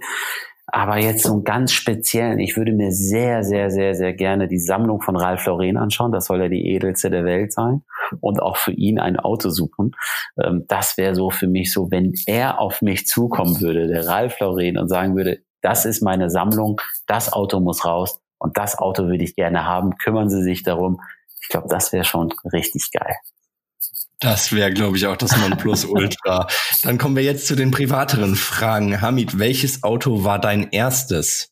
Aber 0.67 0.97
jetzt 0.99 1.25
so 1.25 1.33
einen 1.33 1.45
ganz 1.45 1.73
speziellen, 1.73 2.39
ich 2.39 2.57
würde 2.57 2.73
mir 2.73 2.93
sehr, 2.93 3.43
sehr, 3.43 3.71
sehr, 3.71 3.95
sehr 3.95 4.15
gerne 4.15 4.47
die 4.49 4.59
Sammlung 4.59 5.01
von 5.03 5.17
Ralph 5.17 5.45
Lauren 5.47 5.77
anschauen. 5.77 6.13
Das 6.13 6.27
soll 6.27 6.41
ja 6.41 6.49
die 6.49 6.67
edelste 6.67 7.11
der 7.11 7.25
Welt 7.25 7.53
sein. 7.53 7.83
Und 8.21 8.41
auch 8.41 8.57
für 8.57 8.73
ihn 8.73 8.99
ein 8.99 9.19
Auto 9.19 9.51
suchen. 9.51 9.93
Ähm, 10.41 10.65
das 10.69 10.97
wäre 10.97 11.15
so 11.15 11.31
für 11.31 11.49
mich 11.49 11.73
so, 11.73 11.91
wenn 11.91 12.13
er 12.27 12.61
auf 12.61 12.81
mich 12.81 13.07
zukommen 13.07 13.61
würde, 13.61 13.89
der 13.89 14.07
Ralph 14.07 14.39
Lauren, 14.41 14.79
und 14.79 14.89
sagen 14.89 15.17
würde, 15.17 15.41
das 15.63 15.85
ist 15.85 16.03
meine 16.03 16.31
Sammlung, 16.31 16.81
das 17.07 17.33
Auto 17.33 17.61
muss 17.61 17.85
raus 17.85 18.21
und 18.39 18.57
das 18.57 18.79
Auto 18.79 19.05
würde 19.05 19.25
ich 19.25 19.37
gerne 19.37 19.65
haben. 19.65 19.97
Kümmern 19.99 20.29
Sie 20.29 20.43
sich 20.43 20.63
darum. 20.63 21.01
Ich 21.41 21.49
glaube, 21.49 21.69
das 21.69 21.93
wäre 21.93 22.05
schon 22.05 22.33
richtig 22.53 22.91
geil. 22.93 23.17
Das 24.23 24.53
wäre, 24.53 24.73
glaube 24.73 24.97
ich, 24.97 25.07
auch 25.09 25.17
das 25.17 25.37
Nonplusultra. 25.37 26.47
Dann 26.85 26.97
kommen 26.97 27.17
wir 27.17 27.25
jetzt 27.25 27.49
zu 27.49 27.57
den 27.57 27.73
privateren 27.73 28.37
Fragen. 28.37 29.01
Hamid, 29.01 29.41
welches 29.41 29.83
Auto 29.83 30.23
war 30.23 30.39
dein 30.39 30.71
erstes? 30.71 31.51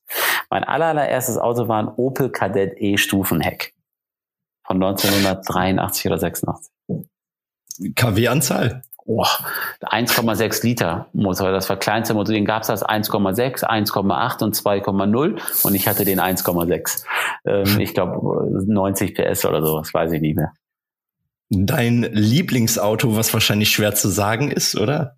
Mein 0.50 0.62
allererstes 0.62 1.36
Auto 1.36 1.66
war 1.66 1.82
ein 1.82 1.88
Opel 1.88 2.30
Kadett 2.30 2.74
E 2.80 2.96
Stufenheck 2.96 3.74
von 4.64 4.76
1983 4.76 6.06
oder 6.06 6.18
86. 6.18 6.72
KW-Anzahl? 7.96 8.82
Oh, 9.04 9.24
1,6 9.80 10.62
Liter 10.62 11.08
Motor. 11.12 11.50
Das 11.50 11.68
war 11.68 11.76
kleinste 11.76 12.14
Motor. 12.14 12.34
Den 12.34 12.44
gab 12.44 12.62
es 12.62 12.70
als 12.70 12.84
1,6, 12.84 13.64
1,8 13.64 14.44
und 14.44 14.54
2,0 14.54 15.64
und 15.64 15.74
ich 15.74 15.88
hatte 15.88 16.04
den 16.04 16.20
1,6. 16.20 17.04
Ähm, 17.46 17.64
ich 17.80 17.94
glaube 17.94 18.64
90 18.64 19.16
PS 19.16 19.44
oder 19.44 19.60
so, 19.60 19.78
das 19.78 19.92
weiß 19.92 20.12
ich 20.12 20.20
nicht 20.20 20.36
mehr. 20.36 20.52
Dein 21.50 22.04
Lieblingsauto, 22.12 23.16
was 23.16 23.34
wahrscheinlich 23.34 23.70
schwer 23.70 23.92
zu 23.94 24.08
sagen 24.08 24.52
ist, 24.52 24.76
oder? 24.76 25.16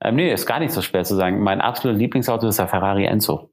Ähm, 0.00 0.16
nee, 0.16 0.32
ist 0.32 0.46
gar 0.46 0.58
nicht 0.58 0.72
so 0.72 0.82
schwer 0.82 1.04
zu 1.04 1.14
sagen. 1.14 1.40
Mein 1.42 1.60
absolutes 1.60 2.00
Lieblingsauto 2.00 2.48
ist 2.48 2.58
der 2.58 2.66
Ferrari 2.66 3.04
Enzo. 3.04 3.52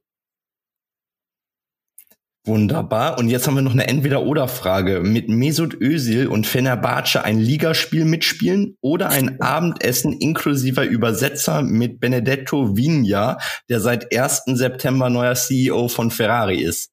Wunderbar. 2.44 3.18
Und 3.18 3.28
jetzt 3.28 3.46
haben 3.46 3.54
wir 3.54 3.62
noch 3.62 3.72
eine 3.72 3.86
Entweder-Oder-Frage. 3.86 4.98
Mit 4.98 5.28
Mesut 5.28 5.80
Özil 5.80 6.26
und 6.26 6.44
Fenerbahce 6.44 7.24
ein 7.24 7.38
Ligaspiel 7.38 8.04
mitspielen 8.04 8.76
oder 8.80 9.10
ein 9.10 9.40
Abendessen 9.40 10.12
inklusiver 10.12 10.82
Übersetzer 10.82 11.62
mit 11.62 12.00
Benedetto 12.00 12.76
Vigna, 12.76 13.38
der 13.68 13.78
seit 13.78 14.12
1. 14.12 14.42
September 14.46 15.08
neuer 15.08 15.36
CEO 15.36 15.86
von 15.86 16.10
Ferrari 16.10 16.62
ist? 16.62 16.90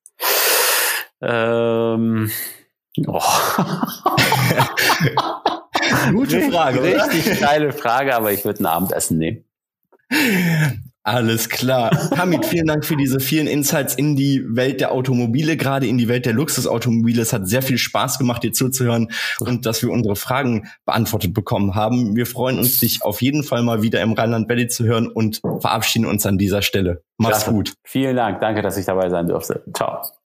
Ähm, 1.19 2.29
Oh. 3.07 3.21
Gute 6.11 6.41
Frage, 6.51 6.83
Richtig, 6.83 7.39
geile 7.39 7.71
Frage, 7.71 8.15
aber 8.15 8.31
ich 8.31 8.45
würde 8.45 8.63
ein 8.63 8.65
Abendessen 8.65 9.17
nehmen. 9.17 9.45
Alles 11.03 11.49
klar. 11.49 11.89
Hamid, 12.17 12.45
vielen 12.45 12.67
Dank 12.67 12.85
für 12.85 12.95
diese 12.95 13.19
vielen 13.19 13.47
Insights 13.47 13.95
in 13.95 14.15
die 14.15 14.43
Welt 14.47 14.79
der 14.79 14.91
Automobile, 14.91 15.57
gerade 15.57 15.87
in 15.87 15.97
die 15.97 16.07
Welt 16.07 16.25
der 16.25 16.33
Luxusautomobile. 16.33 17.21
Es 17.21 17.33
hat 17.33 17.47
sehr 17.47 17.61
viel 17.61 17.77
Spaß 17.77 18.19
gemacht, 18.19 18.43
dir 18.43 18.51
zuzuhören 18.51 19.09
und 19.39 19.65
dass 19.65 19.81
wir 19.81 19.89
unsere 19.89 20.15
Fragen 20.15 20.67
beantwortet 20.85 21.33
bekommen 21.33 21.73
haben. 21.73 22.15
Wir 22.15 22.25
freuen 22.25 22.59
uns, 22.59 22.79
dich 22.79 23.01
auf 23.01 23.21
jeden 23.21 23.43
Fall 23.43 23.63
mal 23.63 23.81
wieder 23.81 24.01
im 24.01 24.13
Rheinland 24.13 24.49
Valley 24.49 24.67
zu 24.67 24.83
hören 24.83 25.07
und 25.07 25.41
verabschieden 25.61 26.05
uns 26.05 26.25
an 26.25 26.37
dieser 26.37 26.61
Stelle. 26.61 27.01
Mach's 27.17 27.37
Klasse. 27.37 27.51
gut. 27.51 27.73
Vielen 27.83 28.15
Dank. 28.15 28.39
Danke, 28.41 28.61
dass 28.61 28.77
ich 28.77 28.85
dabei 28.85 29.09
sein 29.09 29.27
durfte. 29.27 29.63
Ciao. 29.73 30.01